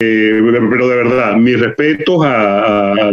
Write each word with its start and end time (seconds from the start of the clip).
pero 0.00 0.88
de 0.88 0.96
verdad, 0.96 1.34
mis 1.36 1.58
respetos 1.58 2.24
a, 2.24 3.10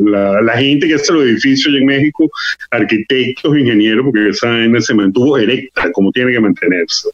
la, 0.00 0.52
gente 0.56 0.88
que 0.88 0.94
hace 0.94 1.12
los 1.12 1.24
edificios 1.24 1.74
en 1.74 1.84
México, 1.84 2.30
arquitectos, 2.70 3.54
ingenieros, 3.56 4.06
porque 4.06 4.30
esa 4.30 4.48
vaina 4.48 4.80
se 4.80 4.94
mantuvo 4.94 5.36
erecta, 5.36 5.92
como 5.92 6.10
tiene 6.10 6.32
que 6.32 6.40
mantenerse. 6.40 7.10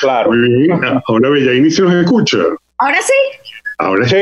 Claro. 0.00 0.32
Ahora 1.06 1.30
Bellaini 1.30 1.70
se 1.70 1.82
nos 1.82 1.94
escucha. 1.94 2.38
Ahora 2.78 2.98
sí. 3.02 3.12
Ahora 3.78 4.08
sí. 4.08 4.16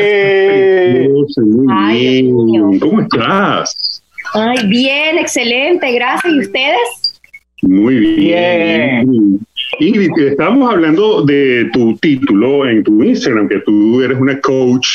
¿Cómo 2.81 3.01
estás? 3.01 4.03
Ay, 4.35 4.67
bien, 4.67 5.17
excelente, 5.19 5.91
gracias. 5.93 6.35
¿Y 6.35 6.41
ustedes? 6.41 7.21
Muy 7.63 7.97
bien. 7.97 9.41
Ingrid, 9.81 10.11
estamos 10.19 10.71
hablando 10.71 11.23
de 11.23 11.71
tu 11.73 11.97
título 11.97 12.69
en 12.69 12.85
tu 12.85 13.03
Instagram, 13.03 13.49
que 13.49 13.61
tú 13.61 14.03
eres 14.03 14.19
una 14.19 14.39
coach 14.41 14.87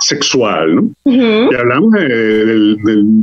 sexual, 0.00 0.76
¿no? 0.76 0.90
Y 1.04 1.54
hablamos 1.54 1.92
de, 1.92 2.76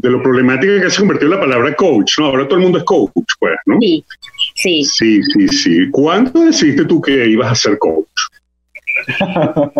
lo 0.03 0.21
problemática 0.21 0.81
que 0.81 0.89
se 0.89 0.99
convirtió 0.99 1.29
la 1.29 1.39
palabra 1.39 1.73
coach, 1.75 2.19
¿no? 2.19 2.25
Ahora 2.25 2.45
todo 2.45 2.57
el 2.57 2.63
mundo 2.63 2.79
es 2.79 2.83
coach, 2.83 3.11
pues, 3.39 3.55
¿no? 3.65 3.77
Sí, 3.79 4.03
sí. 4.55 4.83
Sí, 4.83 5.21
sí, 5.23 5.47
sí. 5.47 5.89
¿Cuándo 5.91 6.41
decidiste 6.41 6.85
tú 6.85 7.01
que 7.01 7.27
ibas 7.27 7.51
a 7.51 7.55
ser 7.55 7.77
coach? 7.77 8.07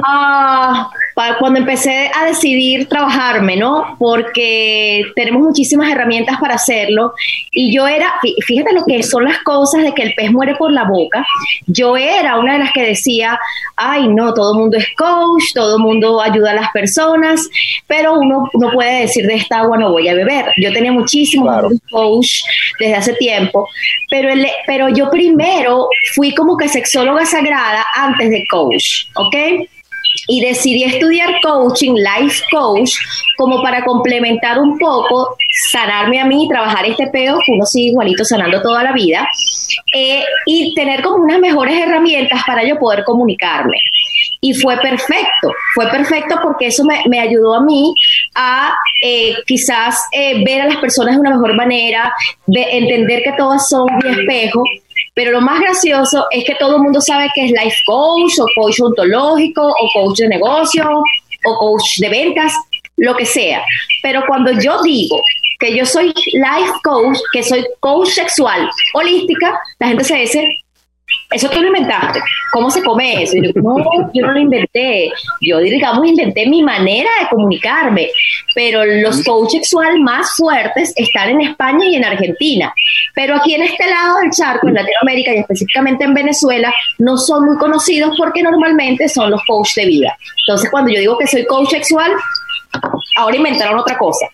Ah, 0.04 0.90
cuando 1.40 1.60
empecé 1.60 2.12
a 2.14 2.26
decidir 2.26 2.88
trabajarme, 2.88 3.56
¿no? 3.56 3.96
Porque 3.98 5.04
tenemos 5.16 5.44
muchísimas 5.44 5.90
herramientas 5.90 6.38
para 6.40 6.56
hacerlo. 6.56 7.14
Y 7.52 7.74
yo 7.74 7.88
era, 7.88 8.16
fíjate 8.46 8.74
lo 8.74 8.84
que 8.86 9.02
son 9.02 9.24
las 9.24 9.40
cosas 9.40 9.84
de 9.84 9.94
que 9.94 10.04
el 10.04 10.14
pez 10.14 10.32
muere 10.32 10.56
por 10.56 10.74
la 10.74 10.84
boca. 10.84 11.26
Yo 11.68 11.96
era 11.96 12.38
una 12.38 12.54
de 12.54 12.60
las 12.60 12.74
que 12.74 12.82
decía, 12.84 13.40
ay, 13.78 14.10
no, 14.10 14.34
todo 14.34 14.54
el 14.54 14.60
mundo 14.60 14.78
es 14.78 14.88
coach, 14.98 15.44
todo 15.54 15.78
el 15.78 15.82
mundo 15.82 16.22
ayuda 16.22 16.52
a 16.52 16.56
las 16.56 16.72
personas, 16.72 17.48
pero 17.88 18.16
uno 18.20 18.50
no 18.54 18.72
puede 18.72 19.02
decir 19.02 19.26
de 19.26 19.36
esta 19.36 19.60
agua 19.60 19.78
no 19.78 19.92
voy 19.92 20.10
a 20.10 20.14
beber. 20.14 20.46
Yo 20.62 20.74
tenía 20.74 20.92
muchísimos 20.92 21.74
coach 21.90 22.42
desde 22.80 22.96
hace 22.96 23.14
tiempo, 23.14 23.70
pero, 24.10 24.30
el, 24.30 24.46
pero 24.68 24.90
yo 24.90 25.10
primero 25.10 25.88
fui 26.14 26.36
como 26.36 26.58
que 26.58 26.68
sexóloga 26.68 27.26
sagrada 27.26 27.86
antes 27.96 28.30
de 28.30 28.44
coach, 28.50 29.06
¿ok? 29.16 29.36
Y 30.28 30.42
decidí 30.42 30.84
estudiar 30.84 31.30
coaching, 31.42 31.94
life 31.94 32.44
coach, 32.52 32.92
como 33.38 33.62
para 33.62 33.84
complementar 33.84 34.60
un 34.60 34.78
poco, 34.78 35.36
sanarme 35.72 36.20
a 36.20 36.26
mí, 36.26 36.48
trabajar 36.50 36.86
este 36.86 37.08
peo, 37.08 37.38
que 37.46 37.52
uno 37.52 37.66
sigue 37.66 37.90
igualito 37.90 38.24
sanando 38.24 38.62
toda 38.62 38.84
la 38.84 38.94
vida, 38.94 39.28
eh, 39.94 40.24
y 40.46 40.74
tener 40.76 41.02
como 41.02 41.24
unas 41.24 41.40
mejores 41.40 41.80
herramientas 41.80 42.42
para 42.46 42.64
yo 42.64 42.78
poder 42.80 43.04
comunicarme. 43.04 43.78
Y 44.42 44.54
fue 44.54 44.78
perfecto, 44.78 45.52
fue 45.74 45.88
perfecto 45.90 46.36
porque 46.42 46.68
eso 46.68 46.84
me, 46.84 47.20
ayudó 47.20 47.56
a 47.56 47.64
mí 47.64 47.94
a 48.36 48.74
eh, 49.02 49.36
quizás 49.48 50.00
eh, 50.12 50.44
ver 50.44 50.62
a 50.62 50.68
las 50.68 50.78
personas 50.78 51.16
de 51.16 51.22
una 51.22 51.32
mejor 51.32 51.56
manera, 51.56 52.14
de 52.46 52.62
entender 52.78 53.24
que 53.24 53.34
todas 53.34 53.68
son 53.68 53.86
mi 54.04 54.10
espejo 54.12 54.62
pero 55.16 55.32
lo 55.32 55.42
más 55.42 55.60
gracioso 55.62 56.28
es 56.30 56.44
que 56.44 56.56
todo 56.56 56.76
el 56.76 56.84
mundo 56.84 57.02
sabe 57.02 57.30
que 57.34 57.46
es 57.46 57.52
life 57.52 57.78
coach 57.88 58.34
o 58.40 58.46
coach 58.54 58.82
ontológico 58.82 59.66
o 59.66 59.90
coach 59.94 60.20
de 60.20 60.28
negocio 60.28 61.02
o 61.46 61.58
coach 61.58 62.00
de 62.00 62.10
ventas, 62.10 62.54
lo 62.98 63.16
que 63.16 63.26
sea. 63.26 63.64
Pero 64.04 64.24
cuando 64.28 64.52
yo 64.60 64.82
digo 64.84 65.22
que 65.60 65.76
yo 65.76 65.86
soy 65.86 66.08
life 66.08 66.74
coach, 66.84 67.18
que 67.32 67.44
soy 67.44 67.66
coach 67.80 68.10
sexual 68.10 68.70
holística, 68.94 69.58
la 69.80 69.88
gente 69.88 70.04
se 70.04 70.16
dice, 70.18 70.48
eso 71.32 71.50
tú 71.50 71.60
lo 71.60 71.68
inventaste. 71.68 72.20
¿Cómo 72.52 72.70
se 72.70 72.82
come 72.84 73.24
eso? 73.24 73.36
yo, 73.36 73.52
no, 73.56 73.78
yo 74.14 74.26
no 74.26 74.32
lo 74.32 74.40
inventé. 74.40 75.12
Yo, 75.42 75.60
digamos, 75.60 76.08
inventé 76.08 76.48
mi 76.48 76.64
manera 76.64 77.10
de 77.22 77.28
comunicarme. 77.30 78.10
Pero 78.54 78.86
los 78.86 79.24
coach 79.24 79.52
sexual 79.52 80.00
más 80.00 80.36
fuertes 80.38 80.94
están 80.96 81.30
en 81.30 81.42
España 81.42 81.88
y 81.88 81.96
en 81.96 82.06
Argentina. 82.06 82.74
Pero 83.14 83.36
aquí 83.36 83.54
en 83.54 83.64
este 83.64 83.86
lado 83.88 84.20
del 84.22 84.32
charco, 84.32 84.68
en 84.68 84.76
Latinoamérica 84.76 85.34
y 85.34 85.40
específicamente 85.40 86.06
en 86.06 86.14
Venezuela, 86.14 86.74
no 87.00 87.18
son 87.18 87.46
muy 87.46 87.58
conocidos 87.58 88.16
porque 88.18 88.42
normalmente 88.42 89.10
son 89.10 89.32
los 89.32 89.42
coach 89.46 89.76
de 89.76 89.86
vida. 89.88 90.18
Entonces, 90.48 90.70
cuando 90.72 90.92
yo 90.92 91.00
digo 91.00 91.18
que 91.18 91.28
soy 91.28 91.46
coach 91.46 91.70
sexual, 91.70 92.12
ahora 93.18 93.36
inventaron 93.36 93.80
otra 93.80 93.98
cosa. 93.98 94.28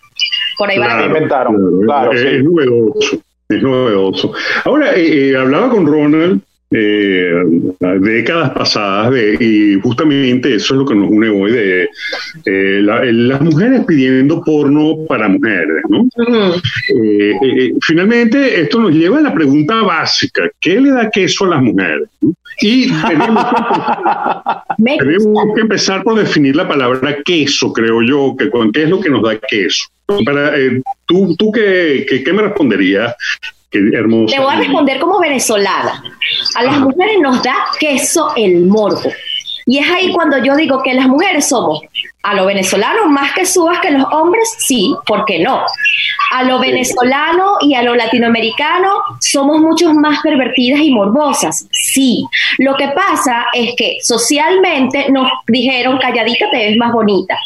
Por 0.56 0.70
ahí 0.70 0.78
van 0.78 1.00
a 1.00 1.06
inventaron. 1.06 1.80
Claro, 1.82 2.12
es, 2.12 2.44
novedoso. 2.44 3.18
Es 3.48 3.62
novedoso. 3.62 4.32
Ahora, 4.64 4.92
eh, 4.94 5.30
eh, 5.30 5.36
hablaba 5.36 5.68
con 5.70 5.86
Ronald 5.86 6.42
eh, 6.72 7.32
décadas 8.00 8.50
pasadas 8.50 9.14
y 9.40 9.80
justamente 9.80 10.54
eso 10.54 10.74
es 10.74 10.78
lo 10.78 10.86
que 10.86 10.94
nos 10.94 11.10
une 11.10 11.28
hoy 11.28 11.52
de 11.52 11.88
eh, 12.46 12.80
las 12.82 13.40
mujeres 13.40 13.84
pidiendo 13.86 14.42
porno 14.42 14.98
para 15.08 15.28
mujeres. 15.28 15.84
¿no? 15.88 16.06
Eh, 16.94 17.72
finalmente 17.82 18.60
esto 18.60 18.80
nos 18.80 18.92
lleva 18.92 19.18
a 19.18 19.22
la 19.22 19.34
pregunta 19.34 19.82
básica, 19.82 20.50
¿qué 20.60 20.80
le 20.80 20.90
da 20.90 21.10
queso 21.10 21.44
a 21.44 21.48
las 21.48 21.62
mujeres? 21.62 22.08
Y 22.60 22.90
tenemos 22.90 23.46
que, 25.54 25.60
empezar 25.60 26.02
por 26.02 26.18
definir 26.18 26.56
la 26.56 26.68
palabra 26.68 27.18
queso, 27.24 27.72
creo 27.72 28.02
yo, 28.02 28.36
que 28.36 28.50
qué 28.72 28.84
es 28.84 28.90
lo 28.90 29.00
que 29.00 29.10
nos 29.10 29.22
da 29.22 29.38
queso. 29.38 29.88
Para, 30.24 30.52
¿Tú, 31.06 31.34
tú 31.36 31.50
qué, 31.52 32.04
qué 32.24 32.32
me 32.32 32.42
responderías 32.42 33.14
te 33.72 34.38
voy 34.38 34.54
a 34.54 34.56
responder 34.56 35.00
como 35.00 35.18
venezolana. 35.18 36.04
A 36.56 36.62
las 36.62 36.78
mujeres 36.78 37.16
nos 37.20 37.42
da 37.42 37.56
queso 37.80 38.32
el 38.36 38.66
morbo. 38.66 39.10
Y 39.64 39.78
es 39.78 39.90
ahí 39.90 40.12
cuando 40.12 40.44
yo 40.44 40.54
digo 40.56 40.82
que 40.82 40.92
las 40.92 41.06
mujeres 41.06 41.48
somos 41.48 41.80
a 42.22 42.34
lo 42.34 42.46
venezolano 42.46 43.06
más 43.08 43.32
que 43.32 43.44
subas 43.44 43.80
que 43.80 43.90
los 43.90 44.04
hombres, 44.12 44.48
sí, 44.58 44.94
¿por 45.06 45.24
qué 45.24 45.40
no? 45.40 45.64
A 46.32 46.44
lo 46.44 46.60
venezolano 46.60 47.56
y 47.60 47.74
a 47.74 47.82
lo 47.82 47.94
latinoamericano 47.94 48.90
somos 49.20 49.60
muchos 49.60 49.92
más 49.94 50.20
pervertidas 50.22 50.80
y 50.80 50.92
morbosas, 50.92 51.66
sí. 51.72 52.24
Lo 52.58 52.76
que 52.76 52.88
pasa 52.88 53.46
es 53.52 53.74
que 53.76 53.98
socialmente 54.02 55.10
nos 55.10 55.30
dijeron 55.48 55.98
calladita 55.98 56.48
te 56.50 56.58
ves 56.58 56.76
más 56.76 56.92
bonita, 56.92 57.36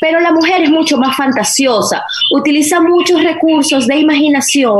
pero 0.00 0.20
la 0.20 0.32
mujer 0.32 0.62
es 0.62 0.70
mucho 0.70 0.96
más 0.96 1.16
fantasiosa, 1.16 2.02
utiliza 2.32 2.80
muchos 2.80 3.22
recursos 3.22 3.86
de 3.86 3.98
imaginación 3.98 4.78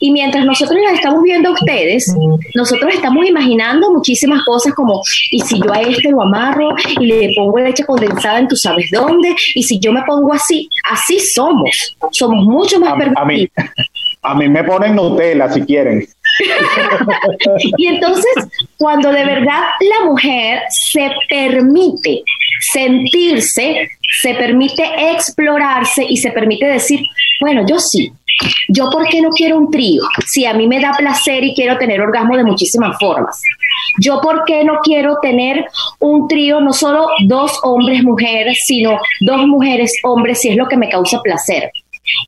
y 0.00 0.10
mientras 0.10 0.44
nosotros 0.44 0.78
las 0.84 0.94
estamos 0.94 1.22
viendo 1.22 1.50
a 1.50 1.52
ustedes, 1.52 2.12
nosotros 2.54 2.94
estamos 2.94 3.26
imaginando 3.26 3.92
muchísimas 3.92 4.42
cosas 4.44 4.74
como, 4.74 5.00
y 5.30 5.40
si 5.40 5.60
yo 5.60 5.72
a 5.72 5.80
este 5.80 6.10
lo 6.10 6.22
amarro 6.22 6.70
y 7.00 7.06
le 7.06 7.30
pongo 7.36 7.58
leche 7.58 7.84
condensada 7.84 8.40
en 8.40 8.48
tu 8.48 8.56
sabes 8.56 8.87
dónde, 8.90 9.34
y 9.54 9.62
si 9.62 9.78
yo 9.78 9.92
me 9.92 10.02
pongo 10.02 10.32
así, 10.32 10.68
así 10.90 11.18
somos, 11.20 11.96
somos 12.12 12.44
mucho 12.44 12.80
más 12.80 12.92
a, 12.92 13.22
a 13.22 13.24
mí, 13.24 13.48
a 14.22 14.34
mí 14.34 14.48
me 14.48 14.64
ponen 14.64 14.94
Nutella 14.96 15.50
si 15.50 15.62
quieren. 15.62 16.06
y 17.78 17.86
entonces, 17.86 18.32
cuando 18.76 19.10
de 19.10 19.24
verdad 19.24 19.62
la 19.80 20.06
mujer 20.06 20.62
se 20.70 21.10
permite 21.28 22.22
sentirse, 22.72 23.90
se 24.20 24.34
permite 24.34 24.84
explorarse 25.12 26.04
y 26.08 26.16
se 26.16 26.30
permite 26.30 26.66
decir, 26.66 27.00
bueno, 27.40 27.64
yo 27.66 27.78
sí, 27.78 28.12
yo 28.68 28.90
por 28.90 29.08
qué 29.08 29.20
no 29.20 29.30
quiero 29.30 29.58
un 29.58 29.70
trío, 29.70 30.02
si 30.26 30.44
a 30.46 30.54
mí 30.54 30.66
me 30.66 30.80
da 30.80 30.92
placer 30.92 31.44
y 31.44 31.54
quiero 31.54 31.76
tener 31.78 32.00
orgasmo 32.00 32.36
de 32.36 32.44
muchísimas 32.44 32.96
formas. 32.98 33.42
Yo, 33.98 34.20
¿por 34.20 34.44
qué 34.44 34.64
no 34.64 34.78
quiero 34.82 35.18
tener 35.20 35.66
un 36.00 36.28
trío, 36.28 36.60
no 36.60 36.72
solo 36.72 37.08
dos 37.26 37.58
hombres, 37.62 38.02
mujeres, 38.02 38.58
sino 38.66 38.98
dos 39.20 39.46
mujeres, 39.46 39.92
hombres, 40.04 40.40
si 40.40 40.50
es 40.50 40.56
lo 40.56 40.68
que 40.68 40.76
me 40.76 40.88
causa 40.88 41.20
placer? 41.22 41.70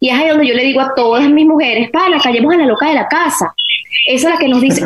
Y 0.01 0.11
es 0.11 0.19
ahí 0.19 0.29
donde 0.29 0.47
yo 0.47 0.55
le 0.55 0.65
digo 0.65 0.81
a 0.81 0.95
todas 0.95 1.29
mis 1.29 1.47
mujeres, 1.47 1.91
para, 1.91 2.19
callemos 2.19 2.55
a 2.55 2.59
la 2.59 2.67
loca 2.67 2.89
de 2.89 2.95
la 2.95 3.09
casa. 3.09 3.55
Esa 4.07 4.29
es 4.29 4.35
la 4.35 4.39
que 4.39 4.49
nos 4.49 4.61
dice 4.61 4.83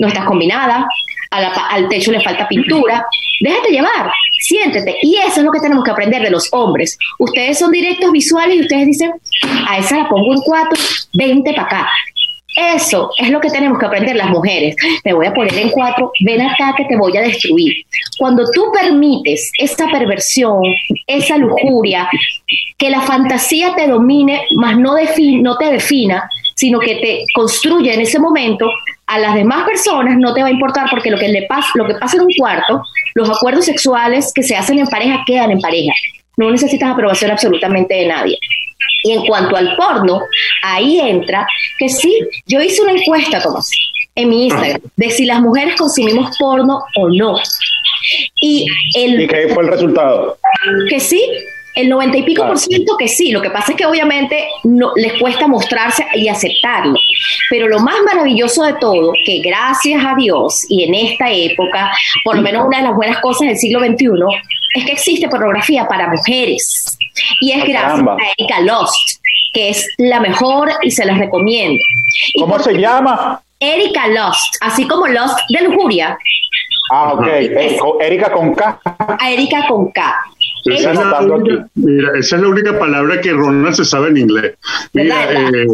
no 0.00 0.08
estás 0.08 0.24
combinada, 0.24 0.88
al 1.30 1.88
techo 1.88 2.10
le 2.10 2.20
falta 2.20 2.48
pintura. 2.48 3.06
Déjate 3.40 3.70
llevar, 3.70 4.10
siéntete. 4.40 4.96
Y 5.02 5.16
eso 5.16 5.40
es 5.40 5.44
lo 5.44 5.52
que 5.52 5.60
tenemos 5.60 5.84
que 5.84 5.90
aprender 5.90 6.22
de 6.22 6.30
los 6.30 6.48
hombres. 6.52 6.98
Ustedes 7.18 7.58
son 7.58 7.70
directos 7.70 8.10
visuales 8.10 8.56
y 8.56 8.60
ustedes 8.62 8.86
dicen, 8.86 9.12
a 9.68 9.78
esa 9.78 9.98
la 9.98 10.08
pongo 10.08 10.32
en 10.32 10.40
cuatro, 10.40 10.82
vente 11.12 11.52
para 11.52 11.66
acá. 11.66 11.88
Eso 12.56 13.10
es 13.16 13.30
lo 13.30 13.40
que 13.40 13.50
tenemos 13.50 13.78
que 13.78 13.86
aprender 13.86 14.16
las 14.16 14.28
mujeres. 14.30 14.74
Me 15.04 15.12
voy 15.12 15.26
a 15.26 15.34
poner 15.34 15.56
en 15.56 15.70
cuatro, 15.70 16.12
ven 16.24 16.42
acá 16.42 16.74
que 16.76 16.84
te 16.84 16.96
voy 16.96 17.16
a 17.16 17.22
destruir. 17.22 17.72
Cuando 18.18 18.44
tú 18.52 18.70
permites 18.72 19.50
esa 19.58 19.88
perversión, 19.88 20.62
esa 21.06 21.36
lujuria, 21.36 22.08
que 22.76 22.90
la 22.90 23.00
fantasía 23.02 23.74
te 23.74 23.86
domine, 23.86 24.42
más 24.56 24.76
no, 24.78 24.94
no 25.42 25.56
te 25.58 25.70
defina, 25.70 26.28
sino 26.56 26.78
que 26.80 26.96
te 26.96 27.24
construye 27.34 27.94
en 27.94 28.00
ese 28.00 28.18
momento, 28.18 28.70
a 29.06 29.18
las 29.18 29.34
demás 29.34 29.64
personas 29.64 30.16
no 30.18 30.32
te 30.34 30.42
va 30.42 30.48
a 30.48 30.52
importar 30.52 30.88
porque 30.90 31.10
lo 31.10 31.18
que, 31.18 31.28
le 31.28 31.42
pasa, 31.42 31.68
lo 31.74 31.86
que 31.86 31.94
pasa 31.94 32.16
en 32.16 32.22
un 32.22 32.32
cuarto, 32.38 32.82
los 33.14 33.28
acuerdos 33.28 33.64
sexuales 33.64 34.32
que 34.34 34.42
se 34.42 34.56
hacen 34.56 34.78
en 34.78 34.86
pareja 34.86 35.24
quedan 35.26 35.50
en 35.50 35.60
pareja. 35.60 35.92
No 36.36 36.50
necesitas 36.50 36.90
aprobación 36.90 37.30
absolutamente 37.30 37.94
de 37.94 38.06
nadie. 38.06 38.38
Y 39.02 39.12
en 39.12 39.26
cuanto 39.26 39.56
al 39.56 39.76
porno, 39.76 40.20
ahí 40.62 41.00
entra 41.00 41.46
que 41.78 41.88
sí, 41.88 42.20
yo 42.46 42.60
hice 42.60 42.82
una 42.82 42.92
encuesta, 42.92 43.42
Tomás, 43.42 43.70
en 44.14 44.28
mi 44.28 44.44
Instagram 44.46 44.80
de 44.96 45.10
si 45.10 45.24
las 45.24 45.40
mujeres 45.40 45.76
consumimos 45.76 46.36
porno 46.38 46.82
o 46.96 47.08
no. 47.08 47.36
Y, 48.40 48.66
el, 48.94 49.22
¿Y 49.22 49.26
qué 49.26 49.48
fue 49.54 49.62
el 49.62 49.70
resultado? 49.70 50.38
Que 50.88 51.00
sí, 51.00 51.22
el 51.74 51.88
90 51.88 52.18
y 52.18 52.22
pico 52.22 52.46
por 52.46 52.58
ciento 52.58 52.96
que 52.98 53.08
sí, 53.08 53.30
lo 53.30 53.40
que 53.40 53.50
pasa 53.50 53.72
es 53.72 53.78
que 53.78 53.86
obviamente 53.86 54.48
no, 54.64 54.92
les 54.96 55.14
cuesta 55.20 55.46
mostrarse 55.46 56.04
y 56.14 56.28
aceptarlo. 56.28 56.94
Pero 57.48 57.68
lo 57.68 57.78
más 57.80 57.96
maravilloso 58.04 58.64
de 58.64 58.74
todo, 58.74 59.12
que 59.24 59.40
gracias 59.40 60.02
a 60.04 60.14
Dios 60.16 60.64
y 60.68 60.84
en 60.84 60.94
esta 60.94 61.30
época, 61.30 61.90
por 62.24 62.36
lo 62.36 62.42
menos 62.42 62.66
una 62.66 62.78
de 62.78 62.84
las 62.84 62.94
buenas 62.94 63.18
cosas 63.20 63.48
del 63.48 63.56
siglo 63.56 63.80
XXI, 63.80 64.08
es 64.74 64.84
que 64.84 64.92
existe 64.92 65.28
pornografía 65.28 65.86
para 65.86 66.08
mujeres. 66.08 66.89
Y 67.40 67.52
es 67.52 67.64
gracias 67.64 68.06
a 68.06 68.16
Erika 68.38 68.60
Lost, 68.60 68.94
que 69.52 69.70
es 69.70 69.86
la 69.98 70.20
mejor 70.20 70.70
y 70.82 70.90
se 70.90 71.04
las 71.04 71.18
recomiendo. 71.18 71.82
¿Cómo 72.38 72.58
se 72.58 72.74
llama? 72.74 73.42
Erika 73.58 74.08
Lost, 74.08 74.56
así 74.62 74.86
como 74.88 75.06
Lost 75.06 75.38
de 75.50 75.62
lujuria. 75.64 76.18
Ah, 76.90 77.12
ok. 77.12 77.26
Erika 78.00 78.32
con 78.32 78.54
K. 78.54 78.80
A 78.84 79.30
Erika 79.30 79.66
con 79.68 79.92
K. 79.92 80.16
Esa 80.64 80.92
es, 80.92 80.98
la 80.98 81.20
única, 81.20 81.68
mira, 81.74 82.08
esa 82.18 82.36
es 82.36 82.42
la 82.42 82.48
única 82.48 82.78
palabra 82.78 83.20
que 83.20 83.32
Ronald 83.32 83.74
se 83.74 83.84
sabe 83.84 84.08
en 84.08 84.16
inglés. 84.18 84.54
Mira, 84.92 85.32
eh, 85.32 85.66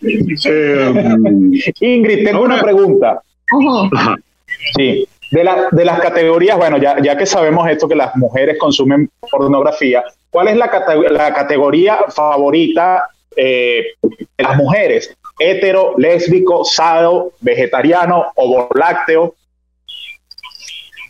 eh, 0.46 1.20
Ingrid, 1.80 2.24
tengo 2.24 2.42
una 2.42 2.62
pregunta. 2.62 3.20
Sí. 4.76 5.06
De, 5.30 5.42
la, 5.42 5.68
de 5.70 5.84
las 5.84 6.00
categorías, 6.00 6.56
bueno, 6.56 6.78
ya, 6.78 6.96
ya 7.02 7.16
que 7.16 7.26
sabemos 7.26 7.68
esto 7.68 7.88
que 7.88 7.96
las 7.96 8.14
mujeres 8.16 8.56
consumen 8.58 9.10
pornografía, 9.30 10.04
¿cuál 10.30 10.48
es 10.48 10.56
la, 10.56 10.70
la 11.10 11.34
categoría 11.34 11.98
favorita 12.08 13.06
eh, 13.36 13.84
de 14.02 14.44
las 14.44 14.56
mujeres? 14.56 15.16
¿Hetero, 15.38 15.94
lésbico, 15.96 16.64
sado, 16.64 17.32
vegetariano, 17.40 18.26
o 18.36 18.68
lácteo? 18.74 19.34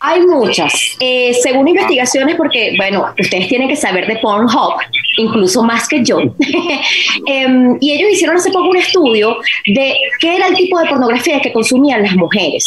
Hay 0.07 0.21
muchas. 0.21 0.71
Eh, 1.01 1.33
según 1.43 1.67
investigaciones, 1.67 2.37
porque, 2.37 2.75
bueno, 2.77 3.07
ustedes 3.19 3.49
tienen 3.49 3.69
que 3.69 3.77
saber 3.77 4.07
de 4.07 4.17
Pornhub, 4.17 4.75
incluso 5.17 5.63
más 5.63 5.89
que 5.89 6.05
yo. 6.05 6.19
Em, 7.27 7.79
y 7.81 7.93
ellos 7.93 8.11
hicieron 8.13 8.37
hace 8.37 8.51
poco 8.51 8.69
un 8.69 8.77
estudio 8.77 9.37
de 9.67 9.95
qué 10.21 10.37
era 10.37 10.49
el 10.49 10.57
tipo 10.57 10.79
de 10.79 10.89
pornografía 10.89 11.41
que 11.41 11.53
consumían 11.53 12.03
las 12.03 12.17
mujeres. 12.17 12.65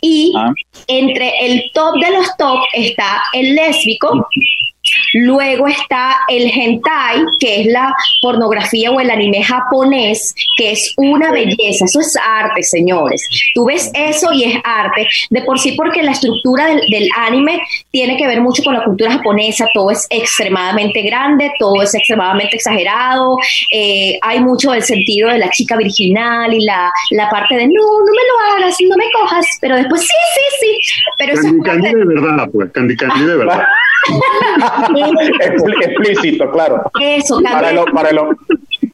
Y 0.00 0.32
ah. 0.36 0.52
entre 0.88 1.32
el 1.46 1.70
top 1.72 2.00
de 2.00 2.10
los 2.10 2.36
top 2.36 2.58
está 2.72 3.22
el 3.32 3.54
lésbico, 3.54 4.26
Luego 5.14 5.66
está 5.68 6.16
el 6.28 6.50
hentai, 6.50 7.22
que 7.40 7.62
es 7.62 7.66
la 7.66 7.94
pornografía 8.20 8.90
o 8.90 9.00
el 9.00 9.10
anime 9.10 9.42
japonés, 9.42 10.34
que 10.56 10.72
es 10.72 10.94
una 10.96 11.30
belleza. 11.32 11.84
Eso 11.84 12.00
es 12.00 12.14
arte, 12.16 12.62
señores. 12.62 13.28
Tú 13.54 13.66
ves 13.66 13.90
eso 13.94 14.32
y 14.32 14.44
es 14.44 14.60
arte. 14.64 15.06
De 15.30 15.42
por 15.42 15.58
sí, 15.58 15.72
porque 15.72 16.02
la 16.02 16.12
estructura 16.12 16.66
del, 16.66 17.08
anime 17.16 17.60
tiene 17.90 18.16
que 18.16 18.26
ver 18.26 18.40
mucho 18.40 18.62
con 18.62 18.74
la 18.74 18.84
cultura 18.84 19.12
japonesa. 19.12 19.66
Todo 19.74 19.90
es 19.90 20.06
extremadamente 20.10 21.02
grande, 21.02 21.50
todo 21.58 21.82
es 21.82 21.94
extremadamente 21.94 22.56
exagerado. 22.56 23.36
Eh, 23.72 24.18
hay 24.22 24.40
mucho 24.40 24.72
del 24.72 24.82
sentido 24.82 25.30
de 25.30 25.38
la 25.38 25.50
chica 25.50 25.76
virginal 25.76 26.52
y 26.52 26.64
la, 26.64 26.90
la 27.10 27.28
parte 27.30 27.56
de 27.56 27.66
no, 27.66 27.72
no 27.72 28.12
me 28.12 28.56
lo 28.56 28.64
hagas, 28.64 28.76
no 28.88 28.96
me 28.96 29.10
cojas. 29.12 29.46
Pero 29.60 29.76
después 29.76 30.00
sí, 30.02 30.08
sí, 30.34 30.56
sí. 30.60 31.02
Pero 31.18 31.34
Candy, 31.64 31.88
eso 31.88 31.98
de 31.98 32.04
verdad, 32.04 32.48
pues. 32.52 32.70
Candy 32.72 32.96
Candy 32.96 33.24
de 33.24 33.36
verdad. 33.36 33.62
explícito, 35.80 36.50
claro. 36.50 36.90
Eso, 37.00 37.40
para 37.42 37.70
el, 37.70 37.80
para 37.92 38.10
el, 38.10 38.18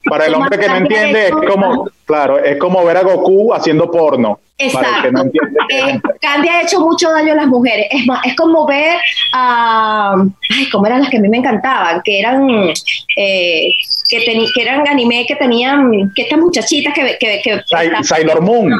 para 0.08 0.26
el 0.26 0.34
hombre 0.34 0.58
que 0.58 0.68
no 0.68 0.76
entiende, 0.76 1.28
es 1.28 1.32
como, 1.32 1.88
claro, 2.04 2.38
es 2.38 2.56
como 2.58 2.84
ver 2.84 2.96
a 2.98 3.02
Goku 3.02 3.52
haciendo 3.54 3.90
porno. 3.90 4.38
Exacto. 4.58 5.08
Eh, 5.68 6.00
Candy 6.20 6.48
ha 6.48 6.62
hecho 6.62 6.80
mucho 6.80 7.10
daño 7.10 7.32
a 7.32 7.36
las 7.36 7.46
mujeres. 7.46 7.86
Es 7.90 8.06
más, 8.06 8.24
es 8.24 8.36
como 8.36 8.66
ver 8.66 8.96
a. 9.32 10.14
Ay, 10.50 10.68
¿cómo 10.70 10.86
eran 10.86 11.00
las 11.00 11.10
que 11.10 11.16
a 11.16 11.20
mí 11.20 11.28
me 11.28 11.38
encantaban? 11.38 12.00
Que 12.04 12.20
eran. 12.20 12.48
Eh, 13.16 13.72
que, 14.08 14.18
que 14.54 14.62
eran 14.62 14.86
anime 14.86 15.26
que 15.26 15.36
tenían. 15.36 16.12
Que 16.14 16.22
estas 16.22 16.38
muchachitas 16.38 16.94
que. 16.94 17.16
que, 17.18 17.40
que 17.42 17.60
Sailor 18.02 18.40
Moon. 18.40 18.72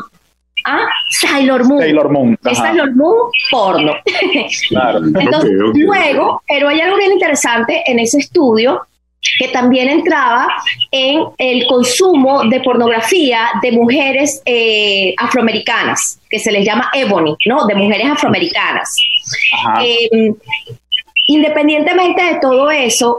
¿Ah? 0.64 0.87
Sailor 1.11 1.64
Moon. 1.64 1.81
Sailor 1.81 2.11
Moon. 2.11 2.38
Es 2.44 2.59
Sailor 2.59 2.94
Moon 2.94 3.31
porno. 3.50 3.94
Claro. 4.69 4.99
Entonces, 5.20 5.50
luego, 5.75 6.43
pero 6.47 6.69
hay 6.69 6.81
algo 6.81 6.97
bien 6.97 7.12
interesante 7.12 7.82
en 7.87 7.99
ese 7.99 8.19
estudio 8.19 8.82
que 9.38 9.49
también 9.49 9.88
entraba 9.88 10.49
en 10.91 11.23
el 11.38 11.67
consumo 11.67 12.44
de 12.44 12.61
pornografía 12.61 13.50
de 13.62 13.73
mujeres 13.73 14.43
eh, 14.44 15.14
afroamericanas, 15.17 16.20
que 16.29 16.38
se 16.38 16.50
les 16.50 16.65
llama 16.65 16.91
ebony, 16.93 17.37
¿no? 17.47 17.65
De 17.67 17.75
mujeres 17.75 18.11
afroamericanas. 18.11 18.94
Em, 19.81 20.35
independientemente 21.29 22.23
de 22.23 22.41
todo 22.41 22.70
eso, 22.70 23.17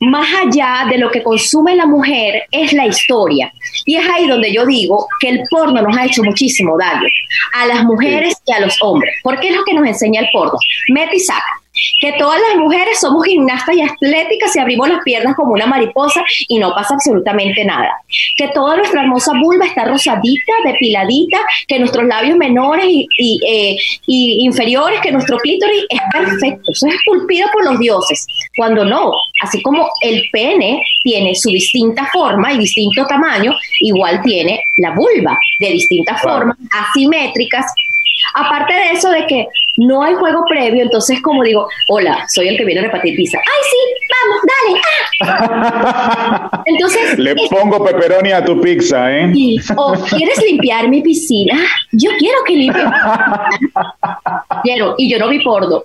más 0.00 0.28
allá 0.42 0.86
de 0.90 0.98
lo 0.98 1.10
que 1.10 1.22
consume 1.22 1.74
la 1.74 1.86
mujer 1.86 2.44
es 2.50 2.72
la 2.72 2.86
historia. 2.86 3.52
Y 3.84 3.96
es 3.96 4.08
ahí 4.08 4.26
donde 4.26 4.52
yo 4.52 4.66
digo 4.66 5.06
que 5.20 5.28
el 5.28 5.40
porno 5.50 5.82
nos 5.82 5.96
ha 5.96 6.06
hecho 6.06 6.22
muchísimo 6.22 6.76
daño 6.78 7.08
a 7.54 7.66
las 7.66 7.84
mujeres 7.84 8.36
y 8.46 8.52
a 8.52 8.60
los 8.60 8.76
hombres. 8.82 9.14
Porque 9.22 9.48
es 9.48 9.56
lo 9.56 9.64
que 9.64 9.74
nos 9.74 9.86
enseña 9.86 10.20
el 10.20 10.28
porno. 10.32 10.58
Mete 10.88 11.16
y 11.16 11.20
saca 11.20 11.60
que 11.98 12.12
todas 12.18 12.40
las 12.48 12.58
mujeres 12.58 12.98
somos 13.00 13.24
gimnastas 13.24 13.76
y 13.76 13.82
atléticas 13.82 14.54
y 14.54 14.58
abrimos 14.58 14.88
las 14.88 15.02
piernas 15.04 15.34
como 15.36 15.52
una 15.52 15.66
mariposa 15.66 16.24
y 16.48 16.58
no 16.58 16.74
pasa 16.74 16.94
absolutamente 16.94 17.64
nada. 17.64 17.90
Que 18.36 18.48
toda 18.48 18.76
nuestra 18.76 19.02
hermosa 19.02 19.32
vulva 19.40 19.66
está 19.66 19.84
rosadita, 19.84 20.52
depiladita, 20.64 21.38
que 21.68 21.78
nuestros 21.78 22.06
labios 22.06 22.36
menores 22.36 22.86
y, 22.88 23.40
eh, 23.46 23.76
inferiores, 24.06 25.00
que 25.00 25.12
nuestro 25.12 25.38
clítoris 25.38 25.84
es 25.88 26.00
perfecto, 26.12 26.72
eso 26.72 26.86
es 26.86 26.94
esculpido 26.94 27.48
por 27.52 27.64
los 27.64 27.78
dioses. 27.78 28.26
Cuando 28.56 28.84
no, 28.84 29.12
así 29.42 29.62
como 29.62 29.88
el 30.00 30.22
pene 30.32 30.82
tiene 31.02 31.34
su 31.34 31.50
distinta 31.50 32.08
forma 32.12 32.52
y 32.52 32.58
distinto 32.58 33.06
tamaño, 33.06 33.54
igual 33.80 34.20
tiene 34.22 34.60
la 34.78 34.90
vulva 34.90 35.38
de 35.60 35.70
distintas 35.70 36.20
formas, 36.22 36.56
asimétricas, 36.70 37.66
Aparte 38.34 38.74
de 38.74 38.90
eso 38.92 39.10
de 39.10 39.26
que 39.26 39.46
no 39.76 40.02
hay 40.02 40.14
juego 40.14 40.44
previo, 40.48 40.82
entonces 40.82 41.20
como 41.22 41.42
digo, 41.42 41.68
hola, 41.88 42.24
soy 42.28 42.48
el 42.48 42.56
que 42.56 42.64
viene 42.64 42.80
a 42.80 42.84
repartir 42.84 43.16
pizza. 43.16 43.38
¡Ay, 43.38 43.62
sí! 43.70 43.76
¡Vamos, 44.22 44.42
dale! 44.52 44.80
¡Ah! 45.20 46.62
Entonces... 46.66 47.18
Le 47.18 47.34
pongo 47.50 47.84
pepperoni 47.84 48.32
a 48.32 48.44
tu 48.44 48.60
pizza, 48.60 49.12
¿eh? 49.12 49.32
O, 49.76 49.94
¿quieres 50.16 50.42
limpiar 50.42 50.88
mi 50.88 51.02
piscina? 51.02 51.58
Yo 51.92 52.10
quiero 52.18 52.38
que 52.44 52.54
limpie 52.54 52.82
Quiero, 54.62 54.94
y 54.98 55.10
yo 55.10 55.18
no 55.18 55.28
vi 55.28 55.42
porno. 55.42 55.82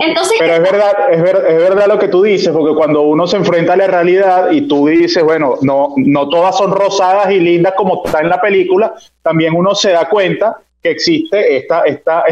entonces... 0.00 0.36
Pero 0.38 0.54
es 0.54 0.62
verdad, 0.62 0.92
es, 1.10 1.22
verdad 1.22 1.86
lo 1.86 1.98
que 1.98 2.08
tú 2.08 2.22
dices, 2.22 2.50
porque 2.52 2.74
cuando 2.74 3.02
uno 3.02 3.26
se 3.26 3.36
enfrenta 3.36 3.74
a 3.74 3.76
la 3.76 3.86
realidad 3.86 4.50
y 4.50 4.62
tú 4.62 4.86
dices, 4.86 5.22
bueno, 5.22 5.56
no, 5.62 5.94
no 5.96 6.28
todas 6.28 6.56
son 6.56 6.72
rosadas 6.72 7.30
y 7.30 7.38
lindas 7.38 7.74
como 7.76 8.02
está 8.04 8.20
en 8.20 8.28
la 8.28 8.40
película, 8.40 8.94
también 9.22 9.54
uno 9.54 9.74
se 9.74 9.90
da 9.90 10.08
cuenta 10.08 10.58
que 10.82 10.90
existe 10.90 11.56
esta, 11.56 11.82
esta, 11.82 12.24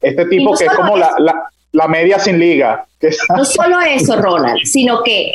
este 0.00 0.26
tipo 0.26 0.54
que 0.56 0.64
es 0.64 0.72
como 0.72 0.96
la, 0.96 1.14
la, 1.72 1.88
media 1.88 2.18
sin 2.18 2.38
liga. 2.38 2.84
No 3.36 3.44
solo 3.44 3.80
eso, 3.80 4.16
Ronald, 4.20 4.60
sino 4.64 5.02
que 5.02 5.32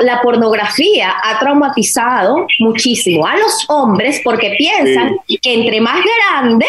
la 0.00 0.20
pornografía 0.22 1.14
ha 1.22 1.38
traumatizado 1.38 2.46
muchísimo 2.60 3.26
a 3.26 3.36
los 3.36 3.64
hombres 3.68 4.20
porque 4.22 4.54
piensan 4.58 5.16
que 5.26 5.54
entre 5.54 5.80
más 5.80 5.98
grande 6.04 6.66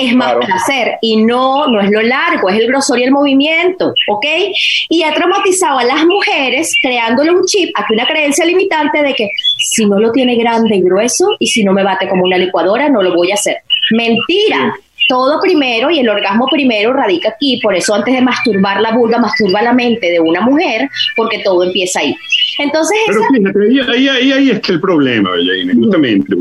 es 0.00 0.14
más 0.14 0.34
placer 0.36 0.98
y 1.02 1.18
no, 1.18 1.66
no 1.68 1.80
es 1.80 1.90
lo 1.90 2.00
largo, 2.02 2.48
es 2.48 2.58
el 2.58 2.66
grosor 2.66 2.98
y 2.98 3.04
el 3.04 3.10
movimiento, 3.10 3.92
¿ok? 4.08 4.26
Y 4.88 5.02
ha 5.02 5.12
traumatizado 5.12 5.78
a 5.78 5.84
las 5.84 6.04
mujeres 6.06 6.74
creándole 6.80 7.30
un 7.30 7.44
chip, 7.44 7.70
aquí 7.74 7.94
una 7.94 8.06
creencia 8.06 8.44
limitante 8.44 9.02
de 9.02 9.14
que 9.14 9.28
si 9.58 9.84
no 9.84 9.98
lo 9.98 10.10
tiene 10.10 10.36
grande 10.36 10.76
y 10.76 10.82
grueso 10.82 11.36
y 11.38 11.48
si 11.48 11.64
no 11.64 11.72
me 11.72 11.84
bate 11.84 12.08
como 12.08 12.24
una 12.24 12.38
licuadora, 12.38 12.88
no 12.88 13.02
lo 13.02 13.14
voy 13.14 13.30
a 13.30 13.34
hacer. 13.34 13.58
Mentira. 13.90 14.74
Todo 15.10 15.40
primero 15.40 15.90
y 15.90 15.98
el 15.98 16.08
orgasmo 16.08 16.46
primero 16.48 16.92
radica 16.92 17.30
aquí, 17.30 17.58
por 17.60 17.74
eso 17.74 17.96
antes 17.96 18.14
de 18.14 18.22
masturbar 18.22 18.80
la 18.80 18.92
vulva, 18.92 19.18
masturba 19.18 19.60
la 19.60 19.72
mente 19.72 20.06
de 20.08 20.20
una 20.20 20.40
mujer, 20.40 20.88
porque 21.16 21.40
todo 21.44 21.64
empieza 21.64 21.98
ahí. 21.98 22.14
Entonces, 22.60 22.96
Pero 23.08 23.20
fíjate, 23.24 23.92
ahí, 23.92 24.08
ahí, 24.08 24.30
ahí, 24.30 24.50
está 24.50 24.72
el 24.72 24.80
problema, 24.80 25.30
justamente, 25.74 26.36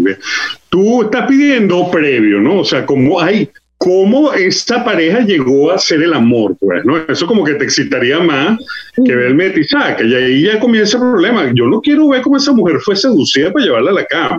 tú 0.70 1.02
estás 1.02 1.26
pidiendo 1.26 1.90
previo, 1.90 2.40
¿no? 2.40 2.60
O 2.60 2.64
sea, 2.64 2.86
como 2.86 3.20
hay, 3.20 3.50
cómo 3.80 4.34
esta 4.34 4.84
pareja 4.84 5.22
llegó 5.22 5.72
a 5.72 5.80
ser 5.80 6.04
el 6.04 6.14
amor, 6.14 6.56
pues, 6.60 6.86
¿no? 6.86 6.96
Eso 7.08 7.26
como 7.26 7.44
que 7.44 7.56
te 7.56 7.64
excitaría 7.64 8.20
más 8.20 8.60
que 9.04 9.16
ver 9.16 9.30
el 9.30 9.36
metisaje, 9.36 10.06
y 10.06 10.14
ahí 10.14 10.42
ya 10.44 10.60
comienza 10.60 10.98
el 10.98 11.04
problema. 11.04 11.52
Yo 11.56 11.66
no 11.66 11.82
quiero 11.82 12.08
ver 12.10 12.22
cómo 12.22 12.38
esa 12.38 12.52
mujer 12.52 12.78
fue 12.82 12.96
seducida 12.96 13.52
para 13.52 13.66
llevarla 13.66 13.90
a 13.90 13.94
la 13.96 14.06
cama. 14.06 14.38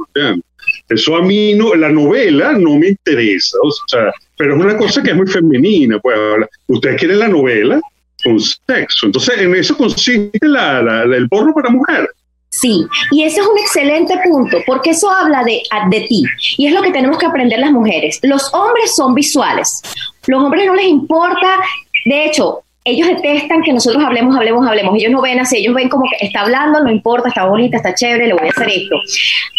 Eso 0.90 1.16
a 1.16 1.22
mí 1.22 1.54
no, 1.54 1.74
la 1.74 1.88
novela 1.88 2.52
no 2.52 2.76
me 2.76 2.88
interesa, 2.88 3.56
o 3.62 3.70
sea, 3.86 4.12
pero 4.36 4.56
es 4.56 4.62
una 4.62 4.76
cosa 4.76 5.02
que 5.02 5.10
es 5.10 5.16
muy 5.16 5.26
femenina, 5.26 5.98
pues. 6.00 6.18
Ustedes 6.66 6.96
quieren 6.98 7.20
la 7.20 7.28
novela 7.28 7.80
con 8.24 8.38
sexo, 8.40 9.06
entonces 9.06 9.38
en 9.38 9.54
eso 9.54 9.76
consiste 9.76 10.38
la, 10.42 11.04
el 11.04 11.28
porno 11.28 11.54
para 11.54 11.70
mujer. 11.70 12.10
Sí, 12.50 12.84
y 13.12 13.22
ese 13.22 13.40
es 13.40 13.46
un 13.46 13.56
excelente 13.58 14.14
punto, 14.24 14.58
porque 14.66 14.90
eso 14.90 15.08
habla 15.08 15.44
de, 15.44 15.62
de 15.90 16.00
ti, 16.08 16.24
y 16.58 16.66
es 16.66 16.74
lo 16.74 16.82
que 16.82 16.90
tenemos 16.90 17.16
que 17.16 17.26
aprender 17.26 17.60
las 17.60 17.70
mujeres. 17.70 18.18
Los 18.22 18.52
hombres 18.52 18.94
son 18.96 19.14
visuales, 19.14 19.80
los 20.26 20.42
hombres 20.42 20.66
no 20.66 20.74
les 20.74 20.86
importa, 20.86 21.60
de 22.04 22.26
hecho, 22.26 22.64
ellos 22.84 23.08
detestan 23.08 23.62
que 23.62 23.72
nosotros 23.72 24.02
hablemos, 24.02 24.34
hablemos, 24.36 24.66
hablemos. 24.66 24.94
Ellos 24.96 25.12
no 25.12 25.20
ven 25.20 25.38
así, 25.38 25.58
ellos 25.58 25.74
ven 25.74 25.88
como 25.88 26.04
que 26.08 26.24
está 26.24 26.40
hablando, 26.40 26.82
no 26.82 26.90
importa, 26.90 27.28
está 27.28 27.44
bonita, 27.44 27.76
está 27.76 27.94
chévere, 27.94 28.28
le 28.28 28.34
voy 28.34 28.46
a 28.46 28.50
hacer 28.50 28.68
esto. 28.68 28.96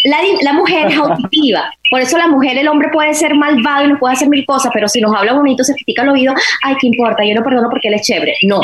La, 0.04 0.18
la 0.42 0.52
mujer 0.52 0.88
es 0.88 0.96
auditiva, 0.98 1.72
por 1.92 2.00
eso 2.00 2.16
la 2.16 2.26
mujer, 2.26 2.56
el 2.56 2.68
hombre 2.68 2.88
puede 2.90 3.12
ser 3.12 3.34
malvado 3.34 3.84
y 3.84 3.88
no 3.88 3.98
puede 3.98 4.14
hacer 4.14 4.26
mil 4.30 4.46
cosas, 4.46 4.70
pero 4.72 4.88
si 4.88 4.98
nos 5.02 5.14
habla 5.14 5.34
bonito, 5.34 5.62
se 5.62 5.74
critica 5.74 6.00
al 6.00 6.08
oído, 6.08 6.32
ay, 6.62 6.74
¿qué 6.80 6.86
importa? 6.86 7.22
Yo 7.22 7.34
lo 7.34 7.44
perdono 7.44 7.68
porque 7.68 7.88
él 7.88 7.94
es 7.94 8.06
chévere. 8.06 8.34
No, 8.44 8.60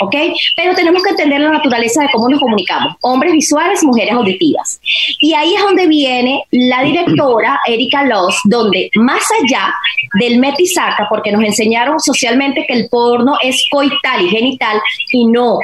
¿ok? 0.00 0.16
Pero 0.56 0.74
tenemos 0.74 1.00
que 1.00 1.10
entender 1.10 1.40
la 1.42 1.50
naturaleza 1.50 2.02
de 2.02 2.08
cómo 2.12 2.28
nos 2.28 2.40
comunicamos. 2.40 2.96
Hombres 3.02 3.34
visuales, 3.34 3.84
mujeres 3.84 4.14
auditivas. 4.14 4.80
Y 5.20 5.32
ahí 5.32 5.54
es 5.54 5.62
donde 5.62 5.86
viene 5.86 6.42
la 6.50 6.82
directora 6.82 7.60
Erika 7.68 8.02
Loss, 8.02 8.40
donde 8.46 8.90
más 8.96 9.22
allá 9.40 9.72
del 10.18 10.40
metisaca, 10.40 11.06
porque 11.08 11.30
nos 11.30 11.44
enseñaron 11.44 12.00
socialmente 12.00 12.64
que 12.66 12.74
el 12.74 12.88
porno 12.88 13.36
es 13.44 13.64
coital 13.70 14.22
y 14.22 14.28
genital 14.28 14.80
y 15.12 15.28
no 15.28 15.58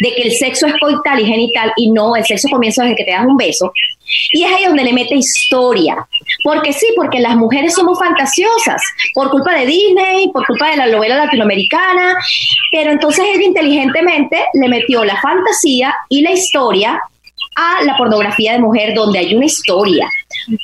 de 0.00 0.14
que 0.14 0.22
el 0.22 0.32
sexo 0.32 0.66
es 0.66 0.74
coital 0.80 1.20
y 1.20 1.26
genital 1.26 1.72
y 1.76 1.90
no, 1.90 2.16
el 2.16 2.24
sexo 2.24 2.48
comienza 2.48 2.82
desde 2.82 2.96
que 2.96 3.04
te 3.04 3.10
das 3.12 3.26
un 3.26 3.36
beso. 3.36 3.72
Y 4.32 4.44
es 4.44 4.52
ahí 4.52 4.64
donde 4.64 4.84
le 4.84 4.92
mete 4.92 5.14
historia. 5.14 6.06
Porque 6.42 6.72
sí, 6.72 6.86
porque 6.96 7.20
las 7.20 7.36
mujeres 7.36 7.74
somos 7.74 7.98
fantasiosas 7.98 8.82
por 9.14 9.30
culpa 9.30 9.54
de 9.54 9.66
Disney, 9.66 10.30
por 10.32 10.46
culpa 10.46 10.70
de 10.70 10.76
la 10.76 10.86
novela 10.86 11.16
latinoamericana, 11.16 12.16
pero 12.70 12.92
entonces 12.92 13.24
ella 13.32 13.44
inteligentemente 13.44 14.44
le 14.54 14.68
metió 14.68 15.04
la 15.04 15.20
fantasía 15.20 15.94
y 16.08 16.22
la 16.22 16.32
historia 16.32 17.00
a 17.56 17.84
la 17.84 17.96
pornografía 17.96 18.52
de 18.52 18.60
mujer 18.60 18.94
donde 18.94 19.18
hay 19.18 19.34
una 19.34 19.46
historia, 19.46 20.08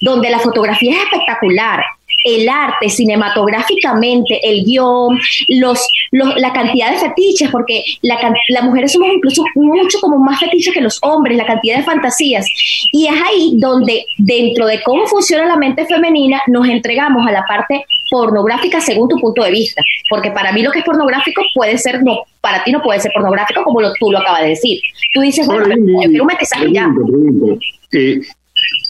donde 0.01 0.31
la 0.31 0.39
fotografía 0.39 0.93
es 0.93 1.03
espectacular, 1.05 1.83
el 2.27 2.49
arte 2.49 2.89
cinematográficamente, 2.89 4.41
el 4.43 4.65
guion, 4.65 5.17
los, 5.49 5.89
la 6.11 6.53
cantidad 6.53 6.91
de 6.91 6.99
fetiches, 6.99 7.51
porque 7.51 7.85
la, 8.03 8.19
las 8.49 8.65
mujeres 8.65 8.93
somos 8.93 9.09
incluso 9.15 9.45
mucho 9.55 10.01
como 10.01 10.19
más 10.19 10.41
fetiches 10.41 10.75
que 10.75 10.81
los 10.81 10.99
hombres, 11.03 11.37
la 11.37 11.47
cantidad 11.47 11.77
de 11.79 11.85
fantasías. 11.85 12.45
Y 12.91 13.07
es 13.07 13.15
ahí 13.29 13.53
donde 13.55 14.05
dentro 14.19 14.67
de 14.67 14.83
cómo 14.83 15.07
funciona 15.07 15.47
la 15.47 15.57
mente 15.57 15.87
femenina 15.87 16.43
nos 16.49 16.69
entregamos 16.69 17.25
a 17.29 17.31
la 17.31 17.45
parte 17.47 17.85
pornográfica 18.11 18.81
según 18.81 19.09
tu 19.09 19.21
punto 19.21 19.45
de 19.45 19.53
vista, 19.53 19.83
porque 20.11 20.33
para 20.33 20.53
mí 20.53 20.63
lo 20.63 20.73
que 20.73 20.81
es 20.81 20.85
pornográfico 20.85 21.43
puede 21.55 21.79
ser, 21.79 22.03
no, 22.03 22.25
para 22.41 22.65
ti 22.65 22.73
no 22.73 22.83
puede 22.83 22.99
ser 22.99 23.13
pornográfico 23.13 23.63
como 23.63 23.81
lo, 23.81 23.93
tú 24.01 24.11
lo 24.11 24.19
acabas 24.19 24.43
de 24.43 24.49
decir. 24.49 24.81
Tú 25.15 25.21
dices, 25.21 25.47
bueno, 25.47 25.65
quiero 26.09 26.25
un 26.25 26.73
ya. 26.73 26.89
Eh, 27.93 28.21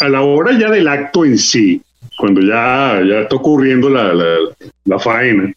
a 0.00 0.08
la 0.08 0.22
hora 0.22 0.58
ya 0.58 0.70
del 0.70 0.88
acto 0.88 1.24
en 1.24 1.36
sí, 1.36 1.82
cuando 2.16 2.40
ya, 2.40 3.00
ya 3.06 3.20
está 3.20 3.36
ocurriendo 3.36 3.88
la, 3.88 4.12
la, 4.84 4.98
faena. 4.98 5.52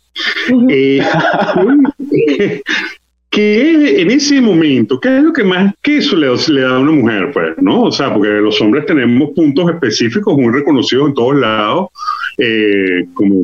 Eh, 0.70 1.01
¿Qué 3.30 4.01
en 4.01 4.10
ese 4.10 4.42
momento, 4.42 5.00
qué 5.00 5.18
es 5.18 5.24
lo 5.24 5.32
que 5.32 5.44
más 5.44 5.74
que 5.84 5.98
eso 5.98 6.16
le, 6.16 6.28
le, 6.48 6.62
da 6.62 6.75
a 6.75 6.80
una 6.80 6.92
mujer? 6.92 7.32
Pues, 7.32 7.54
¿no? 7.60 7.84
O 7.84 7.92
sea, 7.92 8.12
porque 8.12 8.30
los 8.30 8.60
hombres 8.60 8.88
tenemos 8.88 9.30
puntos 9.36 9.70
específicos 9.70 10.36
muy 10.36 10.51
reconocidos 10.51 11.10
en 11.10 11.13
todos 11.13 11.36
lados, 11.36 11.89
eh, 12.41 13.05
como, 13.13 13.36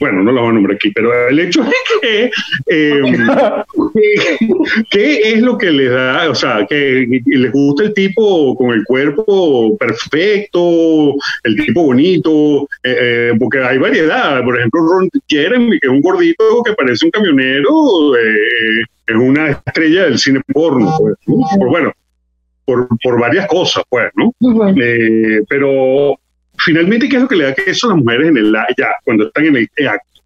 bueno, 0.00 0.24
no 0.24 0.32
lo 0.32 0.40
voy 0.40 0.50
a 0.50 0.52
nombrar 0.52 0.74
aquí, 0.74 0.90
pero 0.90 1.28
el 1.28 1.38
hecho 1.38 1.62
es 1.62 2.00
que, 2.00 2.30
eh, 2.66 3.00
¿qué 4.90 5.32
es 5.32 5.40
lo 5.40 5.56
que 5.56 5.70
les 5.70 5.90
da? 5.90 6.28
O 6.28 6.34
sea, 6.34 6.66
que 6.68 7.06
les 7.24 7.52
gusta 7.52 7.84
el 7.84 7.94
tipo 7.94 8.56
con 8.56 8.70
el 8.70 8.84
cuerpo 8.84 9.76
perfecto, 9.78 11.14
el 11.44 11.56
tipo 11.64 11.84
bonito, 11.84 12.68
eh, 12.82 13.32
porque 13.38 13.62
hay 13.62 13.78
variedad. 13.78 14.42
Por 14.42 14.58
ejemplo, 14.58 14.80
Ron 14.80 15.08
Jeremy, 15.28 15.78
que 15.78 15.86
es 15.86 15.92
un 15.92 16.00
gordito 16.00 16.62
que 16.64 16.72
parece 16.72 17.04
un 17.04 17.12
camionero, 17.12 18.16
es 18.16 19.16
una 19.16 19.50
estrella 19.50 20.04
del 20.04 20.18
cine 20.18 20.40
porno, 20.52 20.92
pues, 20.98 21.14
bueno, 21.68 21.92
por, 22.64 22.88
por, 23.02 23.20
varias 23.20 23.46
cosas, 23.46 23.84
pues, 23.88 24.10
¿no? 24.16 24.32
pero 25.48 26.18
finalmente, 26.64 27.08
¿qué 27.08 27.16
es 27.16 27.22
lo 27.22 27.28
que 27.28 27.36
le 27.36 27.44
da 27.44 27.54
queso 27.54 27.86
a 27.86 27.90
las 27.90 27.98
mujeres 27.98 28.28
en 28.28 28.36
el 28.36 28.52
ya, 28.76 28.88
cuando 29.04 29.26
están 29.26 29.46
en 29.46 29.56
el 29.56 29.88
acto? 29.88 30.22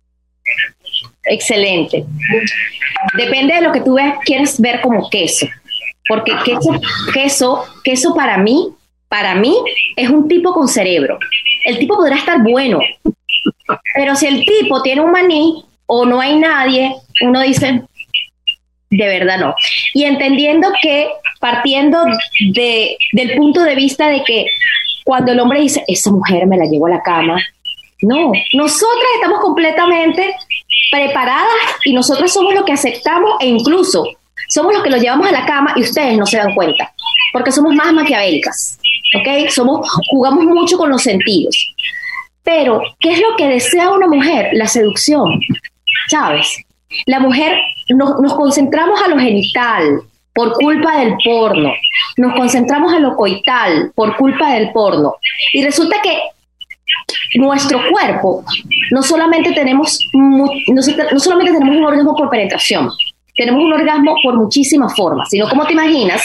Excelente. 1.25 2.05
Depende 3.17 3.55
de 3.55 3.63
lo 3.63 3.73
que 3.73 3.81
tú 3.81 3.95
ves, 3.95 4.15
quieres 4.25 4.61
ver 4.61 4.81
como 4.81 5.09
queso. 5.11 5.47
Porque 6.07 6.33
queso, 6.45 6.81
queso, 7.13 7.65
queso 7.83 8.15
para 8.15 8.37
mí, 8.39 8.69
para 9.09 9.35
mí, 9.35 9.57
es 9.97 10.11
un 10.11 10.29
tipo 10.29 10.53
con 10.53 10.69
cerebro. 10.69 11.19
El 11.65 11.79
tipo 11.79 11.97
podrá 11.97 12.17
estar 12.17 12.43
bueno, 12.43 12.81
pero 13.95 14.15
si 14.15 14.27
el 14.27 14.45
tipo 14.45 14.83
tiene 14.83 15.01
un 15.01 15.13
maní 15.13 15.65
o 15.87 16.05
no 16.05 16.21
hay 16.21 16.37
nadie, 16.39 16.95
uno 17.23 17.41
dice, 17.41 17.83
de 18.91 19.07
verdad 19.07 19.39
no. 19.39 19.55
Y 19.95 20.05
entendiendo 20.05 20.69
que 20.83 21.09
partiendo 21.41 22.05
de, 22.53 22.97
del 23.13 23.37
punto 23.37 23.63
de 23.63 23.75
vista 23.75 24.09
de 24.09 24.23
que 24.25 24.47
cuando 25.05 25.33
el 25.33 25.41
hombre 25.41 25.61
dice, 25.61 25.85
esa 25.87 26.11
mujer 26.11 26.47
me 26.47 26.57
la 26.57 26.65
llevo 26.65 26.87
a 26.87 26.91
la 26.91 27.03
cama, 27.03 27.37
no, 28.03 28.33
nosotras 28.55 29.07
estamos 29.15 29.41
completamente 29.41 30.35
preparadas 30.91 31.49
y 31.85 31.93
nosotros 31.93 32.33
somos 32.33 32.55
los 32.55 32.65
que 32.65 32.73
aceptamos 32.73 33.33
e 33.41 33.47
incluso 33.47 34.05
somos 34.49 34.75
los 34.75 34.83
que 34.83 34.91
lo 34.91 34.97
llevamos 34.97 35.29
a 35.29 35.33
la 35.33 35.47
cama 35.47 35.73
y 35.77 35.83
ustedes 35.83 36.17
no 36.19 36.27
se 36.27 36.37
dan 36.37 36.55
cuenta, 36.55 36.93
porque 37.33 37.53
somos 37.53 37.75
más 37.75 37.93
maquiavélicas, 37.93 38.79
¿ok? 39.19 39.49
Somos, 39.51 39.89
jugamos 40.11 40.45
mucho 40.45 40.77
con 40.77 40.91
los 40.91 41.03
sentidos. 41.03 41.75
Pero, 42.43 42.83
¿qué 43.01 43.13
es 43.13 43.21
lo 43.21 43.37
que 43.37 43.49
desea 43.49 43.91
una 43.91 44.07
mujer? 44.07 44.51
La 44.53 44.67
seducción, 44.67 45.41
¿sabes? 46.09 46.59
La 47.07 47.19
mujer, 47.19 47.59
nos, 47.89 48.21
nos 48.21 48.35
concentramos 48.35 49.01
a 49.03 49.09
lo 49.09 49.19
genital, 49.19 50.03
por 50.35 50.53
culpa 50.55 50.99
del 50.99 51.15
porno. 51.25 51.73
Nos 52.17 52.35
concentramos 52.35 52.93
en 52.93 53.03
lo 53.03 53.17
coital 53.17 53.93
por 53.95 54.17
culpa 54.17 54.53
del 54.53 54.73
porno. 54.73 55.15
Y 55.53 55.65
resulta 55.65 55.97
que 56.03 56.19
nuestro 57.35 57.81
cuerpo 57.91 58.45
no 58.91 59.03
solamente 59.03 59.53
tenemos 59.53 59.99
no, 60.13 60.47
solamente 61.19 61.53
tenemos 61.53 61.77
un 61.77 61.85
orgasmo 61.85 62.15
por 62.17 62.31
penetración, 62.31 62.91
tenemos 63.37 63.65
un 63.65 63.73
orgasmo 63.73 64.15
por 64.23 64.37
muchísimas 64.37 64.95
formas, 64.95 65.29
sino 65.31 65.49
como 65.49 65.67
te 65.67 65.73
imaginas, 65.73 66.25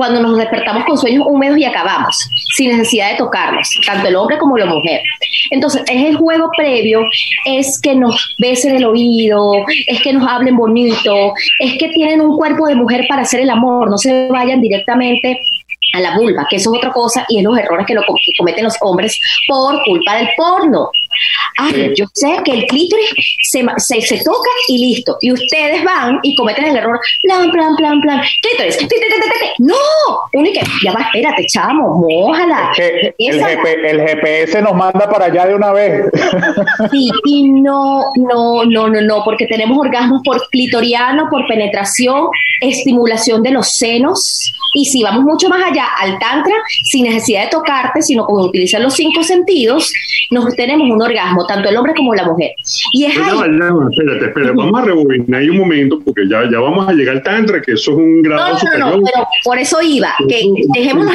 cuando 0.00 0.22
nos 0.22 0.38
despertamos 0.38 0.86
con 0.86 0.96
sueños 0.96 1.26
húmedos 1.28 1.58
y 1.58 1.66
acabamos, 1.66 2.16
sin 2.56 2.70
necesidad 2.70 3.10
de 3.10 3.18
tocarnos, 3.18 3.68
tanto 3.84 4.08
el 4.08 4.16
hombre 4.16 4.38
como 4.38 4.56
la 4.56 4.64
mujer. 4.64 5.02
Entonces, 5.50 5.82
es 5.92 6.06
el 6.06 6.16
juego 6.16 6.48
previo, 6.56 7.02
es 7.44 7.78
que 7.82 7.94
nos 7.94 8.34
besen 8.38 8.76
el 8.76 8.86
oído, 8.86 9.52
es 9.86 10.00
que 10.00 10.14
nos 10.14 10.26
hablen 10.26 10.56
bonito, 10.56 11.34
es 11.58 11.76
que 11.76 11.90
tienen 11.90 12.22
un 12.22 12.34
cuerpo 12.34 12.66
de 12.66 12.76
mujer 12.76 13.04
para 13.10 13.22
hacer 13.22 13.40
el 13.40 13.50
amor, 13.50 13.90
no 13.90 13.98
se 13.98 14.28
vayan 14.28 14.62
directamente 14.62 15.38
a 15.92 16.00
la 16.00 16.16
vulva, 16.16 16.46
que 16.48 16.56
eso 16.56 16.72
es 16.72 16.78
otra 16.78 16.92
cosa 16.92 17.26
y 17.28 17.38
es 17.38 17.44
los 17.44 17.58
errores 17.58 17.84
que, 17.86 17.92
lo, 17.92 18.00
que 18.00 18.32
cometen 18.38 18.64
los 18.64 18.78
hombres 18.80 19.20
por 19.48 19.82
culpa 19.84 20.16
del 20.16 20.30
porno. 20.34 20.88
Ay, 21.58 21.92
yo 21.96 22.06
sé 22.14 22.38
que 22.44 22.52
el 22.52 22.66
clítoris 22.66 23.10
se, 23.42 24.00
se, 24.00 24.24
toca 24.24 24.50
y 24.68 24.78
listo. 24.78 25.16
Y 25.20 25.32
ustedes 25.32 25.84
van 25.84 26.18
y 26.22 26.34
cometen 26.34 26.64
el 26.66 26.76
error, 26.76 26.98
plan, 27.22 27.50
plan, 27.50 27.76
plan, 27.76 28.00
plan, 28.00 28.22
clítoris, 28.42 28.78
no, 29.58 29.74
única, 30.32 30.60
ya 30.82 30.92
va, 30.92 31.02
espérate, 31.02 31.46
chamo, 31.46 32.06
mojala. 32.08 32.72
El, 32.78 33.14
el, 33.18 34.00
GPS 34.00 34.62
nos 34.62 34.74
manda 34.74 35.10
para 35.10 35.26
allá 35.26 35.46
de 35.46 35.54
una 35.54 35.72
vez. 35.72 36.06
Sí, 36.90 37.10
y 37.24 37.48
no, 37.50 38.02
no, 38.16 38.64
no, 38.64 38.88
no, 38.88 39.00
no, 39.00 39.24
porque 39.24 39.46
tenemos 39.46 39.78
orgasmos 39.78 40.22
por 40.24 40.40
clitoriano, 40.48 41.28
por 41.30 41.46
penetración, 41.46 42.28
estimulación 42.60 43.42
de 43.42 43.50
los 43.50 43.68
senos, 43.68 44.52
y 44.74 44.84
si 44.84 45.02
vamos 45.02 45.24
mucho 45.24 45.48
más 45.48 45.70
allá 45.70 45.86
al 46.00 46.18
tantra, 46.18 46.54
sin 46.84 47.04
necesidad 47.04 47.44
de 47.44 47.50
tocarte, 47.50 48.02
sino 48.02 48.24
con 48.24 48.44
utilizar 48.44 48.80
los 48.80 48.94
cinco 48.94 49.22
sentidos, 49.22 49.92
nos 50.30 50.54
tenemos 50.54 50.88
un 50.90 51.02
orgasmo, 51.02 51.46
tanto 51.46 51.68
el 51.68 51.76
hombre 51.76 51.94
como 51.96 52.14
la 52.14 52.24
mujer. 52.24 52.52
Y 52.92 53.06
es 53.06 53.16
ahí... 53.16 53.38
espérate, 53.90 54.26
espérate, 54.26 54.52
vamos 54.56 54.80
a 54.80 54.84
rebobinar 54.84 55.40
ahí 55.40 55.48
un 55.48 55.58
momento, 55.58 56.00
porque 56.04 56.28
ya, 56.28 56.48
ya 56.50 56.60
vamos 56.60 56.88
a 56.88 56.92
llegar 56.92 57.16
al 57.16 57.22
tantra, 57.22 57.60
que 57.60 57.72
eso 57.72 57.92
es 57.92 57.96
un 57.96 58.22
grado 58.22 58.58
no, 58.74 58.78
no, 58.78 58.96
No, 58.96 59.02
pero 59.04 59.26
por 59.44 59.58
eso 59.58 59.80
iba, 59.82 60.14
que 60.28 60.42
dejemos 60.74 61.06
la 61.06 61.12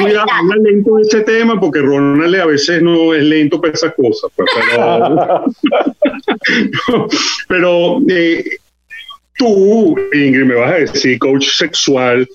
lento 0.62 0.98
ese 0.98 1.20
tema, 1.22 1.58
porque 1.58 1.80
Ronald 1.80 2.34
a 2.34 2.46
veces 2.46 2.82
no 2.82 3.14
es 3.14 3.22
lento 3.22 3.60
para 3.60 3.72
esas 3.72 3.94
cosas, 3.94 4.30
pues, 4.34 4.48
pero... 4.70 5.44
pero 7.48 8.00
eh, 8.08 8.44
tú, 9.36 9.96
Ingrid, 10.12 10.44
me 10.44 10.54
vas 10.54 10.72
a 10.72 10.76
decir, 10.76 11.18
coach 11.18 11.46
sexual, 11.56 12.28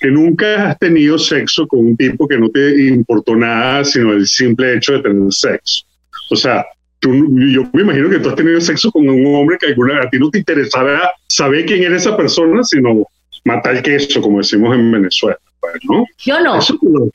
que 0.00 0.08
nunca 0.08 0.70
has 0.70 0.78
tenido 0.78 1.18
sexo 1.18 1.66
con 1.66 1.80
un 1.80 1.96
tipo 1.96 2.28
que 2.28 2.38
no 2.38 2.48
te 2.50 2.86
importó 2.88 3.34
nada, 3.34 3.84
sino 3.84 4.12
el 4.12 4.26
simple 4.26 4.74
hecho 4.74 4.94
de 4.94 5.02
tener 5.02 5.32
sexo. 5.32 5.84
O 6.30 6.36
sea, 6.36 6.66
tú, 6.98 7.12
yo 7.38 7.68
me 7.72 7.82
imagino 7.82 8.10
que 8.10 8.18
tú 8.18 8.28
has 8.28 8.36
tenido 8.36 8.60
sexo 8.60 8.90
con 8.90 9.08
un 9.08 9.34
hombre 9.34 9.58
que 9.58 9.66
alguna, 9.66 10.02
a 10.02 10.10
ti 10.10 10.18
no 10.18 10.30
te 10.30 10.38
interesaba 10.38 11.10
saber 11.28 11.64
quién 11.66 11.82
era 11.82 11.96
esa 11.96 12.16
persona, 12.16 12.62
sino 12.64 13.06
matar 13.44 13.76
el 13.76 13.82
queso, 13.82 14.20
como 14.20 14.38
decimos 14.38 14.74
en 14.74 14.90
Venezuela. 14.90 15.38
Pues, 15.60 15.74
¿no? 15.88 16.04
Yo 16.18 16.40
no. 16.40 16.58
tú, 16.60 17.10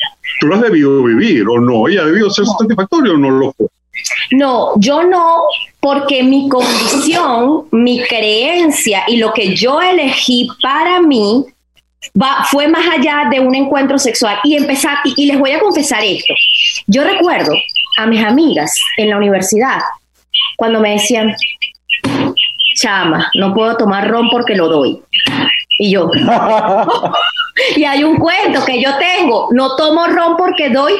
lo 0.47 0.55
has 0.55 0.61
debido 0.61 1.03
vivir 1.03 1.45
o 1.47 1.59
no, 1.59 1.89
y 1.89 1.97
ha 1.97 2.05
debido 2.05 2.29
ser 2.29 2.45
satisfactorio 2.45 3.13
o 3.13 3.17
no 3.17 3.31
lo 3.31 3.51
fue. 3.53 3.67
No, 4.31 4.73
yo 4.77 5.03
no, 5.03 5.43
porque 5.79 6.23
mi 6.23 6.47
condición, 6.47 7.67
mi 7.71 8.01
creencia 8.03 9.03
y 9.07 9.17
lo 9.17 9.33
que 9.33 9.55
yo 9.55 9.81
elegí 9.81 10.47
para 10.61 11.01
mí 11.01 11.45
va, 12.19 12.45
fue 12.49 12.67
más 12.67 12.87
allá 12.87 13.27
de 13.29 13.39
un 13.39 13.53
encuentro 13.55 13.99
sexual. 13.99 14.39
Y 14.43 14.55
empezar, 14.55 14.99
y 15.03 15.25
les 15.25 15.37
voy 15.37 15.51
a 15.51 15.59
confesar 15.59 16.03
esto. 16.03 16.33
Yo 16.87 17.03
recuerdo 17.03 17.53
a 17.97 18.05
mis 18.07 18.23
amigas 18.23 18.73
en 18.97 19.09
la 19.09 19.17
universidad 19.17 19.79
cuando 20.55 20.79
me 20.79 20.91
decían, 20.91 21.35
chama, 22.75 23.29
no 23.35 23.53
puedo 23.53 23.75
tomar 23.77 24.07
ron 24.09 24.29
porque 24.29 24.55
lo 24.55 24.67
doy. 24.67 25.01
Y 25.77 25.91
yo, 25.91 26.09
y 27.75 27.83
hay 27.83 28.03
un 28.03 28.17
cuento 28.17 28.63
que 28.65 28.81
yo 28.81 28.91
tengo, 28.97 29.49
no 29.51 29.75
tomo 29.75 30.07
ron 30.07 30.37
porque 30.37 30.69
doy 30.69 30.93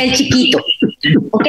el 0.00 0.12
chiquito. 0.12 0.58
¿Ok? 1.30 1.46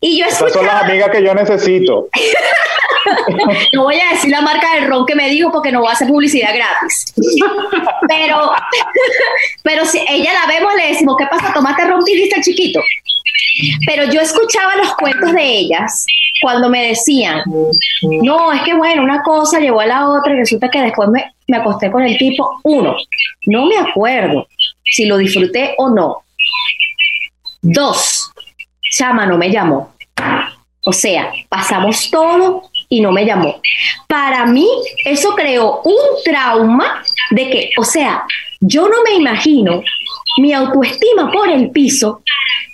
Y 0.00 0.18
yo 0.18 0.26
Esas 0.26 0.52
son 0.52 0.66
las 0.66 0.84
amigas 0.84 1.10
que 1.10 1.24
yo 1.24 1.34
necesito. 1.34 2.08
no 3.72 3.84
voy 3.84 3.98
a 4.00 4.10
decir 4.10 4.30
la 4.30 4.40
marca 4.40 4.74
del 4.74 4.88
ron 4.88 5.06
que 5.06 5.14
me 5.14 5.28
dijo 5.28 5.50
porque 5.50 5.72
no 5.72 5.80
voy 5.80 5.88
a 5.88 5.92
hacer 5.92 6.08
publicidad 6.08 6.54
gratis. 6.54 7.12
Pero, 8.08 8.52
pero 9.62 9.84
si 9.84 9.98
ella 10.08 10.32
la 10.32 10.46
vemos, 10.46 10.74
le 10.74 10.88
decimos, 10.88 11.16
¿qué 11.18 11.26
pasa? 11.26 11.52
Tomate 11.52 11.84
ron 11.84 12.00
y 12.06 12.22
el 12.22 12.42
chiquito. 12.42 12.80
Pero 13.86 14.04
yo 14.04 14.20
escuchaba 14.20 14.76
los 14.76 14.94
cuentos 14.94 15.32
de 15.32 15.44
ellas 15.44 16.06
cuando 16.40 16.68
me 16.68 16.88
decían, 16.88 17.42
no, 18.02 18.52
es 18.52 18.62
que 18.62 18.74
bueno, 18.74 19.02
una 19.02 19.22
cosa 19.22 19.60
llevó 19.60 19.80
a 19.80 19.86
la 19.86 20.08
otra 20.08 20.32
y 20.32 20.36
resulta 20.36 20.70
que 20.70 20.80
después 20.80 21.08
me, 21.10 21.32
me 21.48 21.58
acosté 21.58 21.90
con 21.90 22.02
el 22.02 22.16
tipo. 22.16 22.60
Uno, 22.64 22.96
no 23.46 23.66
me 23.66 23.76
acuerdo 23.76 24.46
si 24.84 25.06
lo 25.06 25.16
disfruté 25.18 25.74
o 25.78 25.90
no. 25.90 26.22
Dos, 27.62 28.30
Chama 28.96 29.26
no 29.26 29.36
me 29.36 29.50
llamó. 29.50 29.92
O 30.84 30.92
sea, 30.92 31.32
pasamos 31.48 32.10
todo 32.10 32.62
y 32.88 33.00
no 33.00 33.12
me 33.12 33.24
llamó. 33.24 33.60
Para 34.08 34.46
mí, 34.46 34.66
eso 35.04 35.34
creó 35.34 35.82
un 35.82 36.22
trauma 36.24 37.02
de 37.30 37.50
que, 37.50 37.70
o 37.76 37.84
sea, 37.84 38.24
yo 38.60 38.88
no 38.88 39.02
me 39.04 39.14
imagino 39.14 39.82
mi 40.38 40.52
autoestima 40.52 41.30
por 41.30 41.48
el 41.50 41.70
piso 41.70 42.22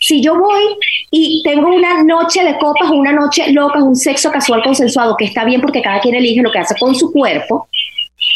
si 0.07 0.23
yo 0.23 0.39
voy 0.39 0.63
y 1.11 1.43
tengo 1.45 1.69
una 1.69 2.03
noche 2.05 2.45
de 2.45 2.57
copas 2.59 2.91
una 2.91 3.13
noche 3.13 3.53
loca, 3.53 3.83
un 3.83 3.97
sexo 3.97 4.31
casual 4.31 4.63
consensuado, 4.63 5.17
que 5.17 5.25
está 5.25 5.45
bien 5.45 5.61
porque 5.61 5.83
cada 5.83 6.01
quien 6.01 6.15
elige 6.15 6.43
lo 6.43 6.53
que 6.53 6.61
hace 6.61 6.77
con 6.79 6.95
su 6.95 7.13
cuerpo, 7.13 7.69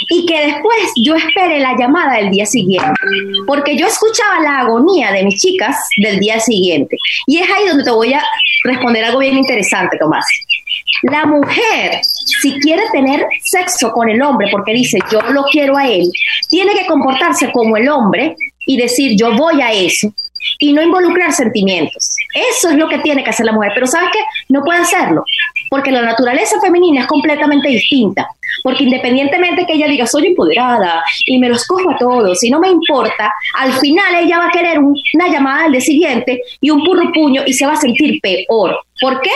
y 0.08 0.26
que 0.26 0.46
después 0.46 0.92
yo 1.04 1.14
espere 1.14 1.60
la 1.60 1.76
llamada 1.76 2.16
del 2.16 2.30
día 2.30 2.46
siguiente, 2.46 2.90
porque 3.46 3.76
yo 3.76 3.86
escuchaba 3.86 4.40
la 4.40 4.58
agonía 4.60 5.12
de 5.12 5.24
mis 5.24 5.40
chicas 5.40 5.76
del 5.96 6.18
día 6.18 6.40
siguiente. 6.40 6.96
Y 7.26 7.38
es 7.38 7.48
ahí 7.50 7.66
donde 7.68 7.84
te 7.84 7.90
voy 7.90 8.12
a 8.12 8.22
responder 8.64 9.04
algo 9.04 9.20
bien 9.20 9.36
interesante, 9.36 9.96
Tomás. 9.98 10.24
La 11.02 11.24
mujer, 11.26 12.00
si 12.02 12.58
quiere 12.60 12.82
tener 12.92 13.26
sexo 13.42 13.90
con 13.92 14.08
el 14.08 14.20
hombre 14.22 14.48
porque 14.50 14.72
dice 14.72 14.98
yo 15.10 15.20
lo 15.32 15.44
quiero 15.44 15.76
a 15.76 15.88
él, 15.88 16.10
tiene 16.48 16.72
que 16.74 16.86
comportarse 16.86 17.50
como 17.52 17.76
el 17.76 17.88
hombre 17.88 18.36
y 18.66 18.76
decir 18.76 19.16
yo 19.16 19.34
voy 19.34 19.60
a 19.62 19.72
eso 19.72 20.12
y 20.58 20.72
no 20.72 20.82
involucrar 20.82 21.32
sentimientos. 21.32 22.16
Eso 22.34 22.70
es 22.70 22.76
lo 22.76 22.88
que 22.88 22.98
tiene 22.98 23.24
que 23.24 23.30
hacer 23.30 23.46
la 23.46 23.52
mujer. 23.52 23.72
Pero 23.74 23.86
¿sabes 23.86 24.10
qué? 24.12 24.20
No 24.48 24.62
puede 24.62 24.80
hacerlo, 24.80 25.24
porque 25.68 25.90
la 25.90 26.02
naturaleza 26.02 26.60
femenina 26.60 27.02
es 27.02 27.06
completamente 27.06 27.68
distinta. 27.68 28.28
Porque 28.62 28.84
independientemente 28.84 29.64
que 29.64 29.74
ella 29.74 29.86
diga 29.86 30.06
soy 30.06 30.26
empoderada 30.26 31.02
y 31.24 31.38
me 31.38 31.48
los 31.48 31.64
cojo 31.66 31.90
a 31.90 31.96
todos 31.96 32.42
y 32.42 32.50
no 32.50 32.58
me 32.58 32.68
importa, 32.68 33.32
al 33.58 33.72
final 33.74 34.14
ella 34.16 34.38
va 34.38 34.46
a 34.48 34.50
querer 34.50 34.78
una 34.78 35.28
llamada 35.28 35.64
al 35.64 35.72
día 35.72 35.80
siguiente 35.80 36.42
y 36.60 36.70
un 36.70 36.82
puño 36.84 37.42
y 37.46 37.52
se 37.52 37.66
va 37.66 37.74
a 37.74 37.76
sentir 37.76 38.20
peor. 38.20 38.78
¿Por 39.00 39.20
qué? 39.20 39.30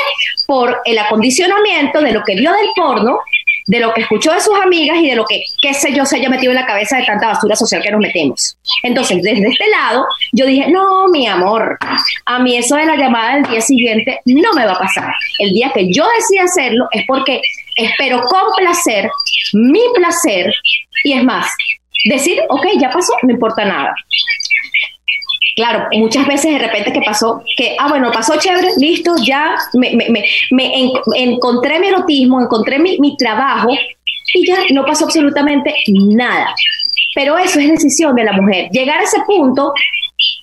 Por 0.47 0.81
el 0.85 0.99
acondicionamiento 0.99 2.01
de 2.01 2.13
lo 2.13 2.23
que 2.23 2.35
vio 2.35 2.53
del 2.53 2.69
porno 2.77 3.21
de 3.67 3.81
lo 3.81 3.93
que 3.95 4.03
escuchó 4.03 4.33
de 4.33 4.41
sus 4.41 4.55
amigas 4.61 4.99
y 4.99 5.09
de 5.09 5.17
lo 5.17 5.25
que, 5.25 5.43
qué 5.63 5.73
sé 5.73 5.93
yo, 5.93 6.05
se 6.05 6.17
haya 6.17 6.29
metido 6.29 6.53
en 6.53 6.57
la 6.57 6.67
cabeza 6.67 6.99
de 6.99 7.05
tanta 7.05 7.29
basura 7.29 7.57
social 7.57 7.83
que 7.83 7.91
nos 7.91 8.01
metemos. 8.01 8.57
Entonces, 8.83 9.23
desde 9.23 9.49
este 9.49 9.69
lado, 9.69 10.07
yo 10.33 10.47
dije, 10.47 10.71
no, 10.71 11.09
mi 11.09 11.27
amor, 11.27 11.79
a 12.27 12.39
mí 12.41 12.57
eso 12.57 12.77
de 12.77 12.87
la 12.87 12.97
llamada 12.97 13.37
del 13.37 13.45
día 13.45 13.61
siguiente 13.61 14.21
no 14.27 14.53
me 14.53 14.67
va 14.67 14.73
a 14.73 14.79
pasar. 14.79 15.13
El 15.39 15.53
día 15.53 15.71
que 15.73 15.93
yo 15.93 16.05
decida 16.19 16.45
hacerlo 16.45 16.87
es 16.93 17.05
porque 17.07 17.41
espero 17.77 18.23
complacer 18.23 19.11
mi 19.53 19.81
placer 19.95 20.53
y 21.05 21.13
es 21.13 21.25
más, 21.25 21.47
decir, 22.05 22.41
ok, 22.49 22.67
ya 22.79 22.91
pasó, 22.91 23.13
no 23.23 23.33
importa 23.33 23.65
nada. 23.65 23.95
Claro, 25.57 25.87
muchas 25.93 26.27
veces 26.27 26.53
de 26.53 26.59
repente 26.59 26.93
que 26.93 27.01
pasó, 27.01 27.43
que, 27.57 27.77
ah, 27.79 27.89
bueno, 27.89 28.11
pasó 28.13 28.37
chévere, 28.39 28.69
listo, 28.79 29.15
ya 29.25 29.55
me, 29.75 29.95
me, 29.95 30.25
me, 30.51 30.91
encontré 31.15 31.79
mi 31.79 31.89
erotismo, 31.89 32.41
encontré 32.41 32.79
mi, 32.79 32.99
mi 32.99 33.17
trabajo 33.17 33.69
y 34.35 34.47
ya 34.47 34.57
no 34.73 34.85
pasó 34.85 35.05
absolutamente 35.05 35.73
nada. 35.89 36.55
Pero 37.15 37.39
eso 37.39 37.61
es 37.61 37.69
decisión 37.69 38.17
de 38.17 38.25
la 38.25 38.33
mujer. 38.33 38.69
Llegar 38.73 38.99
a 38.99 39.05
ese 39.05 39.21
punto 39.27 39.73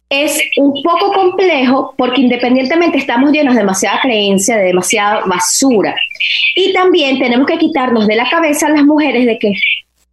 es 0.10 0.42
un 0.58 0.82
poco 0.84 1.14
complejo 1.14 1.94
porque 1.98 2.22
independientemente 2.22 2.98
estamos 2.98 3.32
llenos 3.32 3.56
de 3.56 3.62
demasiada 3.62 4.00
creencia, 4.02 4.58
de 4.58 4.66
demasiada 4.66 5.22
basura. 5.26 5.96
Y 6.56 6.74
también 6.74 7.20
tenemos 7.20 7.48
que 7.48 7.58
quitarnos 7.58 8.08
de 8.08 8.16
la 8.16 8.30
cabeza 8.30 8.68
a 8.68 8.72
las 8.72 8.84
mujeres 8.84 9.26
de 9.26 9.40
que 9.40 9.54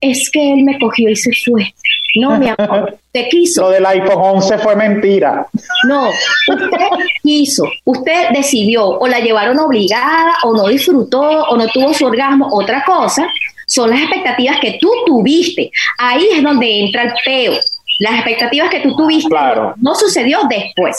es 0.00 0.30
que 0.30 0.52
él 0.52 0.62
me 0.62 0.78
cogió 0.78 1.10
y 1.10 1.16
se 1.16 1.32
fue. 1.44 1.74
No, 2.16 2.38
mi 2.38 2.48
amor, 2.48 2.98
te 3.12 3.28
quiso. 3.28 3.62
Lo 3.68 3.70
del 3.70 3.86
iPhone 3.86 4.36
11 4.36 4.58
fue 4.58 4.76
mentira. 4.76 5.46
No, 5.86 6.08
usted 6.08 6.88
quiso, 7.22 7.64
usted 7.84 8.30
decidió, 8.34 8.86
o 8.86 9.06
la 9.06 9.20
llevaron 9.20 9.58
obligada, 9.58 10.36
o 10.44 10.54
no 10.54 10.68
disfrutó, 10.68 11.20
o 11.20 11.56
no 11.56 11.66
tuvo 11.68 11.92
su 11.92 12.06
orgasmo, 12.06 12.48
otra 12.50 12.84
cosa. 12.84 13.28
Son 13.66 13.90
las 13.90 14.00
expectativas 14.00 14.58
que 14.60 14.78
tú 14.80 14.90
tuviste. 15.04 15.70
Ahí 15.98 16.26
es 16.32 16.42
donde 16.42 16.80
entra 16.80 17.02
el 17.02 17.12
peo. 17.24 17.52
Las 18.00 18.14
expectativas 18.14 18.70
que 18.70 18.80
tú 18.80 18.96
tuviste 18.96 19.28
claro. 19.28 19.74
no 19.76 19.94
sucedió 19.94 20.40
después. 20.48 20.96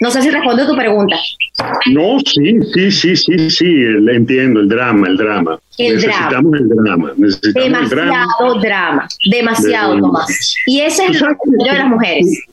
No 0.00 0.10
sé 0.10 0.22
si 0.22 0.30
respondo 0.30 0.62
a 0.62 0.66
tu 0.66 0.76
pregunta. 0.76 1.16
No, 1.92 2.18
sí, 2.20 2.58
sí, 2.74 2.90
sí, 2.90 3.16
sí, 3.16 3.50
sí, 3.50 3.84
entiendo, 4.10 4.60
el 4.60 4.68
drama, 4.68 5.08
el 5.08 5.16
drama. 5.16 5.58
necesitamos 5.78 6.60
el 6.60 6.68
drama. 6.68 7.12
Necesitamos 7.16 7.90
demasiado 7.90 8.60
drama. 8.60 9.08
demasiado, 9.30 9.98
Tomás. 9.98 10.54
Y 10.66 10.80
ese 10.80 11.06
es 11.06 11.22
el 11.22 11.64
de 11.64 11.72
las 11.72 11.88
mujeres. 11.88 12.44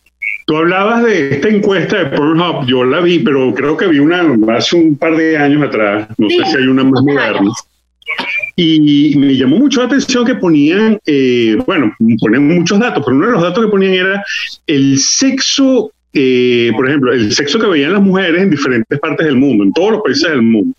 Tú 0.46 0.58
hablabas 0.58 1.04
de 1.04 1.36
esta 1.36 1.48
encuesta 1.48 1.98
de 1.98 2.18
Pornhub, 2.18 2.66
yo 2.66 2.84
la 2.84 3.00
vi, 3.00 3.20
pero 3.20 3.54
creo 3.54 3.78
que 3.78 3.88
vi 3.88 4.00
una 4.00 4.26
hace 4.56 4.76
un 4.76 4.98
par 4.98 5.16
de 5.16 5.38
años 5.38 5.64
atrás, 5.64 6.08
no 6.18 6.30
sé 6.30 6.44
si 6.46 6.58
hay 6.58 6.68
una 6.68 6.84
más 6.84 7.02
moderna. 7.02 7.52
Y 8.56 9.16
me 9.18 9.36
llamó 9.36 9.58
mucho 9.58 9.80
la 9.80 9.88
atención 9.88 10.26
que 10.26 10.36
ponían, 10.36 11.00
eh, 11.06 11.58
bueno, 11.66 11.94
ponían 12.20 12.48
muchos 12.48 12.78
datos, 12.80 13.04
pero 13.06 13.16
uno 13.18 13.28
de 13.28 13.32
los 13.32 13.42
datos 13.42 13.66
que 13.66 13.72
ponían 13.72 13.94
era 13.94 14.24
el 14.68 15.00
sexo 15.00 15.92
eh, 16.14 16.72
por 16.76 16.88
ejemplo, 16.88 17.12
el 17.12 17.34
sexo 17.34 17.60
que 17.60 17.68
veían 17.68 17.94
las 17.94 18.02
mujeres 18.02 18.42
en 18.42 18.50
diferentes 18.50 19.00
partes 19.00 19.26
del 19.26 19.36
mundo, 19.36 19.64
en 19.64 19.74
todos 19.74 19.94
los 19.94 20.02
países 20.02 20.30
del 20.30 20.44
mundo. 20.44 20.76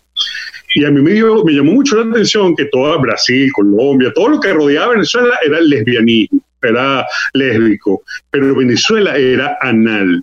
Y 0.73 0.83
a 0.83 0.91
mí 0.91 1.01
me, 1.01 1.13
me 1.13 1.53
llamó 1.53 1.73
mucho 1.73 2.03
la 2.03 2.11
atención 2.11 2.55
que 2.55 2.65
toda 2.65 2.97
Brasil, 2.97 3.51
Colombia, 3.53 4.11
todo 4.13 4.29
lo 4.29 4.39
que 4.39 4.53
rodeaba 4.53 4.93
Venezuela 4.93 5.37
era 5.45 5.59
lesbianismo, 5.61 6.41
era 6.61 7.05
lésbico, 7.33 8.03
pero 8.29 8.55
Venezuela 8.55 9.15
era 9.15 9.57
anal. 9.61 10.21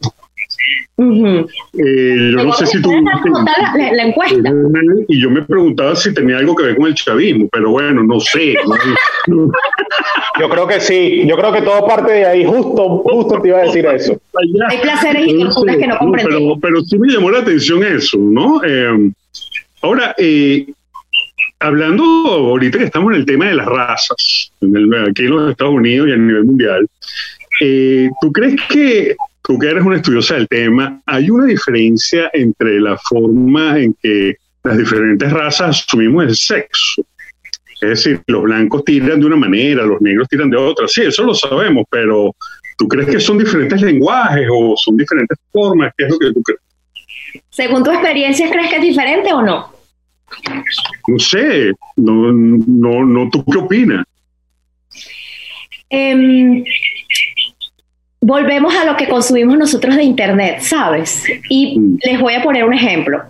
Eh, 0.99 2.33
yo 2.33 2.45
no 2.45 2.53
sé 2.53 2.67
si 2.67 2.83
tú... 2.83 2.91
La, 2.93 4.05
encuesta. 4.05 4.53
Y 5.09 5.21
yo 5.21 5.31
me 5.31 5.43
preguntaba 5.43 5.97
si 5.97 6.13
tenía 6.13 6.39
algo 6.39 6.55
que 6.55 6.65
ver 6.65 6.77
con 6.77 6.87
el 6.87 6.95
chavismo, 6.95 7.49
pero 7.51 7.71
bueno, 7.71 8.03
no 8.03 8.21
sé. 8.21 8.55
yo 10.41 10.49
creo 10.49 10.67
que 10.67 10.81
sí, 10.81 11.27
yo 11.27 11.37
creo 11.37 11.53
que 11.53 11.63
todo 11.63 11.87
parte 11.87 12.13
de 12.13 12.27
ahí, 12.27 12.45
justo, 12.45 12.99
justo 12.99 13.41
te 13.41 13.49
iba 13.49 13.59
a 13.59 13.63
decir 13.63 13.87
eso. 13.87 14.21
Hay 14.69 14.79
placeres 14.79 15.27
y 15.27 15.39
torturas 15.39 15.77
que 15.77 15.87
no 15.87 15.99
comprendemos. 15.99 16.59
Pero, 16.61 16.75
pero, 16.75 16.85
sí 16.85 16.99
me 16.99 17.13
llamó 17.13 17.31
la 17.31 17.41
atención 17.41 17.85
eso, 17.85 18.19
¿no? 18.19 18.63
Eh, 18.65 19.11
ahora, 19.81 20.15
eh, 20.19 20.67
hablando 21.59 22.05
ahorita 22.05 22.79
que 22.79 22.85
estamos 22.85 23.13
en 23.13 23.21
el 23.21 23.27
tema 23.27 23.47
de 23.47 23.55
las 23.55 23.67
razas, 23.67 24.53
aquí 25.09 25.23
en 25.25 25.31
los 25.31 25.51
Estados 25.51 25.75
Unidos 25.75 26.09
y 26.09 26.13
a 26.13 26.17
nivel 26.17 26.45
mundial, 26.45 26.89
¿tú 28.21 28.33
crees 28.33 28.57
que 28.69 29.17
tú 29.43 29.59
que 29.59 29.69
eres 29.69 29.85
una 29.85 29.97
estudiosa 29.97 30.35
del 30.35 30.49
tema, 30.49 31.01
¿hay 31.07 31.31
una 31.31 31.47
diferencia 31.47 32.31
entre 32.33 32.81
la 32.81 32.97
forma 32.97 33.79
en 33.79 33.95
que 34.01 34.37
las 34.63 34.79
diferentes 34.79 35.31
razas 35.31 35.85
asumimos 35.87 36.25
el 36.25 36.37
sexo? 36.37 37.05
Es 37.81 37.89
decir, 37.89 38.23
los 38.29 38.45
blancos 38.45 38.85
tiran 38.85 39.19
de 39.19 39.27
una 39.27 39.37
manera, 39.37 39.85
los 39.85 40.01
negros 40.01 40.29
tiran 40.29 40.49
de 40.51 40.57
otra. 40.57 40.87
Sí, 40.87 41.03
eso 41.03 41.25
lo 41.25 41.35
sabemos, 41.35 41.85
pero 41.91 42.35
¿tú 42.79 42.87
crees 42.87 43.09
que 43.09 43.19
son 43.19 43.39
diferentes 43.39 43.83
lenguajes 43.83 44.47
o 44.53 44.75
son 44.77 44.97
diferentes 44.97 45.37
formas? 45.51 45.93
¿Qué 45.99 46.05
es 46.05 46.11
lo 46.11 46.19
que 46.19 46.33
tú 46.33 46.43
crees? 46.43 46.61
Según 47.51 47.83
tu 47.83 47.91
experiencia, 47.91 48.49
¿crees 48.51 48.71
que 48.71 48.77
es 48.77 48.83
diferente 48.83 49.33
o 49.33 49.43
no? 49.43 49.73
No 51.09 51.19
sé, 51.19 51.73
no, 51.97 52.33
no, 52.33 53.05
no 53.05 53.31
¿tú 53.31 53.45
qué 53.45 53.59
opinas? 53.59 54.07
Eh, 55.91 56.65
volvemos 58.23 58.75
a 58.75 58.85
lo 58.85 58.97
que 58.97 59.09
consumimos 59.09 59.59
nosotros 59.59 59.97
de 59.97 60.05
Internet, 60.05 60.61
¿sabes? 60.61 61.25
Y 61.51 61.77
les 62.05 62.21
voy 62.21 62.35
a 62.35 62.43
poner 62.43 62.65
un 62.65 62.73
ejemplo. 62.73 63.21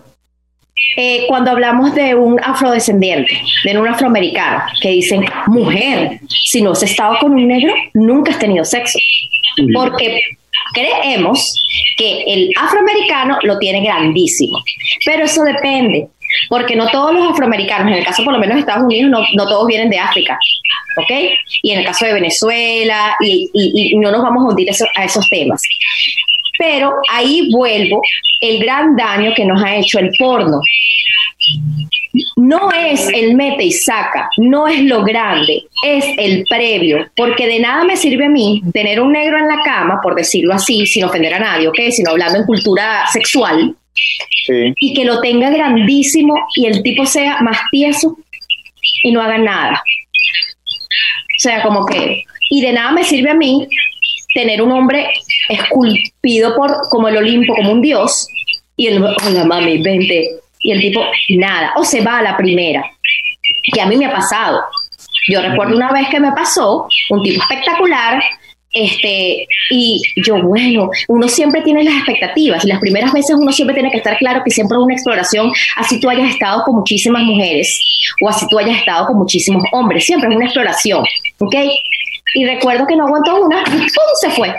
Eh, 0.95 1.25
cuando 1.27 1.51
hablamos 1.51 1.93
de 1.95 2.13
un 2.15 2.39
afrodescendiente, 2.41 3.41
de 3.63 3.77
un 3.77 3.87
afroamericano, 3.87 4.63
que 4.81 4.89
dicen, 4.89 5.25
mujer, 5.47 6.19
si 6.27 6.61
no 6.61 6.71
has 6.71 6.83
estado 6.83 7.17
con 7.19 7.31
un 7.31 7.47
negro, 7.47 7.73
nunca 7.93 8.31
has 8.31 8.39
tenido 8.39 8.63
sexo. 8.63 8.99
Porque 9.73 10.21
creemos 10.73 11.59
que 11.97 12.23
el 12.27 12.51
afroamericano 12.59 13.37
lo 13.43 13.57
tiene 13.57 13.81
grandísimo. 13.81 14.59
Pero 15.05 15.25
eso 15.25 15.43
depende, 15.43 16.07
porque 16.49 16.75
no 16.75 16.87
todos 16.89 17.13
los 17.13 17.31
afroamericanos, 17.31 17.87
en 17.87 17.99
el 17.99 18.05
caso 18.05 18.23
por 18.23 18.33
lo 18.33 18.39
menos 18.39 18.55
de 18.55 18.61
Estados 18.61 18.83
Unidos, 18.83 19.27
no, 19.35 19.47
todos 19.47 19.67
vienen 19.67 19.89
de 19.89 19.99
África, 19.99 20.37
¿ok? 20.97 21.11
Y 21.61 21.71
en 21.71 21.79
el 21.79 21.85
caso 21.85 22.05
de 22.05 22.13
Venezuela, 22.13 23.15
y, 23.19 23.95
no 23.97 24.11
nos 24.11 24.21
vamos 24.21 24.43
a 24.43 24.49
hundir 24.49 24.69
a 24.69 25.03
esos 25.03 25.29
temas. 25.29 25.61
Pero 26.57 26.93
ahí 27.09 27.49
vuelvo 27.51 28.01
el 28.39 28.59
gran 28.59 28.95
daño 28.95 29.33
que 29.35 29.45
nos 29.45 29.61
ha 29.63 29.75
hecho 29.75 29.99
el 29.99 30.11
porno. 30.17 30.59
No 32.35 32.71
es 32.71 33.09
el 33.09 33.35
mete 33.35 33.63
y 33.63 33.71
saca, 33.71 34.29
no 34.37 34.67
es 34.67 34.83
lo 34.83 35.03
grande, 35.03 35.63
es 35.83 36.05
el 36.17 36.45
previo, 36.47 37.09
porque 37.15 37.47
de 37.47 37.59
nada 37.59 37.83
me 37.83 37.97
sirve 37.97 38.25
a 38.25 38.29
mí 38.29 38.61
tener 38.71 39.01
un 39.01 39.11
negro 39.11 39.39
en 39.39 39.47
la 39.47 39.61
cama, 39.63 39.99
por 40.01 40.13
decirlo 40.13 40.53
así, 40.53 40.85
sin 40.85 41.05
ofender 41.05 41.33
a 41.33 41.39
nadie, 41.39 41.67
¿ok? 41.67 41.79
Sino 41.89 42.11
hablando 42.11 42.37
en 42.37 42.45
cultura 42.45 43.07
sexual, 43.11 43.75
y 44.47 44.93
que 44.93 45.05
lo 45.05 45.21
tenga 45.21 45.49
grandísimo 45.49 46.35
y 46.55 46.65
el 46.65 46.83
tipo 46.83 47.05
sea 47.05 47.41
más 47.41 47.57
tieso 47.71 48.17
y 49.03 49.11
no 49.11 49.21
haga 49.21 49.37
nada. 49.37 49.83
O 51.35 51.39
sea, 51.39 51.61
como 51.63 51.85
que, 51.85 52.23
y 52.49 52.61
de 52.61 52.73
nada 52.73 52.91
me 52.91 53.03
sirve 53.03 53.31
a 53.31 53.35
mí 53.35 53.67
tener 54.33 54.61
un 54.61 54.71
hombre 54.71 55.11
esculpido 55.49 56.55
por 56.55 56.89
como 56.89 57.07
el 57.07 57.17
Olimpo, 57.17 57.55
como 57.55 57.71
un 57.71 57.81
dios, 57.81 58.27
y 58.75 58.87
el, 58.87 59.03
hola 59.03 59.45
mami, 59.45 59.81
vente, 59.81 60.31
y 60.59 60.71
el 60.71 60.81
tipo, 60.81 61.03
nada, 61.29 61.73
o 61.75 61.83
se 61.83 62.01
va 62.01 62.19
a 62.19 62.23
la 62.23 62.37
primera, 62.37 62.83
que 63.71 63.81
a 63.81 63.85
mí 63.85 63.97
me 63.97 64.05
ha 64.05 64.11
pasado. 64.11 64.61
Yo 65.27 65.41
recuerdo 65.41 65.75
una 65.75 65.91
vez 65.91 66.09
que 66.09 66.19
me 66.19 66.31
pasó, 66.31 66.87
un 67.09 67.23
tipo 67.23 67.41
espectacular, 67.41 68.21
este, 68.73 69.47
y 69.69 70.01
yo, 70.15 70.41
bueno, 70.41 70.89
uno 71.07 71.27
siempre 71.27 71.61
tiene 71.61 71.83
las 71.83 71.95
expectativas 71.95 72.63
y 72.65 72.67
las 72.67 72.79
primeras 72.79 73.13
veces 73.13 73.35
uno 73.39 73.51
siempre 73.51 73.75
tiene 73.75 73.91
que 73.91 73.97
estar 73.97 74.17
claro 74.17 74.41
que 74.43 74.51
siempre 74.51 74.77
es 74.77 74.83
una 74.83 74.93
exploración, 74.93 75.51
así 75.77 75.99
tú 75.99 76.09
hayas 76.09 76.31
estado 76.31 76.63
con 76.63 76.75
muchísimas 76.75 77.23
mujeres 77.23 77.79
o 78.21 78.29
así 78.29 78.47
tú 78.49 78.57
hayas 78.57 78.77
estado 78.77 79.05
con 79.07 79.17
muchísimos 79.17 79.63
hombres, 79.71 80.05
siempre 80.05 80.29
es 80.29 80.35
una 80.35 80.45
exploración, 80.45 81.03
¿ok? 81.39 81.55
Y 82.35 82.45
recuerdo 82.45 82.87
que 82.87 82.95
no 82.95 83.05
aguantó 83.05 83.43
una 83.43 83.61
y 83.61 83.71
¡pum! 83.77 83.87
se 84.19 84.29
fue. 84.31 84.53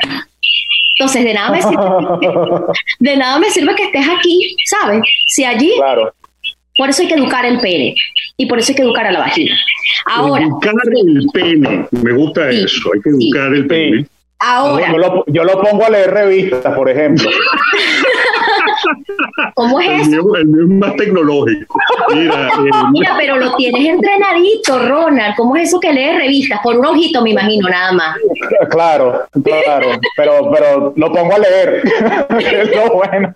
Entonces, 0.96 1.24
de 1.24 1.35
nada 1.35 1.50
me 1.50 1.61
sirve, 1.61 1.85
de 3.00 3.16
nada 3.16 3.38
me 3.40 3.50
sirve 3.50 3.74
que 3.74 3.85
estés 3.85 4.07
aquí, 4.09 4.57
¿sabes? 4.64 5.03
Si 5.27 5.44
allí, 5.44 5.72
claro. 5.77 6.12
Por 6.76 6.90
eso 6.90 7.02
hay 7.02 7.08
que 7.08 7.14
educar 7.14 7.44
el 7.44 7.60
pene 7.60 7.94
y 8.37 8.46
por 8.46 8.58
eso 8.58 8.72
hay 8.72 8.76
que 8.76 8.82
educar 8.82 9.06
a 9.06 9.12
la 9.12 9.20
vagina. 9.20 9.54
Ahora, 10.06 10.44
educar 10.44 10.74
el 10.92 11.26
pene, 11.32 11.87
me 11.90 12.12
gusta 12.12 12.50
eso, 12.50 12.90
hay 12.92 13.00
que 13.00 13.10
educar 13.10 13.54
el 13.54 13.66
pene. 13.66 14.06
Ahora, 14.38 14.92
yo 14.92 14.98
lo, 14.98 15.24
yo 15.26 15.44
lo 15.44 15.62
pongo 15.62 15.87
a 15.87 15.90
leer 15.90 16.10
revistas, 16.10 16.74
por 16.74 16.90
ejemplo. 16.90 17.30
¿Cómo 19.54 19.80
es 19.80 20.08
eso? 20.08 20.37
el 20.37 20.46
mío 20.46 20.62
es 20.62 20.68
más 20.68 20.96
tecnológico. 20.96 21.78
Mira, 22.12 22.50
Mira, 22.92 23.14
pero 23.16 23.37
lo 23.37 23.54
tienes 23.56 23.87
entrenadito, 23.87 24.78
Ronald. 24.78 25.34
¿Cómo 25.37 25.56
es 25.56 25.68
eso 25.68 25.80
que 25.80 25.92
lees 25.92 26.16
revistas? 26.16 26.60
Por 26.62 26.78
un 26.78 26.87
ojito, 26.87 27.22
me 27.22 27.30
imagino, 27.30 27.68
nada 27.68 27.92
más. 27.92 28.16
Claro, 28.70 29.24
claro. 29.42 29.87
Pero, 30.16 30.50
pero 30.52 30.92
lo 30.96 31.12
pongo 31.12 31.34
a 31.34 31.38
leer. 31.38 31.82
es 32.40 32.76
lo 32.76 32.94
bueno. 32.94 33.34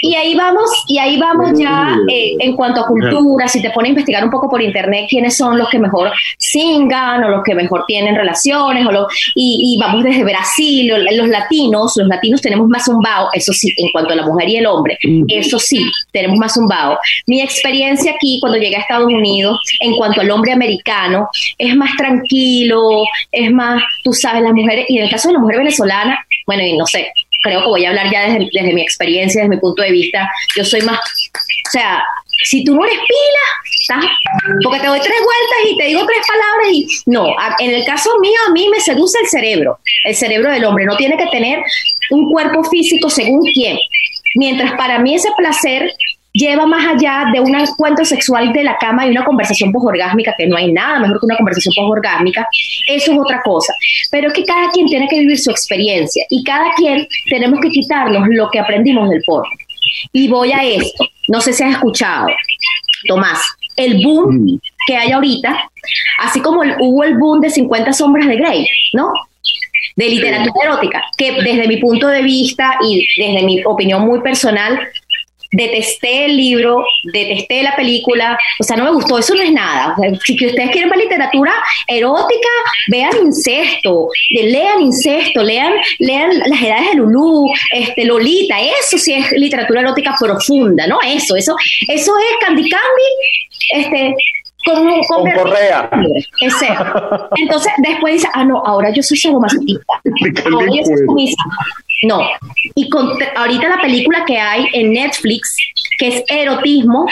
Y 0.00 0.14
ahí 0.14 0.34
vamos, 0.34 0.70
y 0.86 0.98
ahí 0.98 1.18
vamos 1.18 1.58
ya 1.58 1.96
eh, 2.08 2.34
en 2.38 2.54
cuanto 2.54 2.82
a 2.82 2.86
cultura, 2.86 3.48
si 3.48 3.62
te 3.62 3.70
pones 3.70 3.88
a 3.88 3.90
investigar 3.90 4.24
un 4.24 4.30
poco 4.30 4.48
por 4.48 4.60
internet 4.60 5.06
quiénes 5.08 5.36
son 5.36 5.58
los 5.58 5.68
que 5.68 5.78
mejor 5.78 6.12
singan 6.38 7.24
o 7.24 7.30
los 7.30 7.42
que 7.42 7.54
mejor 7.54 7.84
tienen 7.86 8.14
relaciones, 8.14 8.86
o 8.86 9.08
y, 9.34 9.78
vamos 9.80 10.04
desde 10.04 10.24
Brasil, 10.24 10.92
los 11.16 11.28
latinos, 11.28 11.94
los 11.96 12.08
latinos 12.08 12.40
tenemos 12.40 12.68
más 12.68 12.84
zumbao, 12.84 13.28
eso 13.32 13.52
sí, 13.52 13.72
en 13.76 13.88
cuanto 13.92 14.12
a 14.12 14.16
la 14.16 14.26
mujer 14.26 14.48
y 14.48 14.56
el 14.56 14.66
hombre, 14.66 14.98
eso 15.28 15.58
sí, 15.58 15.84
tenemos 16.12 16.38
más 16.38 16.54
zumbao. 16.54 16.98
Mi 17.26 17.40
experiencia 17.40 18.12
aquí 18.12 18.38
cuando 18.40 18.58
llegué 18.58 18.76
a 18.76 18.80
Estados 18.80 19.06
Unidos, 19.06 19.58
en 19.80 19.96
cuanto 19.96 20.20
al 20.20 20.30
hombre 20.30 20.52
americano, 20.52 21.28
es 21.58 21.74
más 21.76 21.96
tranquilo, 21.96 23.04
es 23.32 23.50
más, 23.50 23.82
tú 24.02 24.12
sabes, 24.12 24.42
las 24.42 24.52
mujeres, 24.52 24.86
y 24.88 24.98
en 24.98 25.04
el 25.04 25.10
caso 25.10 25.28
de 25.28 25.34
la 25.34 25.40
mujer 25.40 25.58
venezolana, 25.58 26.18
bueno, 26.46 26.62
y 26.62 26.76
no 26.76 26.86
sé, 26.86 27.10
creo 27.44 27.60
que 27.60 27.68
voy 27.68 27.84
a 27.84 27.90
hablar 27.90 28.10
ya 28.10 28.22
desde, 28.26 28.48
desde, 28.52 28.72
mi 28.72 28.82
experiencia, 28.82 29.42
desde 29.42 29.54
mi 29.54 29.60
punto 29.60 29.82
de 29.82 29.92
vista. 29.92 30.28
Yo 30.56 30.64
soy 30.64 30.80
más, 30.80 30.98
o 30.98 31.70
sea, 31.70 32.02
si 32.42 32.64
tú 32.64 32.74
no 32.74 32.84
eres 32.84 32.98
pila, 32.98 34.00
porque 34.62 34.80
te 34.80 34.86
doy 34.86 35.00
tres 35.00 35.18
vueltas 35.18 35.70
y 35.70 35.76
te 35.76 35.84
digo 35.84 36.06
tres 36.06 36.26
palabras 36.26 36.68
y 36.72 36.86
no, 37.06 37.36
en 37.58 37.70
el 37.70 37.84
caso 37.84 38.10
mío 38.20 38.38
a 38.48 38.52
mí 38.52 38.68
me 38.70 38.80
seduce 38.80 39.18
el 39.20 39.28
cerebro, 39.28 39.78
el 40.04 40.14
cerebro 40.14 40.50
del 40.50 40.64
hombre, 40.64 40.86
no 40.86 40.96
tiene 40.96 41.16
que 41.16 41.26
tener 41.26 41.62
un 42.10 42.30
cuerpo 42.30 42.64
físico 42.64 43.10
según 43.10 43.42
quién. 43.52 43.78
Mientras 44.36 44.72
para 44.72 44.98
mí 44.98 45.14
ese 45.14 45.28
placer 45.36 45.92
lleva 46.34 46.66
más 46.66 46.84
allá 46.84 47.26
de 47.32 47.40
un 47.40 47.54
encuentro 47.54 48.04
sexual 48.04 48.52
de 48.52 48.64
la 48.64 48.76
cama 48.76 49.06
y 49.06 49.10
una 49.10 49.24
conversación 49.24 49.72
posorgásmica, 49.72 50.34
que 50.36 50.48
no 50.48 50.56
hay 50.56 50.72
nada 50.72 50.98
mejor 50.98 51.20
que 51.20 51.26
una 51.26 51.36
conversación 51.36 51.72
posorgásmica, 51.76 52.46
eso 52.88 53.12
es 53.12 53.18
otra 53.18 53.40
cosa. 53.42 53.72
Pero 54.10 54.28
es 54.28 54.34
que 54.34 54.44
cada 54.44 54.68
quien 54.70 54.86
tiene 54.86 55.06
que 55.08 55.20
vivir 55.20 55.38
su 55.38 55.50
experiencia 55.50 56.26
y 56.28 56.42
cada 56.42 56.74
quien 56.74 57.06
tenemos 57.30 57.60
que 57.60 57.70
quitarnos 57.70 58.26
lo 58.28 58.50
que 58.50 58.58
aprendimos 58.58 59.08
del 59.08 59.22
porno. 59.24 59.48
Y 60.12 60.28
voy 60.28 60.50
a 60.52 60.64
esto, 60.64 61.06
no 61.28 61.40
sé 61.40 61.52
si 61.52 61.62
has 61.62 61.70
escuchado, 61.70 62.26
Tomás, 63.06 63.40
el 63.76 64.02
boom 64.02 64.34
mm. 64.34 64.60
que 64.86 64.96
hay 64.96 65.12
ahorita, 65.12 65.70
así 66.18 66.40
como 66.40 66.62
hubo 66.80 67.04
el 67.04 67.16
boom 67.16 67.40
de 67.40 67.50
50 67.50 67.92
sombras 67.92 68.26
de 68.26 68.36
Grey, 68.36 68.66
¿no? 68.92 69.12
de 69.96 70.08
literatura 70.08 70.64
erótica, 70.64 71.04
que 71.16 71.32
desde 71.42 71.68
mi 71.68 71.76
punto 71.76 72.08
de 72.08 72.22
vista 72.22 72.78
y 72.82 73.06
desde 73.16 73.42
mi 73.44 73.62
opinión 73.64 74.04
muy 74.04 74.20
personal, 74.22 74.80
detesté 75.54 76.26
el 76.26 76.36
libro, 76.36 76.84
detesté 77.04 77.62
la 77.62 77.76
película, 77.76 78.38
o 78.60 78.64
sea, 78.64 78.76
no 78.76 78.84
me 78.84 78.92
gustó, 78.92 79.18
eso 79.18 79.34
no 79.34 79.42
es 79.42 79.52
nada. 79.52 79.96
si 80.24 80.34
ustedes 80.46 80.70
quieren 80.70 80.90
ver 80.90 80.98
literatura 80.98 81.52
erótica, 81.86 82.48
vean 82.88 83.12
incesto, 83.24 84.08
lean 84.30 84.80
incesto, 84.80 85.42
lean, 85.42 85.72
lean 85.98 86.38
las 86.46 86.62
edades 86.62 86.90
de 86.90 86.96
Lulú, 86.96 87.46
este, 87.70 88.04
Lolita, 88.04 88.56
eso 88.60 88.98
sí 88.98 89.14
es 89.14 89.32
literatura 89.32 89.80
erótica 89.80 90.14
profunda, 90.18 90.86
¿no? 90.86 90.98
Eso, 91.06 91.36
eso, 91.36 91.56
eso 91.88 92.12
es 92.18 92.46
Candy 92.46 92.68
Candy, 92.68 93.84
este, 93.84 94.14
con, 94.64 95.02
con, 95.08 95.30
correa. 95.30 95.90
Ese. 96.40 96.68
Entonces, 97.36 97.72
después 97.78 98.14
dice, 98.14 98.28
ah, 98.32 98.44
no, 98.44 98.58
ahora 98.64 98.90
yo 98.90 99.02
soy 99.02 99.18
sadomasoquista. 99.18 99.84
Ahora 100.52 100.66
yo 100.74 100.84
soy 100.84 100.96
sumisa. 101.06 101.42
No. 102.06 102.20
Y 102.74 102.88
con, 102.88 103.10
ahorita 103.36 103.68
la 103.68 103.80
película 103.80 104.24
que 104.26 104.38
hay 104.38 104.66
en 104.72 104.92
Netflix, 104.92 105.56
que 105.98 106.08
es 106.08 106.24
Erotismo, 106.28 107.06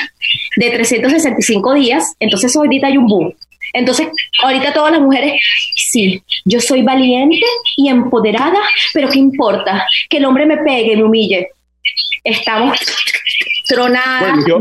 de 0.57 0.71
365 0.71 1.75
días, 1.75 2.15
entonces 2.21 2.55
ahorita 2.57 2.87
hay 2.89 2.97
un 2.97 3.07
boom. 3.07 3.35
Entonces, 3.75 4.09
ahorita 4.43 4.75
todas 4.75 4.93
las 4.93 5.01
mujeres, 5.01 5.41
sí, 5.77 6.23
yo 6.45 6.61
soy 6.61 6.83
valiente 6.83 7.47
y 7.77 7.89
empoderada, 7.89 8.61
pero 8.93 9.09
¿qué 9.09 9.19
importa? 9.19 9.87
Que 10.11 10.19
el 10.19 10.27
hombre 10.27 10.45
me 10.45 10.59
pegue, 10.59 10.97
me 10.97 11.05
humille. 11.05 11.49
Estamos 12.23 12.79
tronadas. 13.67 14.45
yo, 14.47 14.59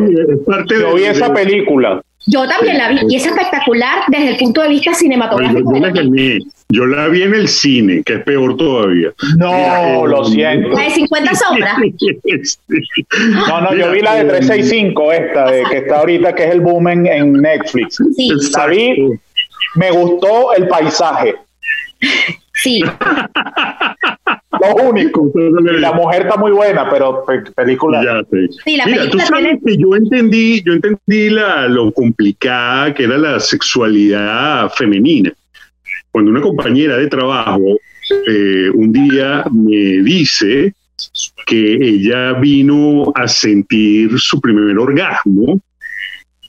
yo 0.69 0.95
vi 0.95 1.03
esa 1.03 1.33
película 1.33 2.01
yo 2.27 2.47
también 2.47 2.77
la 2.77 2.89
vi 2.89 2.99
y 3.09 3.15
es 3.15 3.25
espectacular 3.25 4.03
desde 4.07 4.29
el 4.29 4.37
punto 4.37 4.61
de 4.61 4.69
vista 4.69 4.93
cinematográfico. 4.93 5.73
Yo, 6.69 6.85
la 6.85 7.07
vi 7.09 7.23
en 7.23 7.33
el 7.33 7.49
cine, 7.49 8.01
que 8.03 8.13
es 8.13 8.23
peor 8.23 8.55
todavía. 8.55 9.11
No, 9.37 10.07
lo 10.07 10.23
siento. 10.25 10.69
La 10.69 10.83
de 10.83 10.91
50 10.91 11.35
sombras. 11.35 11.77
no, 13.47 13.61
no, 13.61 13.75
yo 13.75 13.91
vi 13.91 14.01
la 14.01 14.15
de 14.15 14.25
365, 14.25 15.11
esta, 15.11 15.51
de, 15.51 15.63
que 15.69 15.77
está 15.79 15.99
ahorita, 15.99 16.33
que 16.33 16.45
es 16.45 16.51
el 16.51 16.61
boom 16.61 16.87
en, 16.87 17.33
Netflix. 17.33 17.97
Sí. 18.15 18.29
La 18.53 18.67
me 19.75 19.91
gustó 19.91 20.53
el 20.53 20.67
paisaje. 20.67 21.35
Sí. 22.61 22.83
Lo 24.61 24.75
único. 24.89 25.31
La 25.79 25.93
mujer 25.93 26.23
está 26.23 26.37
muy 26.37 26.51
buena, 26.51 26.89
pero 26.89 27.25
película. 27.55 28.23
Sí, 28.63 28.77
la 28.77 28.85
Mira, 28.85 29.09
tú 29.09 29.19
sabes 29.19 29.57
que 29.65 29.77
yo 29.77 29.95
entendí, 29.95 30.61
yo 30.61 30.73
entendí 30.73 31.29
la, 31.29 31.67
lo 31.67 31.91
complicada 31.91 32.93
que 32.93 33.05
era 33.05 33.17
la 33.17 33.39
sexualidad 33.39 34.69
femenina. 34.71 35.33
Cuando 36.11 36.31
una 36.31 36.41
compañera 36.41 36.97
de 36.97 37.07
trabajo 37.07 37.77
eh, 38.27 38.69
un 38.73 38.91
día 38.91 39.45
me 39.51 40.03
dice 40.03 40.73
que 41.45 41.73
ella 41.73 42.33
vino 42.33 43.11
a 43.15 43.27
sentir 43.27 44.19
su 44.19 44.39
primer 44.39 44.77
orgasmo 44.77 45.59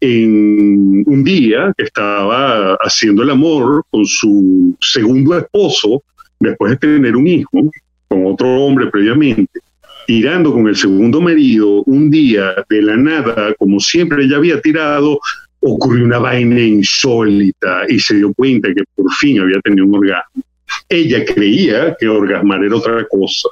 en 0.05 1.05
un 1.07 1.23
día 1.23 1.73
que 1.79 1.85
estaba 1.85 2.75
haciendo 2.81 3.23
el 3.23 3.31
amor 3.31 3.85
con 3.89 4.05
su 4.05 4.77
segundo 4.81 5.39
esposo 5.39 6.03
después 6.41 6.73
de 6.73 6.77
tener 6.77 7.17
un 7.17 7.29
hijo 7.29 7.71
con 8.09 8.27
otro 8.27 8.49
hombre 8.65 8.89
previamente, 8.89 9.61
tirando 10.05 10.53
con 10.53 10.67
el 10.67 10.75
segundo 10.75 11.21
marido, 11.21 11.85
un 11.85 12.11
día 12.11 12.53
de 12.69 12.83
la 12.83 12.97
nada, 12.97 13.55
como 13.55 13.79
siempre 13.79 14.25
ella 14.25 14.39
había 14.39 14.61
tirado, 14.61 15.21
ocurrió 15.61 16.05
una 16.05 16.19
vaina 16.19 16.61
insólita 16.61 17.85
y 17.89 18.01
se 18.01 18.17
dio 18.17 18.35
cuenta 18.35 18.75
que 18.75 18.83
por 18.97 19.09
fin 19.13 19.39
había 19.39 19.61
tenido 19.61 19.87
un 19.87 19.95
orgasmo. 19.95 20.43
Ella 20.89 21.25
creía 21.25 21.97
que 21.99 22.09
orgasmar 22.09 22.65
era 22.65 22.75
otra 22.75 23.07
cosa. 23.09 23.49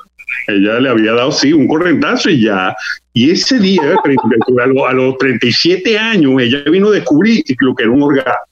Ella 0.46 0.80
le 0.80 0.88
había 0.88 1.12
dado, 1.12 1.32
sí, 1.32 1.52
un 1.52 1.66
correntazo 1.68 2.30
y 2.30 2.42
ya. 2.42 2.74
Y 3.12 3.30
ese 3.30 3.58
día, 3.58 3.82
a 4.88 4.92
los 4.92 5.18
37 5.18 5.98
años, 5.98 6.40
ella 6.40 6.62
vino 6.70 6.88
a 6.88 6.92
descubrir 6.92 7.44
lo 7.60 7.74
que 7.74 7.84
era 7.84 7.92
un 7.92 8.02
orgasmo 8.02 8.50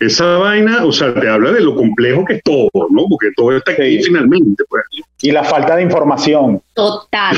esa 0.00 0.38
vaina, 0.38 0.84
o 0.84 0.92
sea, 0.92 1.12
te 1.12 1.28
habla 1.28 1.52
de 1.52 1.60
lo 1.60 1.74
complejo 1.74 2.24
que 2.24 2.34
es 2.34 2.42
todo, 2.42 2.70
¿no? 2.90 3.04
Porque 3.08 3.28
todo 3.36 3.54
está 3.54 3.72
aquí 3.72 4.02
finalmente, 4.02 4.64
pues. 4.68 4.82
Y 5.20 5.30
la 5.30 5.44
falta 5.44 5.76
de 5.76 5.82
información. 5.82 6.62
Total. 6.80 7.36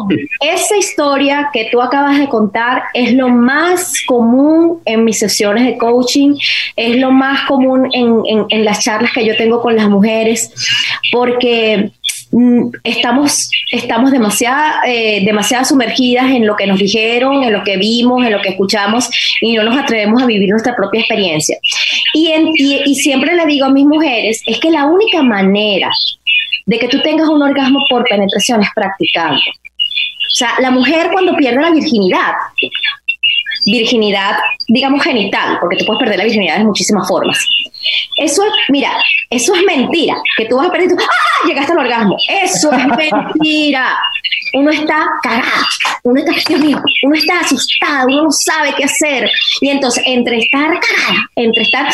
esa 0.40 0.76
historia 0.76 1.48
que 1.52 1.68
tú 1.70 1.80
acabas 1.80 2.18
de 2.18 2.28
contar 2.28 2.82
es 2.92 3.12
lo 3.12 3.28
más 3.28 3.94
común 4.04 4.80
en 4.84 5.04
mis 5.04 5.20
sesiones 5.20 5.64
de 5.64 5.78
coaching, 5.78 6.34
es 6.74 6.96
lo 6.96 7.12
más 7.12 7.46
común 7.46 7.88
en, 7.92 8.22
en 8.48 8.64
las 8.64 8.82
charlas 8.82 9.12
que 9.12 9.24
yo 9.24 9.36
tengo 9.36 9.62
con 9.62 9.76
las 9.76 9.88
mujeres, 9.88 10.52
porque 11.12 11.92
Mm, 12.32 12.70
estamos, 12.84 13.50
estamos 13.72 14.12
demasiado, 14.12 14.84
eh, 14.86 15.24
demasiado 15.24 15.64
sumergidas 15.64 16.30
en 16.30 16.46
lo 16.46 16.54
que 16.54 16.66
nos 16.66 16.78
dijeron, 16.78 17.42
en 17.42 17.52
lo 17.52 17.64
que 17.64 17.76
vimos, 17.76 18.24
en 18.24 18.30
lo 18.30 18.40
que 18.40 18.50
escuchamos 18.50 19.10
y 19.40 19.54
no 19.54 19.64
nos 19.64 19.76
atrevemos 19.76 20.22
a 20.22 20.26
vivir 20.26 20.48
nuestra 20.48 20.76
propia 20.76 21.00
experiencia. 21.00 21.58
Y, 22.14 22.32
y, 22.56 22.94
siempre 22.94 23.34
le 23.34 23.46
digo 23.46 23.66
a 23.66 23.70
mis 23.70 23.84
mujeres, 23.84 24.42
es 24.46 24.60
que 24.60 24.70
la 24.70 24.86
única 24.86 25.22
manera 25.22 25.90
de 26.70 26.78
que 26.78 26.86
tú 26.86 27.02
tengas 27.02 27.28
un 27.28 27.42
orgasmo 27.42 27.80
por 27.90 28.04
penetración 28.04 28.62
es 28.62 28.68
practicando. 28.72 29.40
O 29.40 30.34
sea, 30.34 30.54
la 30.60 30.70
mujer 30.70 31.10
cuando 31.10 31.34
pierde 31.34 31.60
la 31.60 31.72
virginidad, 31.72 32.32
virginidad, 33.66 34.36
digamos, 34.68 35.02
genital, 35.02 35.58
porque 35.58 35.78
tú 35.78 35.84
puedes 35.84 35.98
perder 35.98 36.18
la 36.18 36.24
virginidad 36.24 36.58
de 36.58 36.64
muchísimas 36.64 37.08
formas. 37.08 37.44
Eso 38.16 38.44
es, 38.44 38.52
mira, 38.68 38.92
eso 39.30 39.52
es 39.52 39.62
mentira, 39.64 40.14
que 40.36 40.44
tú 40.44 40.58
vas 40.58 40.68
a 40.68 40.70
perder, 40.70 40.90
¡ah! 40.96 41.46
Llegaste 41.48 41.72
al 41.72 41.78
orgasmo. 41.78 42.16
Eso 42.28 42.70
es 42.70 42.86
mentira. 42.86 43.98
Uno 44.54 44.70
está 44.70 45.06
cagado, 45.22 45.66
uno 46.04 46.20
está, 46.20 46.54
uno 47.02 47.14
está 47.14 47.40
asustado, 47.40 48.06
uno 48.08 48.22
no 48.24 48.30
sabe 48.30 48.74
qué 48.76 48.84
hacer. 48.84 49.28
Y 49.60 49.70
entonces, 49.70 50.04
entre 50.06 50.38
estar 50.38 50.70
cagada, 50.78 51.28
entre 51.34 51.64
estar, 51.64 51.92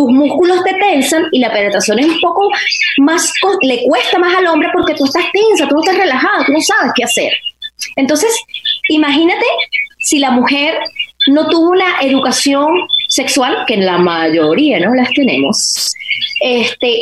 tus 0.00 0.10
músculos 0.10 0.64
te 0.64 0.72
tensan 0.74 1.26
y 1.30 1.40
la 1.40 1.52
penetración 1.52 1.98
es 1.98 2.06
un 2.06 2.20
poco 2.20 2.48
más, 2.98 3.30
le 3.60 3.82
cuesta 3.82 4.18
más 4.18 4.34
al 4.34 4.46
hombre 4.46 4.70
porque 4.72 4.94
tú 4.94 5.04
estás 5.04 5.24
tensa, 5.30 5.68
tú 5.68 5.74
no 5.74 5.82
estás 5.82 5.98
relajada, 5.98 6.46
tú 6.46 6.52
no 6.52 6.60
sabes 6.62 6.92
qué 6.96 7.04
hacer. 7.04 7.32
Entonces, 7.96 8.34
imagínate 8.88 9.44
si 9.98 10.18
la 10.18 10.30
mujer 10.30 10.78
no 11.26 11.48
tuvo 11.48 11.72
una 11.72 12.00
educación 12.00 12.72
sexual, 13.08 13.64
que 13.66 13.74
en 13.74 13.84
la 13.84 13.98
mayoría 13.98 14.80
no 14.80 14.94
las 14.94 15.10
tenemos, 15.10 15.92
este, 16.40 16.98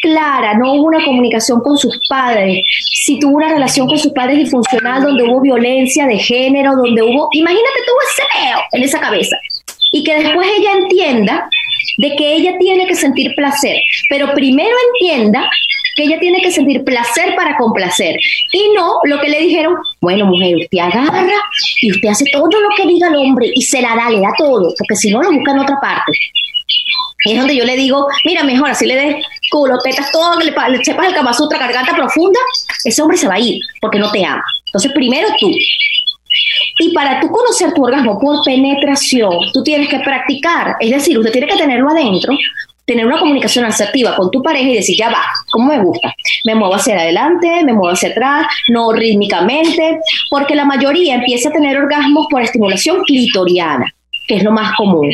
clara, 0.00 0.54
no 0.54 0.74
hubo 0.74 0.84
una 0.84 1.04
comunicación 1.04 1.60
con 1.60 1.76
sus 1.76 1.98
padres, 2.08 2.62
si 3.04 3.18
tuvo 3.18 3.34
una 3.38 3.48
relación 3.48 3.88
con 3.88 3.98
sus 3.98 4.12
padres 4.12 4.38
disfuncional, 4.38 5.02
donde 5.02 5.24
hubo 5.24 5.40
violencia 5.40 6.06
de 6.06 6.18
género, 6.18 6.76
donde 6.76 7.02
hubo, 7.02 7.30
imagínate 7.32 7.80
tuvo 7.84 7.98
ese 8.12 8.22
peo 8.32 8.60
en 8.70 8.82
esa 8.84 9.00
cabeza, 9.00 9.36
y 9.90 10.04
que 10.04 10.22
después 10.22 10.46
ella 10.56 10.72
entienda 10.74 11.50
de 11.96 12.14
que 12.16 12.34
ella 12.34 12.56
tiene 12.58 12.86
que 12.86 12.94
sentir 12.94 13.34
placer, 13.34 13.78
pero 14.08 14.32
primero 14.34 14.74
entienda 14.92 15.48
que 15.96 16.04
ella 16.04 16.18
tiene 16.20 16.40
que 16.40 16.52
sentir 16.52 16.84
placer 16.84 17.34
para 17.34 17.56
complacer 17.56 18.16
y 18.52 18.70
no 18.76 18.98
lo 19.04 19.20
que 19.20 19.28
le 19.28 19.40
dijeron, 19.40 19.74
bueno 20.00 20.26
mujer, 20.26 20.56
usted 20.56 20.78
agarra 20.78 21.34
y 21.80 21.90
usted 21.90 22.08
hace 22.08 22.24
todo 22.32 22.48
lo 22.48 22.68
que 22.76 22.86
diga 22.86 23.08
el 23.08 23.16
hombre 23.16 23.50
y 23.54 23.62
se 23.62 23.82
la 23.82 23.96
da, 23.96 24.10
le 24.10 24.20
da 24.20 24.32
todo, 24.38 24.72
porque 24.78 24.96
si 24.96 25.10
no 25.10 25.22
lo 25.22 25.32
busca 25.32 25.52
en 25.52 25.58
otra 25.58 25.80
parte. 25.80 26.12
Y 27.24 27.32
es 27.32 27.38
donde 27.38 27.56
yo 27.56 27.64
le 27.64 27.76
digo, 27.76 28.06
mira, 28.24 28.44
mejor 28.44 28.70
así 28.70 28.86
le 28.86 28.94
des 28.94 29.16
culo, 29.50 29.78
tetas, 29.78 30.12
todo, 30.12 30.38
le, 30.38 30.52
le 30.52 30.84
sepas 30.84 31.08
el 31.08 31.14
Kama 31.14 31.32
Sutra, 31.32 31.58
garganta 31.58 31.94
profunda, 31.94 32.38
ese 32.84 33.02
hombre 33.02 33.16
se 33.16 33.26
va 33.26 33.34
a 33.34 33.40
ir 33.40 33.58
porque 33.80 33.98
no 33.98 34.10
te 34.10 34.24
ama. 34.24 34.44
Entonces, 34.66 34.92
primero 34.92 35.28
tú. 35.40 35.50
Y 36.78 36.92
para 36.94 37.20
tú 37.20 37.28
conocer 37.28 37.72
tu 37.72 37.84
orgasmo 37.84 38.18
por 38.18 38.44
penetración, 38.44 39.30
tú 39.52 39.62
tienes 39.62 39.88
que 39.88 40.00
practicar, 40.00 40.76
es 40.80 40.90
decir, 40.90 41.18
usted 41.18 41.32
tiene 41.32 41.48
que 41.48 41.56
tenerlo 41.56 41.90
adentro, 41.90 42.34
tener 42.88 43.06
una 43.06 43.18
comunicación 43.18 43.66
asertiva 43.66 44.16
con 44.16 44.30
tu 44.30 44.42
pareja 44.42 44.70
y 44.70 44.76
decir, 44.76 44.96
ya 44.96 45.10
va, 45.10 45.22
¿cómo 45.50 45.66
me 45.66 45.78
gusta? 45.78 46.14
Me 46.44 46.54
muevo 46.54 46.74
hacia 46.74 46.98
adelante, 46.98 47.62
me 47.62 47.74
muevo 47.74 47.90
hacia 47.90 48.08
atrás, 48.08 48.46
no 48.68 48.92
rítmicamente, 48.92 50.00
porque 50.30 50.54
la 50.54 50.64
mayoría 50.64 51.16
empieza 51.16 51.50
a 51.50 51.52
tener 51.52 51.76
orgasmos 51.76 52.26
por 52.30 52.42
estimulación 52.42 53.02
clitoriana, 53.04 53.92
que 54.26 54.36
es 54.36 54.42
lo 54.42 54.52
más 54.52 54.74
común. 54.74 55.10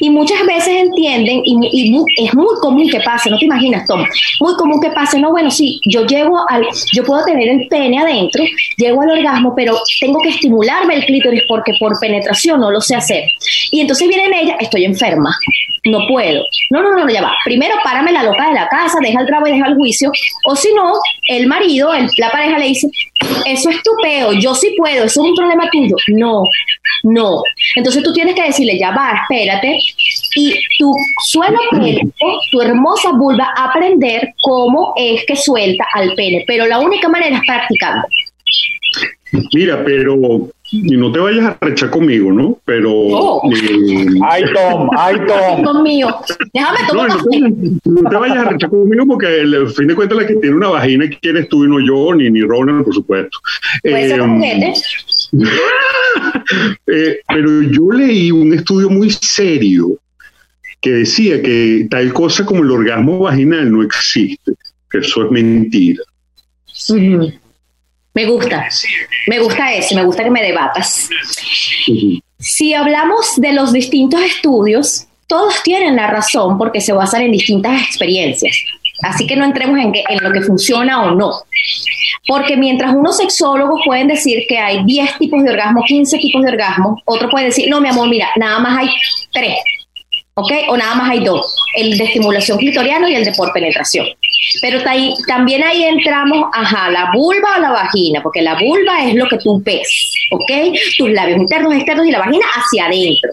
Y 0.00 0.10
muchas 0.10 0.44
veces 0.46 0.74
entienden, 0.76 1.42
y, 1.44 2.04
es 2.16 2.34
muy 2.34 2.54
común 2.60 2.88
que 2.88 3.00
pase, 3.00 3.30
no 3.30 3.38
te 3.38 3.44
imaginas, 3.44 3.86
Tom, 3.86 4.04
muy 4.40 4.54
común 4.56 4.80
que 4.80 4.90
pase, 4.90 5.18
no, 5.18 5.30
bueno, 5.30 5.50
sí, 5.50 5.80
yo 5.86 6.06
llego 6.06 6.38
al, 6.48 6.64
yo 6.92 7.04
puedo 7.04 7.24
tener 7.24 7.48
el 7.48 7.68
pene 7.68 7.98
adentro, 7.98 8.44
llego 8.76 9.02
al 9.02 9.10
orgasmo, 9.10 9.54
pero 9.54 9.76
tengo 10.00 10.20
que 10.20 10.30
estimularme 10.30 10.96
el 10.96 11.04
clítoris 11.04 11.42
porque 11.48 11.72
por 11.78 11.98
penetración 12.00 12.60
no 12.60 12.70
lo 12.70 12.80
sé 12.80 12.94
hacer. 12.94 13.24
Y 13.70 13.80
entonces 13.80 14.08
viene 14.08 14.24
en 14.26 14.34
ella, 14.34 14.56
estoy 14.60 14.84
enferma, 14.84 15.36
no 15.86 16.06
puedo. 16.08 16.44
No, 16.70 16.82
no, 16.82 16.96
no, 16.96 17.08
ya 17.08 17.22
va. 17.22 17.32
Primero 17.44 17.74
párame 17.82 18.12
la 18.12 18.22
loca 18.22 18.48
de 18.48 18.54
la 18.54 18.68
casa, 18.68 18.98
deja 19.00 19.20
el 19.20 19.26
trabajo 19.26 19.48
y 19.48 19.52
deja 19.52 19.68
el 19.68 19.74
juicio. 19.74 20.10
O 20.44 20.56
si 20.56 20.72
no, 20.74 20.92
el 21.28 21.46
marido, 21.46 21.90
la 22.18 22.30
pareja 22.30 22.58
le 22.58 22.66
dice, 22.66 22.88
eso 23.46 23.70
es 23.70 23.82
tu 23.82 23.90
peo, 24.02 24.32
yo 24.32 24.54
sí 24.54 24.74
puedo, 24.76 25.04
eso 25.04 25.22
es 25.22 25.28
un 25.28 25.34
problema 25.34 25.68
tuyo. 25.70 25.96
No, 26.08 26.42
no. 27.04 27.42
Entonces 27.76 28.02
tú 28.02 28.12
tienes 28.12 28.34
que 28.34 28.42
decirle, 28.42 28.78
ya 28.78 28.90
va, 28.90 29.20
espérate. 29.22 29.78
Y 30.36 30.54
tu 30.78 30.92
suelo 31.24 31.58
tu 32.50 32.60
hermosa 32.60 33.12
vulva, 33.12 33.52
aprender 33.56 34.34
cómo 34.42 34.92
es 34.96 35.24
que 35.26 35.36
suelta 35.36 35.84
al 35.94 36.14
pene. 36.14 36.44
Pero 36.46 36.66
la 36.66 36.78
única 36.78 37.08
manera 37.08 37.36
es 37.36 37.42
practicando. 37.46 38.06
Mira, 39.52 39.82
pero 39.84 40.50
y 40.84 40.96
no 40.96 41.12
te 41.12 41.18
vayas 41.18 41.44
a 41.46 41.58
rechar 41.60 41.90
conmigo, 41.90 42.32
¿no? 42.32 42.58
Pero. 42.64 42.90
Eh, 43.50 44.06
ay, 44.28 44.44
Tom, 44.52 44.90
ay, 44.96 45.16
Tom. 45.26 45.64
Conmigo. 45.64 46.20
Déjame 46.52 46.78
tomar. 46.88 47.08
No, 47.84 48.10
te 48.10 48.16
vayas 48.16 48.38
a 48.38 48.44
rechar 48.50 48.70
conmigo 48.70 49.06
porque, 49.06 49.40
al 49.40 49.68
fin 49.70 49.88
de 49.88 49.94
cuentas, 49.94 50.18
la 50.18 50.26
que 50.26 50.34
tiene 50.36 50.56
una 50.56 50.68
vagina 50.68 51.08
que 51.08 51.28
eres 51.28 51.48
tú 51.48 51.64
y 51.64 51.68
no 51.68 51.80
yo, 51.80 52.14
ni, 52.14 52.30
ni 52.30 52.42
Ronald, 52.42 52.84
por 52.84 52.94
supuesto. 52.94 53.38
Puede 53.82 54.08
ser 54.08 54.20
eh, 54.20 54.74
eh, 56.86 57.18
pero 57.28 57.62
yo 57.62 57.90
leí 57.90 58.30
un 58.30 58.52
estudio 58.52 58.88
muy 58.90 59.10
serio 59.10 59.98
que 60.80 60.92
decía 60.92 61.42
que 61.42 61.86
tal 61.90 62.12
cosa 62.12 62.44
como 62.44 62.62
el 62.62 62.70
orgasmo 62.70 63.18
vaginal 63.18 63.72
no 63.72 63.82
existe, 63.82 64.52
que 64.90 64.98
eso 64.98 65.24
es 65.24 65.30
mentira. 65.30 66.02
Me 68.16 68.24
gusta, 68.24 68.66
me 69.26 69.38
gusta 69.40 69.74
eso, 69.74 69.94
me 69.94 70.02
gusta 70.02 70.24
que 70.24 70.30
me 70.30 70.42
debatas. 70.42 71.10
Si 72.38 72.72
hablamos 72.72 73.36
de 73.36 73.52
los 73.52 73.74
distintos 73.74 74.22
estudios, 74.22 75.06
todos 75.26 75.62
tienen 75.62 75.96
la 75.96 76.06
razón 76.06 76.56
porque 76.56 76.80
se 76.80 76.94
basan 76.94 77.20
en 77.24 77.32
distintas 77.32 77.78
experiencias. 77.82 78.56
Así 79.02 79.26
que 79.26 79.36
no 79.36 79.44
entremos 79.44 79.78
en, 79.78 79.92
en 79.94 80.24
lo 80.24 80.32
que 80.32 80.40
funciona 80.40 81.02
o 81.02 81.14
no. 81.14 81.30
Porque 82.26 82.56
mientras 82.56 82.94
unos 82.94 83.18
sexólogos 83.18 83.82
pueden 83.84 84.08
decir 84.08 84.46
que 84.48 84.56
hay 84.56 84.82
10 84.86 85.18
tipos 85.18 85.44
de 85.44 85.50
orgasmo, 85.50 85.84
15 85.86 86.16
tipos 86.16 86.42
de 86.42 86.52
orgasmo, 86.52 87.02
otro 87.04 87.28
puede 87.28 87.46
decir, 87.46 87.68
no, 87.68 87.82
mi 87.82 87.90
amor, 87.90 88.08
mira, 88.08 88.30
nada 88.36 88.60
más 88.60 88.78
hay 88.78 88.88
3. 89.34 89.58
¿Ok? 90.38 90.52
O 90.68 90.76
nada 90.76 90.94
más 90.96 91.10
hay 91.10 91.24
dos, 91.24 91.56
el 91.76 91.96
de 91.96 92.04
estimulación 92.04 92.58
clitoriana 92.58 93.08
y 93.08 93.14
el 93.14 93.24
de 93.24 93.32
por 93.32 93.50
penetración. 93.54 94.06
Pero 94.60 94.82
también 95.26 95.64
ahí 95.64 95.84
entramos, 95.84 96.50
ajá, 96.52 96.90
la 96.90 97.10
vulva 97.14 97.56
o 97.56 97.60
la 97.60 97.70
vagina, 97.70 98.22
porque 98.22 98.42
la 98.42 98.54
vulva 98.54 99.02
es 99.02 99.14
lo 99.14 99.26
que 99.28 99.38
tú 99.38 99.62
ves, 99.64 99.88
¿ok? 100.30 100.76
Tus 100.98 101.10
labios 101.10 101.38
internos, 101.38 101.74
externos 101.74 102.06
y 102.06 102.10
la 102.10 102.18
vagina 102.18 102.44
hacia 102.54 102.84
adentro. 102.84 103.32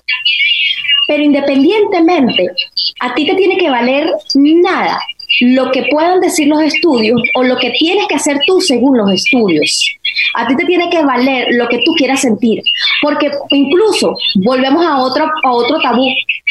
Pero 1.06 1.24
independientemente, 1.24 2.48
a 3.02 3.14
ti 3.14 3.26
te 3.26 3.36
tiene 3.36 3.58
que 3.58 3.70
valer 3.70 4.10
nada 4.36 4.98
lo 5.42 5.72
que 5.72 5.84
puedan 5.92 6.22
decir 6.22 6.48
los 6.48 6.62
estudios 6.62 7.20
o 7.36 7.44
lo 7.44 7.58
que 7.58 7.72
tienes 7.72 8.08
que 8.08 8.16
hacer 8.16 8.40
tú 8.46 8.62
según 8.62 8.98
los 8.98 9.12
estudios. 9.12 9.98
A 10.36 10.48
ti 10.48 10.56
te 10.56 10.66
tiene 10.66 10.90
que 10.90 11.04
valer 11.04 11.48
lo 11.52 11.68
que 11.68 11.80
tú 11.80 11.94
quieras 11.96 12.22
sentir, 12.22 12.62
porque 13.02 13.32
incluso 13.50 14.16
volvemos 14.36 14.86
a 14.86 15.00
otro, 15.00 15.26
a 15.44 15.52
otro 15.52 15.80
tabú. 15.82 16.06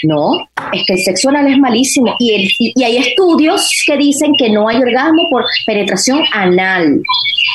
No, 0.04 0.48
es 0.72 0.84
que 0.86 0.94
el 0.94 0.98
sexo 1.00 1.28
anal 1.28 1.46
es 1.46 1.58
malísimo 1.58 2.16
y, 2.18 2.48
y, 2.58 2.82
hay 2.82 2.96
estudios 2.96 3.68
que 3.86 3.96
dicen 3.96 4.32
que 4.38 4.50
no 4.50 4.66
hay 4.68 4.76
orgasmo 4.76 5.22
por 5.30 5.44
penetración 5.66 6.22
anal. 6.32 7.00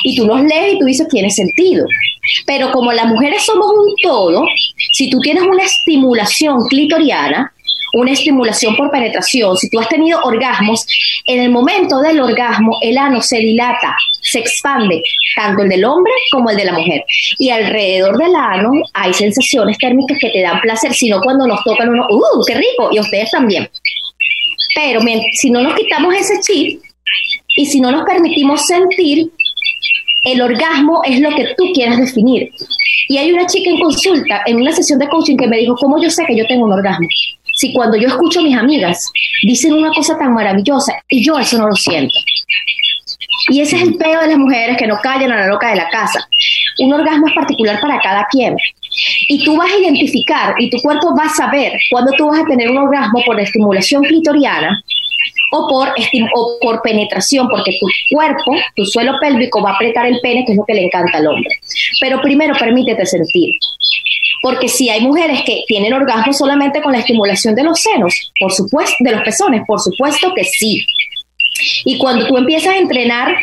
Y 0.04 0.16
tú 0.16 0.26
los 0.26 0.42
lees 0.44 0.76
y 0.76 0.80
tú 0.80 0.86
dices, 0.86 1.08
tiene 1.10 1.30
sentido. 1.32 1.86
Pero 2.46 2.72
como 2.72 2.94
las 2.94 3.08
mujeres 3.08 3.44
somos 3.44 3.72
un 3.72 3.94
todo, 4.02 4.46
si 4.94 5.10
tú 5.10 5.20
tienes 5.20 5.44
una 5.44 5.64
estimulación 5.64 6.60
clitoriana, 6.70 7.52
una 8.00 8.12
estimulación 8.12 8.76
por 8.76 8.92
penetración, 8.92 9.58
si 9.58 9.70
tú 9.70 9.80
has 9.80 9.90
tenido 9.90 10.22
orgasmos, 10.24 10.86
en 11.26 11.42
el 11.42 11.52
momento 11.52 12.00
del 12.02 12.20
orgasmo 12.20 12.78
el 12.82 12.98
ano 12.98 13.22
se 13.22 13.38
dilata, 13.38 13.96
se 14.22 14.40
expande, 14.40 15.02
tanto 15.36 15.64
el 15.64 15.70
del 15.70 15.86
hombre 15.86 16.14
como 16.32 16.50
el 16.50 16.58
de 16.58 16.66
la 16.66 16.74
mujer. 16.74 17.04
Y 17.38 17.50
alrededor 17.50 18.18
del 18.18 18.36
ano 18.36 18.72
hay 18.94 19.14
sensaciones 19.14 19.78
térmicas 19.78 20.18
que 20.20 20.30
te 20.30 20.42
dan 20.42 20.62
placer, 20.62 20.94
sino 20.94 21.22
cuando 21.22 21.48
nos 21.48 21.64
tocan 21.64 21.90
uno, 21.90 22.06
¡uh, 22.10 22.44
qué 22.46 22.56
rico! 22.56 22.90
Y 22.92 23.00
ustedes 23.00 23.32
también. 23.32 23.70
Pero 24.76 25.02
si 25.34 25.50
no 25.50 25.62
nos 25.62 25.76
quitamos 25.76 26.14
ese 26.16 26.40
chip 26.42 26.82
y 27.56 27.66
si 27.66 27.82
no 27.82 27.92
nos 27.92 28.06
permitimos 28.06 28.66
sentir, 28.66 29.32
el 30.24 30.42
orgasmo 30.42 31.02
es 31.06 31.20
lo 31.20 31.30
que 31.32 31.56
tú 31.58 31.72
quieras 31.74 31.98
definir. 31.98 32.52
Y 33.08 33.18
hay 33.18 33.32
una 33.32 33.46
chica 33.46 33.70
en 33.70 33.80
consulta, 33.80 34.44
en 34.46 34.58
una 34.58 34.72
sesión 34.72 35.00
de 35.00 35.08
coaching, 35.08 35.38
que 35.38 35.48
me 35.48 35.58
dijo, 35.58 35.76
¿cómo 35.76 36.02
yo 36.02 36.10
sé 36.10 36.26
que 36.26 36.36
yo 36.36 36.46
tengo 36.48 36.66
un 36.66 36.74
orgasmo? 36.74 37.08
Si 37.58 37.74
cuando 37.74 37.98
yo 37.98 38.08
escucho 38.08 38.40
a 38.40 38.44
mis 38.44 38.56
amigas 38.56 39.12
dicen 39.44 39.74
una 39.74 39.92
cosa 39.92 40.18
tan 40.18 40.34
maravillosa 40.34 40.94
y 41.10 41.24
yo 41.26 41.40
eso 41.40 41.58
no 41.58 41.68
lo 41.68 41.76
siento. 41.76 42.14
Y 43.50 43.62
ese 43.62 43.78
es 43.78 43.82
el 43.84 43.96
pedo 43.96 44.22
de 44.22 44.28
las 44.28 44.38
mujeres 44.38 44.78
que 44.78 44.88
no 44.88 45.00
callan 45.02 45.32
a 45.32 45.38
la 45.38 45.48
loca 45.48 45.70
de 45.70 45.78
la 45.78 45.90
casa. 45.90 46.28
Un 46.80 46.94
orgasmo 46.94 47.28
es 47.28 47.34
particular 47.34 47.80
para 47.82 48.00
cada 48.00 48.28
quien. 48.30 48.56
Y 49.28 49.44
tú 49.44 49.58
vas 49.58 49.72
a 49.72 49.78
identificar 49.78 50.56
y 50.60 50.70
tu 50.70 50.78
cuerpo 50.82 51.16
va 51.18 51.26
a 51.26 51.30
saber 51.30 51.74
cuándo 51.90 52.12
tú 52.18 52.28
vas 52.28 52.42
a 52.42 52.46
tener 52.46 52.70
un 52.70 52.78
orgasmo 52.78 53.22
por 53.26 53.40
estimulación 53.40 54.04
clitoriana 54.04 54.84
o 55.52 55.68
por, 55.68 55.90
o 56.36 56.58
por 56.62 56.82
penetración, 56.82 57.48
porque 57.48 57.78
tu 57.80 57.88
cuerpo, 58.14 58.56
tu 58.76 58.86
suelo 58.86 59.14
pélvico 59.20 59.62
va 59.62 59.72
a 59.72 59.76
apretar 59.76 60.06
el 60.06 60.20
pene, 60.22 60.44
que 60.46 60.52
es 60.52 60.58
lo 60.58 60.66
que 60.66 60.74
le 60.74 60.86
encanta 60.86 61.18
al 61.18 61.28
hombre. 61.28 61.50
Pero 62.00 62.22
primero 62.22 62.54
permítete 62.56 63.06
sentir. 63.06 63.56
Porque 64.42 64.68
si 64.68 64.90
hay 64.90 65.02
mujeres 65.02 65.42
que 65.46 65.64
tienen 65.68 65.94
orgasmo 65.94 66.34
solamente 66.34 66.82
con 66.82 66.92
la 66.92 67.00
estimulación 67.00 67.56
de 67.56 67.64
los 67.64 67.80
senos, 67.80 68.32
por 68.40 68.54
supuesto, 68.54 68.96
de 69.00 69.12
los 69.12 69.22
pezones, 69.22 69.62
por 69.68 69.80
supuesto 69.80 70.34
que 70.36 70.44
sí. 70.44 70.86
Y 71.86 71.98
cuando 71.98 72.28
tú 72.28 72.38
empiezas 72.38 72.74
a 72.74 72.78
entrenar 72.78 73.36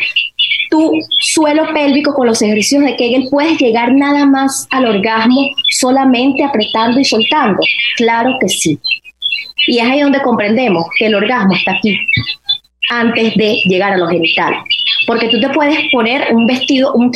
tu 0.69 0.93
suelo 1.19 1.73
pélvico 1.73 2.13
con 2.13 2.27
los 2.27 2.41
ejercicios 2.41 2.83
de 2.83 2.95
Kegel, 2.95 3.27
puedes 3.29 3.57
llegar 3.59 3.93
nada 3.93 4.25
más 4.25 4.67
al 4.71 4.85
orgasmo 4.85 5.49
solamente 5.77 6.43
apretando 6.43 6.99
y 6.99 7.05
soltando. 7.05 7.59
Claro 7.97 8.31
que 8.39 8.47
sí. 8.47 8.79
Y 9.67 9.79
es 9.79 9.85
ahí 9.85 10.01
donde 10.01 10.21
comprendemos 10.21 10.85
que 10.97 11.07
el 11.07 11.15
orgasmo 11.15 11.53
está 11.55 11.71
aquí, 11.73 11.97
antes 12.89 13.35
de 13.35 13.61
llegar 13.65 13.93
a 13.93 13.97
los 13.97 14.09
genitales. 14.09 14.59
Porque 15.07 15.29
tú 15.29 15.39
te 15.39 15.49
puedes 15.49 15.77
poner 15.91 16.33
un 16.33 16.45
vestido, 16.45 16.93
un, 16.93 17.11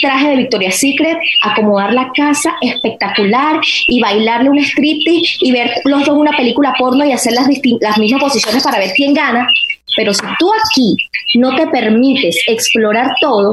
traje 0.00 0.30
de 0.30 0.36
Victoria's 0.36 0.76
Secret, 0.76 1.18
acomodar 1.42 1.92
la 1.92 2.10
casa 2.14 2.54
espectacular 2.60 3.60
y 3.86 4.00
bailarle 4.00 4.50
un 4.50 4.58
striptease 4.58 5.36
y 5.40 5.52
ver 5.52 5.70
los 5.84 6.04
dos 6.04 6.16
una 6.16 6.36
película 6.36 6.74
porno 6.78 7.04
y 7.04 7.12
hacer 7.12 7.32
las, 7.32 7.48
las 7.80 7.98
mismas 7.98 8.20
posiciones 8.20 8.62
para 8.62 8.78
ver 8.78 8.90
quién 8.94 9.14
gana. 9.14 9.48
Pero 9.96 10.12
si 10.12 10.24
tú 10.38 10.50
aquí 10.52 10.96
no 11.34 11.54
te 11.56 11.66
permites 11.68 12.36
explorar 12.46 13.10
todo, 13.20 13.52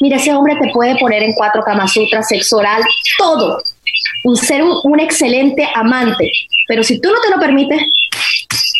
mira, 0.00 0.16
ese 0.16 0.32
hombre 0.32 0.56
te 0.60 0.70
puede 0.72 0.96
poner 0.96 1.22
en 1.22 1.32
cuatro 1.34 1.62
camasutras, 1.62 2.28
sexo 2.28 2.58
oral, 2.58 2.82
todo. 3.18 3.62
Un 4.24 4.36
ser 4.36 4.62
un 4.62 5.00
excelente 5.00 5.66
amante, 5.74 6.30
pero 6.66 6.82
si 6.82 7.00
tú 7.00 7.10
no 7.10 7.20
te 7.20 7.30
lo 7.30 7.40
permites, 7.40 7.82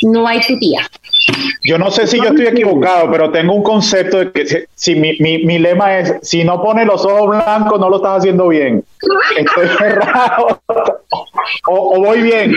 no 0.02 0.26
hay 0.26 0.40
tu 0.40 0.58
tía. 0.58 0.88
Yo 1.62 1.78
no 1.78 1.90
sé 1.90 2.06
si 2.06 2.18
yo 2.18 2.24
estoy 2.24 2.46
equivocado, 2.46 3.10
pero 3.10 3.30
tengo 3.30 3.54
un 3.54 3.62
concepto 3.62 4.18
de 4.18 4.32
que 4.32 4.66
si, 4.74 4.94
mi, 4.94 5.16
mi, 5.18 5.58
lema 5.58 5.98
es, 5.98 6.14
si 6.22 6.44
no 6.44 6.62
pone 6.62 6.84
los 6.84 7.04
ojos 7.04 7.28
blancos, 7.28 7.80
no 7.80 7.88
lo 7.88 7.96
estás 7.96 8.18
haciendo 8.18 8.48
bien. 8.48 8.84
Estoy 9.36 9.68
cerrado. 9.78 10.60
O, 11.66 12.00
voy 12.00 12.22
bien. 12.22 12.54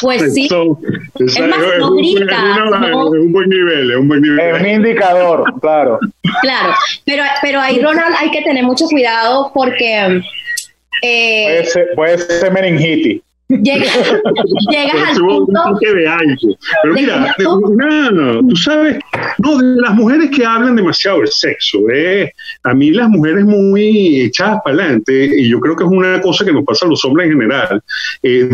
Pues 0.00 0.34
sí. 0.34 0.46
es 0.46 1.40
más, 1.40 1.58
es, 1.62 1.82
un, 1.82 3.32
buen 3.32 3.48
nivel, 3.48 3.90
es 3.90 3.96
un 3.96 4.08
buen 4.08 4.22
nivel. 4.22 4.40
Es 4.40 4.60
un 4.60 4.66
indicador, 4.66 5.44
claro. 5.60 6.00
Claro, 6.42 6.74
pero, 7.04 7.22
pero 7.40 7.60
ahí, 7.60 7.80
Ronald, 7.80 8.16
hay 8.18 8.30
que 8.30 8.42
tener 8.42 8.64
mucho 8.64 8.86
cuidado 8.86 9.52
porque... 9.54 10.22
Eh, 11.02 11.44
puede, 11.46 11.66
ser, 11.66 11.88
puede 11.94 12.18
ser 12.18 12.52
meningitis. 12.52 13.22
Llegas, 13.50 13.96
llegas 14.70 15.16
al 15.16 15.20
punto 15.20 15.78
de 15.80 16.06
algo. 16.06 16.58
Pero 16.82 16.94
mira, 16.94 17.34
tú 17.38 18.56
sabes, 18.56 18.98
no, 19.38 19.56
de 19.56 19.80
las 19.80 19.94
mujeres 19.94 20.30
que 20.36 20.44
hablan 20.44 20.76
demasiado 20.76 21.20
del 21.20 21.28
sexo, 21.28 21.78
eh, 21.90 22.30
a 22.64 22.74
mí 22.74 22.90
las 22.90 23.08
mujeres 23.08 23.46
muy 23.46 24.20
echadas 24.20 24.60
para 24.62 24.76
adelante, 24.76 25.30
y 25.34 25.48
yo 25.48 25.60
creo 25.60 25.74
que 25.76 25.84
es 25.84 25.90
una 25.90 26.20
cosa 26.20 26.44
que 26.44 26.52
nos 26.52 26.62
pasa 26.64 26.84
a 26.84 26.90
los 26.90 27.02
hombres 27.06 27.28
en 27.28 27.40
general, 27.40 27.82
eh, 28.22 28.50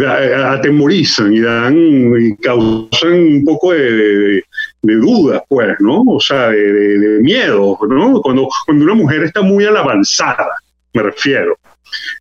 atemorizan 0.46 1.34
y 1.34 1.40
dan 1.40 1.76
y 1.76 2.36
causan 2.36 3.14
un 3.14 3.44
poco 3.44 3.72
de, 3.72 4.44
de 4.82 4.94
dudas, 4.94 5.42
pues, 5.48 5.74
¿no? 5.80 6.02
O 6.02 6.20
sea, 6.20 6.50
de, 6.50 6.72
de, 6.98 7.20
miedo, 7.20 7.76
¿no? 7.88 8.20
Cuando, 8.22 8.48
cuando 8.64 8.84
una 8.84 8.94
mujer 8.94 9.24
está 9.24 9.42
muy 9.42 9.64
a 9.64 9.72
la 9.72 9.80
avanzada, 9.80 10.50
me 10.92 11.02
refiero. 11.02 11.58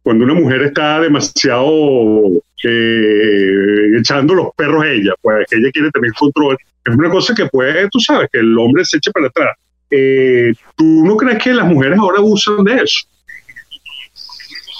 Cuando 0.01 0.25
una 0.25 0.33
mujer 0.33 0.61
está 0.63 0.99
demasiado 0.99 2.21
eh, 2.63 3.97
echando 3.99 4.33
los 4.33 4.47
perros 4.55 4.83
a 4.83 4.89
ella, 4.89 5.13
pues 5.21 5.45
ella 5.51 5.71
quiere 5.71 5.91
tener 5.91 6.11
control. 6.13 6.57
Es 6.85 6.95
una 6.95 7.09
cosa 7.09 7.33
que 7.33 7.45
puede, 7.47 7.87
tú 7.89 7.99
sabes, 7.99 8.29
que 8.31 8.39
el 8.39 8.57
hombre 8.57 8.83
se 8.85 8.97
eche 8.97 9.11
para 9.11 9.27
atrás. 9.27 9.57
Eh, 9.89 10.53
¿Tú 10.75 11.05
no 11.05 11.15
crees 11.17 11.41
que 11.41 11.53
las 11.53 11.67
mujeres 11.67 11.99
ahora 11.99 12.19
usan 12.21 12.63
de 12.63 12.75
eso? 12.75 13.07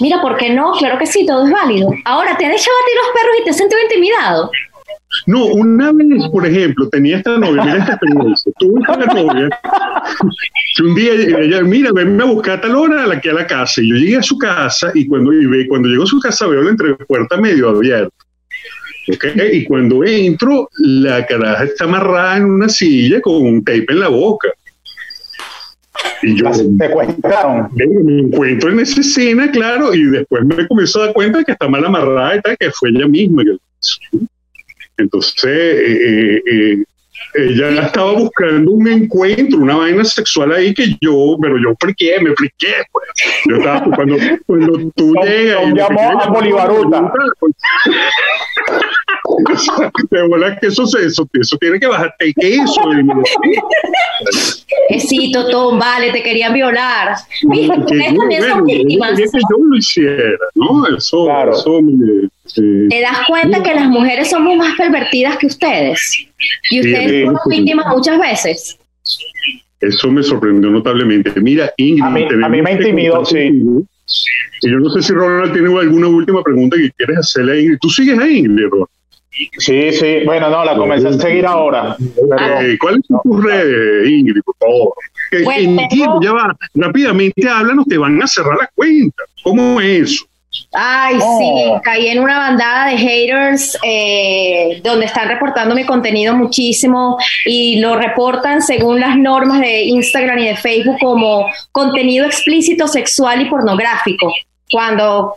Mira, 0.00 0.20
¿por 0.20 0.36
qué 0.36 0.50
no? 0.50 0.72
Claro 0.72 0.98
que 0.98 1.06
sí, 1.06 1.24
todo 1.24 1.46
es 1.46 1.52
válido. 1.52 1.88
Ahora, 2.04 2.36
¿te 2.36 2.44
han 2.44 2.52
echado 2.52 2.76
a 2.76 2.86
ti 2.86 2.92
los 2.96 3.14
perros 3.14 3.36
y 3.40 3.44
te 3.44 3.50
has 3.50 3.56
sentido 3.56 3.80
intimidado? 3.82 4.50
No, 5.26 5.46
una 5.46 5.92
vez, 5.92 6.28
por 6.30 6.46
ejemplo, 6.46 6.88
tenía 6.88 7.18
esta 7.18 7.38
novia, 7.38 7.64
mira 7.64 7.78
esta 7.78 7.92
experiencia, 7.94 8.52
tuve 8.58 8.80
esta 8.80 9.14
novia, 9.14 9.48
que 10.76 10.82
un 10.82 10.94
día 10.94 11.12
ella, 11.14 11.62
mira, 11.62 11.92
venme 11.92 12.22
a 12.22 12.26
buscar 12.26 12.58
a 12.58 12.60
tal 12.60 12.76
hora 12.76 13.10
aquí 13.10 13.28
a 13.28 13.34
la 13.34 13.46
casa, 13.46 13.80
y 13.80 13.90
yo 13.90 13.96
llegué 13.96 14.16
a 14.16 14.22
su 14.22 14.36
casa, 14.38 14.90
y 14.94 15.06
cuando, 15.06 15.32
y 15.32 15.66
cuando 15.66 15.88
llego 15.88 16.04
a 16.04 16.06
su 16.06 16.20
casa 16.20 16.46
veo 16.46 16.62
la 16.62 16.70
entrepuerta 16.70 17.36
medio 17.36 17.70
abierta, 17.70 18.14
okay, 19.12 19.58
y 19.58 19.64
cuando 19.64 20.04
entro, 20.04 20.68
la 20.78 21.24
caraja 21.26 21.64
está 21.64 21.84
amarrada 21.84 22.36
en 22.36 22.44
una 22.44 22.68
silla 22.68 23.20
con 23.20 23.34
un 23.36 23.64
tape 23.64 23.86
en 23.88 24.00
la 24.00 24.08
boca. 24.08 24.48
Y 26.22 26.36
yo 26.36 26.50
te 26.50 26.90
cuentaron. 26.90 27.68
Me 27.74 28.20
encuentro 28.20 28.70
en 28.70 28.80
esa 28.80 29.00
escena, 29.00 29.50
claro, 29.50 29.94
y 29.94 30.04
después 30.04 30.44
me 30.44 30.66
comienzo 30.66 31.02
a 31.02 31.06
dar 31.06 31.14
cuenta 31.14 31.44
que 31.44 31.52
está 31.52 31.68
mal 31.68 31.84
amarrada 31.84 32.36
y 32.36 32.40
tal, 32.40 32.56
que 32.58 32.70
fue 32.70 32.90
ella 32.90 33.06
misma. 33.06 33.42
Entonces, 34.96 35.44
eh, 35.44 35.98
eh, 36.06 36.42
eh, 36.46 36.84
ella 37.34 37.86
estaba 37.86 38.12
buscando 38.12 38.70
un 38.70 38.86
encuentro, 38.86 39.58
una 39.58 39.76
vaina 39.76 40.04
sexual 40.04 40.52
ahí 40.52 40.72
que 40.72 40.96
yo, 41.00 41.36
pero 41.40 41.58
yo 41.58 41.70
expliqué, 41.70 42.20
me 42.20 42.30
expliqué, 42.30 42.74
pues. 42.92 43.08
Yo 43.48 43.56
estaba 43.56 43.84
cuando, 43.96 44.16
cuando 44.46 44.92
tú 44.94 45.14
llegas. 45.24 45.74
llamó 45.74 46.20
a 46.20 46.28
Bolivaruta. 46.28 47.12
De 50.10 50.28
verdad 50.28 50.58
que 50.60 50.68
eso, 50.68 50.84
eso, 50.84 51.28
eso 51.32 51.56
tiene 51.58 51.80
que 51.80 51.86
bajarte 51.86 52.32
¿Qué 52.38 52.56
eso. 52.56 52.80
Sí, 54.98 55.32
Totón, 55.32 55.78
vale, 55.78 56.12
te 56.12 56.22
querían 56.22 56.52
violar. 56.52 57.16
Ustedes 57.44 58.14
también 58.16 58.42
son 58.42 58.64
víctimas. 58.64 59.16
Que 59.16 59.24
yo 59.24 59.56
lo 59.58 59.76
hiciera, 59.76 60.38
¿no? 60.54 60.86
Eso, 60.96 61.24
claro. 61.24 61.52
eso 61.52 61.82
me, 61.82 62.28
¿Te 62.54 63.00
das 63.00 63.26
cuenta 63.26 63.62
que 63.62 63.74
las 63.74 63.88
mujeres 63.88 64.30
somos 64.30 64.56
más 64.56 64.76
pervertidas 64.76 65.38
que 65.38 65.46
ustedes? 65.46 66.28
Y 66.70 66.80
ustedes 66.80 67.26
son 67.26 67.38
víctimas 67.46 67.86
muchas 67.88 68.18
veces. 68.18 68.78
Eso 69.80 70.10
me 70.10 70.22
sorprendió 70.22 70.70
notablemente. 70.70 71.32
Mira, 71.40 71.72
Ingrid. 71.76 72.42
A 72.42 72.48
mí, 72.48 72.62
me 72.62 72.72
intimidó, 72.72 73.24
sí. 73.24 73.50
Y 74.62 74.70
yo 74.70 74.78
no 74.78 74.90
sé 74.90 75.02
si 75.02 75.12
Ronald 75.12 75.52
tiene 75.52 75.78
alguna 75.78 76.08
última 76.08 76.42
pregunta 76.42 76.76
que 76.76 76.90
quieres 76.92 77.18
hacerle 77.18 77.52
a 77.52 77.60
Ingrid. 77.60 77.78
¿Tú 77.80 77.88
sigues 77.90 78.18
a 78.18 78.28
Ingrid, 78.28 78.66
Ronald? 78.68 78.88
Sí, 79.58 79.92
sí. 79.92 80.18
Bueno, 80.24 80.48
no, 80.50 80.64
la 80.64 80.76
comencé 80.76 81.08
a 81.08 81.12
seguir 81.12 81.46
ahora. 81.46 81.96
Eh, 82.00 82.76
¿Cuáles 82.80 83.00
son 83.06 83.20
tus 83.22 83.44
redes, 83.44 84.08
Ingrid, 84.08 84.42
por 84.42 84.56
favor? 84.56 84.94
Entiendo, 85.30 86.20
ya 86.22 86.32
va. 86.32 86.56
Rápidamente 86.74 87.48
háblanos, 87.48 87.86
te 87.86 87.98
van 87.98 88.22
a 88.22 88.26
cerrar 88.26 88.56
la 88.58 88.70
cuenta. 88.74 89.22
¿Cómo 89.42 89.80
es 89.80 90.10
eso? 90.10 90.26
Ay, 90.72 91.16
sí, 91.20 91.72
caí 91.82 92.08
en 92.08 92.20
una 92.20 92.38
bandada 92.38 92.90
de 92.90 92.96
haters 92.96 93.78
eh, 93.82 94.80
donde 94.84 95.06
están 95.06 95.28
reportando 95.28 95.74
mi 95.74 95.84
contenido 95.84 96.34
muchísimo 96.34 97.16
y 97.44 97.80
lo 97.80 97.96
reportan 97.96 98.62
según 98.62 99.00
las 99.00 99.16
normas 99.16 99.60
de 99.60 99.82
Instagram 99.84 100.38
y 100.38 100.46
de 100.46 100.56
Facebook 100.56 100.96
como 101.00 101.46
contenido 101.72 102.26
explícito, 102.26 102.86
sexual 102.86 103.42
y 103.42 103.46
pornográfico 103.46 104.32
cuando 104.74 105.36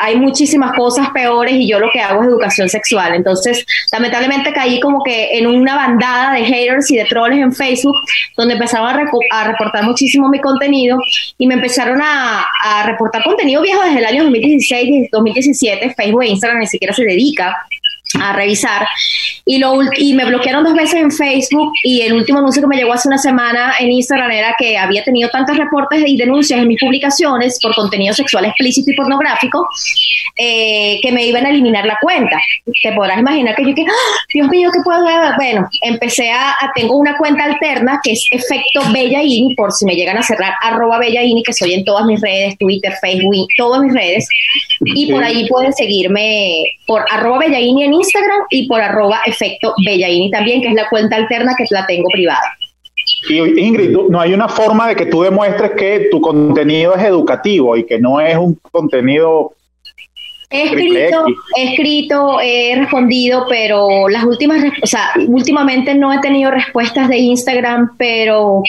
hay 0.00 0.14
muchísimas 0.14 0.72
cosas 0.76 1.10
peores 1.10 1.54
y 1.54 1.68
yo 1.68 1.80
lo 1.80 1.90
que 1.92 2.00
hago 2.00 2.22
es 2.22 2.28
educación 2.28 2.68
sexual. 2.68 3.14
Entonces, 3.14 3.66
lamentablemente 3.90 4.52
caí 4.52 4.78
como 4.78 5.02
que 5.02 5.36
en 5.36 5.48
una 5.48 5.74
bandada 5.74 6.34
de 6.34 6.44
haters 6.44 6.88
y 6.92 6.96
de 6.96 7.04
troles 7.06 7.40
en 7.40 7.52
Facebook, 7.52 7.96
donde 8.36 8.54
empezaron 8.54 8.86
a, 8.86 9.44
reportar 9.44 9.82
muchísimo 9.82 10.28
mi 10.28 10.40
contenido 10.40 10.98
y 11.36 11.48
me 11.48 11.54
empezaron 11.54 12.00
a, 12.00 12.46
reportar 12.84 13.24
contenido 13.24 13.60
viejo 13.60 13.82
desde 13.82 13.98
el 13.98 14.06
año 14.06 14.22
2016, 14.22 15.08
2017. 15.10 15.94
Facebook 15.94 16.22
e 16.22 16.28
Instagram 16.28 16.60
ni 16.60 16.68
siquiera 16.68 16.94
se 16.94 17.02
dedica 17.02 17.56
a 18.20 18.32
revisar 18.34 18.86
y, 19.48 19.58
lo, 19.58 19.78
y 19.96 20.12
me 20.14 20.24
bloquearon 20.24 20.64
dos 20.64 20.74
veces 20.74 21.00
en 21.00 21.12
Facebook 21.12 21.72
y 21.84 22.02
el 22.02 22.14
último 22.14 22.40
anuncio 22.40 22.60
que 22.60 22.66
me 22.66 22.76
llegó 22.76 22.92
hace 22.92 23.06
una 23.06 23.16
semana 23.16 23.74
en 23.78 23.92
Instagram 23.92 24.32
era 24.32 24.56
que 24.58 24.76
había 24.76 25.04
tenido 25.04 25.30
tantos 25.30 25.56
reportes 25.56 26.02
y 26.04 26.16
denuncias 26.16 26.58
en 26.58 26.66
mis 26.66 26.80
publicaciones 26.80 27.60
por 27.62 27.72
contenido 27.72 28.12
sexual 28.12 28.44
explícito 28.46 28.90
y 28.90 28.96
pornográfico 28.96 29.68
eh, 30.36 30.98
que 31.00 31.12
me 31.12 31.24
iban 31.24 31.46
a 31.46 31.50
eliminar 31.50 31.86
la 31.86 31.96
cuenta. 32.02 32.40
Te 32.82 32.92
podrás 32.92 33.20
imaginar 33.20 33.54
que 33.54 33.66
yo 33.66 33.74
que, 33.74 33.82
¡Ah! 33.82 34.18
Dios 34.34 34.48
mío, 34.48 34.68
¿qué 34.72 34.80
puedo 34.82 35.06
hacer? 35.06 35.36
Bueno, 35.36 35.68
empecé 35.80 36.32
a, 36.32 36.56
tengo 36.74 36.96
una 36.96 37.16
cuenta 37.16 37.44
alterna 37.44 38.00
que 38.02 38.12
es 38.12 38.26
efecto 38.32 38.80
Bellaini, 38.92 39.54
por 39.54 39.72
si 39.72 39.84
me 39.84 39.94
llegan 39.94 40.18
a 40.18 40.24
cerrar, 40.24 40.54
arroba 40.60 40.98
Bellaini, 40.98 41.44
que 41.44 41.52
soy 41.52 41.74
en 41.74 41.84
todas 41.84 42.04
mis 42.04 42.20
redes, 42.20 42.58
Twitter, 42.58 42.92
Facebook, 43.00 43.46
todas 43.56 43.80
mis 43.80 43.94
redes. 43.94 44.28
Y 44.80 45.12
por 45.12 45.22
ahí 45.22 45.46
pueden 45.48 45.72
seguirme 45.72 46.64
por 46.84 47.04
arroba 47.12 47.38
Bellaini 47.38 47.84
en 47.84 47.94
Instagram 47.94 48.40
y 48.50 48.66
por 48.66 48.80
arroba 48.80 49.20
efecto 49.24 49.35
Bellaini 49.84 50.30
también, 50.30 50.62
que 50.62 50.68
es 50.68 50.74
la 50.74 50.88
cuenta 50.88 51.16
alterna 51.16 51.54
que 51.56 51.64
la 51.70 51.86
tengo 51.86 52.08
privada. 52.10 52.56
Y 53.28 53.60
Ingrid, 53.60 53.90
no 54.08 54.20
hay 54.20 54.32
una 54.32 54.48
forma 54.48 54.88
de 54.88 54.96
que 54.96 55.06
tú 55.06 55.22
demuestres 55.22 55.72
que 55.72 56.08
tu 56.10 56.20
contenido 56.20 56.94
es 56.94 57.04
educativo 57.04 57.76
y 57.76 57.84
que 57.84 57.98
no 57.98 58.20
es 58.20 58.36
un 58.36 58.58
contenido 58.70 59.52
He 60.48 60.62
escrito, 60.62 61.26
he 61.56 61.70
escrito, 61.70 62.40
he 62.40 62.76
respondido, 62.76 63.46
pero 63.48 64.08
las 64.08 64.22
últimas, 64.24 64.62
o 64.80 64.86
sea, 64.86 65.10
últimamente 65.26 65.94
no 65.94 66.12
he 66.12 66.20
tenido 66.20 66.52
respuestas 66.52 67.08
de 67.08 67.18
Instagram, 67.18 67.96
pero 67.98 68.62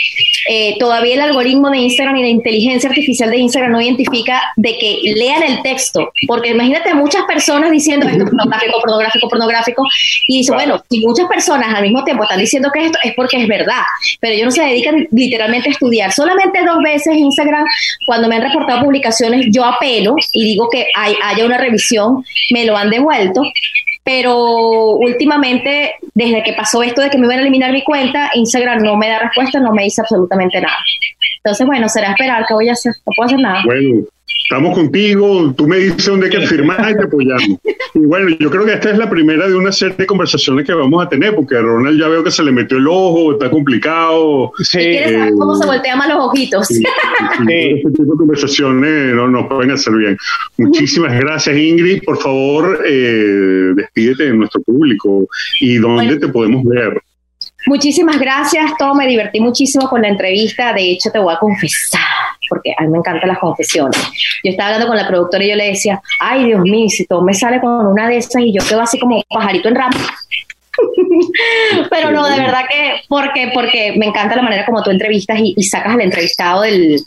eh, 0.50 0.76
todavía 0.80 1.14
el 1.14 1.22
algoritmo 1.22 1.70
de 1.70 1.78
Instagram 1.78 2.16
y 2.18 2.22
la 2.24 2.30
inteligencia 2.30 2.90
artificial 2.90 3.30
de 3.30 3.38
Instagram 3.38 3.72
no 3.74 3.82
identifica 3.82 4.42
de 4.56 4.78
que 4.78 5.02
lean 5.16 5.44
el 5.44 5.62
texto, 5.62 6.12
porque 6.26 6.50
imagínate 6.50 6.96
muchas 6.96 7.24
personas 7.26 7.70
diciendo 7.70 8.08
esto 8.08 8.24
es 8.24 8.30
pornográfico, 8.30 8.80
pornográfico, 8.80 9.30
pornográfico, 9.30 9.84
y 10.28 10.40
dice, 10.40 10.54
bueno, 10.54 10.82
si 10.90 11.06
muchas 11.06 11.28
personas 11.28 11.76
al 11.76 11.84
mismo 11.84 12.04
tiempo 12.04 12.24
están 12.24 12.40
diciendo 12.40 12.70
que 12.74 12.86
esto 12.86 12.98
es 13.04 13.14
porque 13.14 13.38
es 13.38 13.48
verdad, 13.48 13.84
pero 14.20 14.34
ellos 14.34 14.46
no 14.46 14.52
se 14.52 14.64
dedican 14.64 15.08
literalmente 15.12 15.70
a 15.70 15.72
estudiar. 15.74 16.12
Solamente 16.12 16.66
dos 16.66 16.80
veces 16.84 17.16
Instagram, 17.16 17.66
cuando 18.08 18.28
me 18.28 18.38
han 18.38 18.42
reportado 18.42 18.84
publicaciones, 18.84 19.48
yo 19.52 19.64
apelo 19.64 20.16
y 20.34 20.44
digo 20.44 20.70
que 20.70 20.88
hay, 20.96 21.16
haya 21.24 21.46
una 21.46 21.58
revisión, 21.68 22.24
me 22.52 22.66
lo 22.66 22.76
han 22.76 22.90
devuelto, 22.90 23.42
pero 24.04 24.96
últimamente, 24.96 25.96
desde 26.14 26.44
que 26.44 26.54
pasó 26.54 26.82
esto 26.82 27.02
de 27.02 27.10
que 27.10 27.18
me 27.18 27.26
iban 27.26 27.40
a 27.40 27.42
eliminar 27.42 27.72
mi 27.72 27.84
cuenta, 27.84 28.32
Instagram 28.34 28.80
no 28.80 28.96
me 28.96 29.10
da 29.10 29.20
respuesta, 29.20 29.60
no 29.60 29.74
me 29.74 29.84
dice 29.84 30.02
absolutamente 30.02 30.62
nada. 30.62 30.78
Entonces, 31.38 31.68
bueno, 31.68 31.90
será 31.90 32.12
esperar 32.12 32.46
que 32.46 32.54
voy 32.54 32.70
a 32.70 32.74
hacer, 32.74 32.94
no 33.06 33.12
puedo 33.16 33.28
hacer 33.28 33.40
nada. 33.40 33.62
Bueno, 33.66 34.06
estamos 34.50 34.76
contigo, 34.76 35.54
tú 35.58 35.68
me 35.68 35.78
dices 35.78 36.06
dónde 36.06 36.28
hay 36.28 36.32
que 36.32 36.48
firmar 36.48 36.92
y 36.92 36.96
te 36.96 37.04
apoyamos. 37.04 37.60
Y 37.94 38.00
bueno, 38.00 38.30
yo 38.40 38.50
creo 38.50 38.66
que 38.66 38.74
esta 38.74 38.92
es 38.92 38.98
la 38.98 39.10
primera 39.10 39.48
de 39.48 39.56
una 39.56 39.72
serie 39.72 39.96
de 39.98 40.06
conversaciones 40.06 40.66
que 40.66 40.74
vamos 40.74 41.06
a 41.06 41.10
tener, 41.10 41.36
porque 41.36 41.58
a 41.58 41.62
Ronald 41.62 42.00
ya 42.00 42.08
veo 42.08 42.24
que 42.24 42.32
se 42.32 42.44
le 42.44 42.52
metió 42.52 42.78
el 42.78 42.88
ojo, 42.88 43.34
está 43.34 43.50
complicado. 43.50 44.52
Sí. 44.60 44.78
¿Quieres 44.78 45.14
saber 45.14 45.34
cómo 45.34 45.56
se 45.56 45.66
voltean 45.66 45.98
más 45.98 46.08
los 46.10 46.18
ojitos? 46.20 46.68
Sí, 46.68 46.84
Este 47.50 47.92
tipo 47.92 48.12
de 48.12 48.18
conversaciones 48.18 49.16
no 49.16 49.28
nos 49.28 49.48
pueden 49.48 49.72
hacer 49.72 49.94
bien. 49.94 50.18
Muchísimas 50.58 51.20
gracias, 51.20 51.58
Ingrid. 51.58 52.04
Por 52.04 52.18
favor, 52.18 52.82
eh, 52.86 53.74
despídete 53.76 54.26
de 54.26 54.34
nuestro 54.34 54.62
público 54.62 55.28
y 55.60 55.78
dónde 55.78 56.20
te 56.20 56.28
podemos 56.30 56.64
ver. 56.64 57.02
Muchísimas 57.66 58.20
gracias, 58.20 58.72
todo 58.78 58.94
me 58.94 59.08
divertí 59.08 59.40
muchísimo 59.40 59.90
con 59.90 60.02
la 60.02 60.10
entrevista. 60.10 60.74
De 60.74 60.92
hecho, 60.92 61.10
te 61.12 61.20
voy 61.20 61.34
a 61.34 61.38
confesar, 61.38 62.02
porque 62.48 62.74
a 62.78 62.84
mí 62.84 62.90
me 62.90 63.00
encantan 63.00 63.28
las 63.28 63.40
confesiones. 63.40 64.00
Yo 64.44 64.52
estaba 64.52 64.70
hablando 64.70 64.88
con 64.88 64.98
la 64.98 65.08
productora 65.08 65.44
y 65.44 65.50
yo 65.50 65.56
le 65.56 65.70
decía, 65.70 66.02
ay 66.20 66.46
Dios 66.46 66.62
mío, 66.62 66.88
si 66.90 67.06
todo 67.06 67.24
me 67.24 67.34
sale 67.34 67.60
con 67.60 67.88
una 67.88 68.08
de 68.08 68.18
esas 68.18 68.42
y 68.42 68.54
yo 68.54 68.66
quedo 68.68 68.82
así 68.82 69.00
como 69.00 69.22
pajarito 69.30 69.70
en 69.70 69.76
rama. 69.76 69.98
Pero 71.90 72.12
no, 72.12 72.28
de 72.28 72.40
verdad 72.40 72.66
que, 72.70 73.02
porque, 73.10 73.50
porque 73.54 73.96
me 73.98 74.08
encanta 74.08 74.36
la 74.36 74.44
manera 74.44 74.66
como 74.66 74.84
tú 74.84 74.92
entrevistas 74.92 75.40
y, 75.40 75.54
y 75.58 75.64
sacas 75.64 75.94
al 75.94 76.02
entrevistado 76.02 76.62
del, 76.62 77.02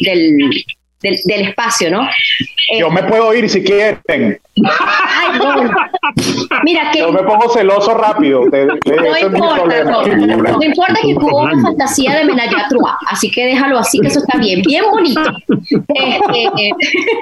del, 0.00 0.64
del, 1.04 1.18
del 1.24 1.48
espacio, 1.48 1.90
¿no? 1.90 2.08
Yo 2.78 2.90
me 2.90 3.02
puedo 3.04 3.34
ir 3.34 3.48
si 3.48 3.62
quieren. 3.62 4.00
Ay. 4.08 5.40
Mira 6.64 6.90
que 6.92 7.00
Yo 7.00 7.12
me 7.12 7.22
pongo 7.22 7.48
celoso 7.50 7.94
rápido. 7.94 8.44
no 8.44 9.18
importa, 9.18 9.84
no, 9.84 10.02
no 10.06 10.62
importa 10.62 10.94
que 11.02 11.14
tuvo 11.14 11.42
una 11.42 11.60
fantasía 11.60 12.14
de 12.16 12.24
Menayatrua, 12.24 12.98
así 13.08 13.30
que 13.30 13.46
déjalo 13.46 13.78
así, 13.78 13.98
que 14.00 14.08
eso 14.08 14.20
está 14.20 14.38
bien, 14.38 14.62
bien 14.62 14.84
bonito. 14.90 15.20
Este, 15.88 16.44
eh, 16.44 16.70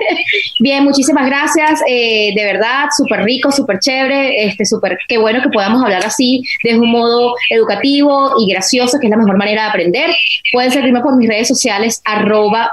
bien, 0.60 0.84
muchísimas 0.84 1.26
gracias, 1.26 1.80
eh, 1.88 2.32
de 2.34 2.44
verdad, 2.44 2.88
súper 2.96 3.24
rico, 3.24 3.50
súper 3.50 3.78
chévere, 3.78 4.44
este, 4.46 4.66
súper, 4.66 4.98
qué 5.08 5.18
bueno 5.18 5.42
que 5.42 5.48
podamos 5.48 5.82
hablar 5.82 6.04
así, 6.04 6.42
de 6.62 6.78
un 6.78 6.90
modo 6.90 7.34
educativo 7.50 8.34
y 8.38 8.50
gracioso, 8.52 8.98
que 9.00 9.06
es 9.06 9.10
la 9.10 9.16
mejor 9.16 9.38
manera 9.38 9.62
de 9.62 9.68
aprender. 9.68 10.10
Pueden 10.52 10.70
seguirme 10.70 11.00
por 11.00 11.16
mis 11.16 11.28
redes 11.28 11.48
sociales, 11.48 12.02
arroba 12.04 12.70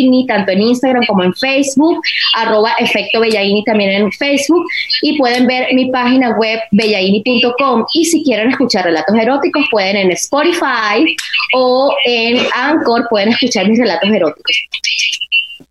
bellaini, 0.00 0.26
tanto 0.26 0.52
en 0.52 0.62
Instagram 0.62 1.04
como 1.06 1.24
en 1.24 1.34
Facebook, 1.34 2.00
arroba 2.34 2.72
efecto 2.78 3.20
bellaini 3.20 3.64
también 3.64 3.90
en 3.90 4.12
Facebook, 4.12 4.64
y 5.02 5.18
pueden 5.18 5.46
ver 5.46 5.68
mi 5.74 5.90
página 5.90 6.30
web 6.38 6.60
bellaini.com 6.72 7.84
y 7.94 8.04
si 8.04 8.22
quieren 8.24 8.50
escuchar 8.50 8.84
relatos 8.84 9.14
eróticos 9.16 9.64
pueden 9.70 9.96
en 9.96 10.10
Spotify 10.12 11.16
o 11.54 11.94
en 12.06 12.38
Anchor 12.54 13.06
pueden 13.10 13.30
escuchar 13.30 13.68
mis 13.68 13.78
relatos 13.78 14.08
eróticos. 14.10 14.56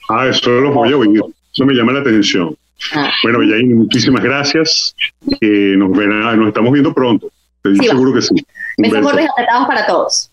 Ah, 0.09 0.27
eso 0.27 0.49
lo 0.49 0.71
voy 0.73 0.91
a 0.91 0.97
oír. 0.97 1.21
Eso 1.53 1.65
me 1.65 1.73
llama 1.73 1.93
la 1.93 1.99
atención. 1.99 2.55
Ah. 2.93 3.11
Bueno, 3.23 3.43
Yaini, 3.43 3.73
muchísimas 3.73 4.23
gracias. 4.23 4.95
Eh, 5.41 5.75
nos, 5.77 5.89
verá- 5.91 6.35
nos 6.35 6.47
estamos 6.47 6.71
viendo 6.71 6.93
pronto. 6.93 7.29
Estoy 7.57 7.75
Sí, 7.77 7.87
va. 7.87 7.93
seguro 7.93 8.13
que 8.13 8.21
sí. 8.21 8.35
Besos 8.77 9.05
apretados 9.05 9.67
para 9.67 9.85
todos. 9.85 10.31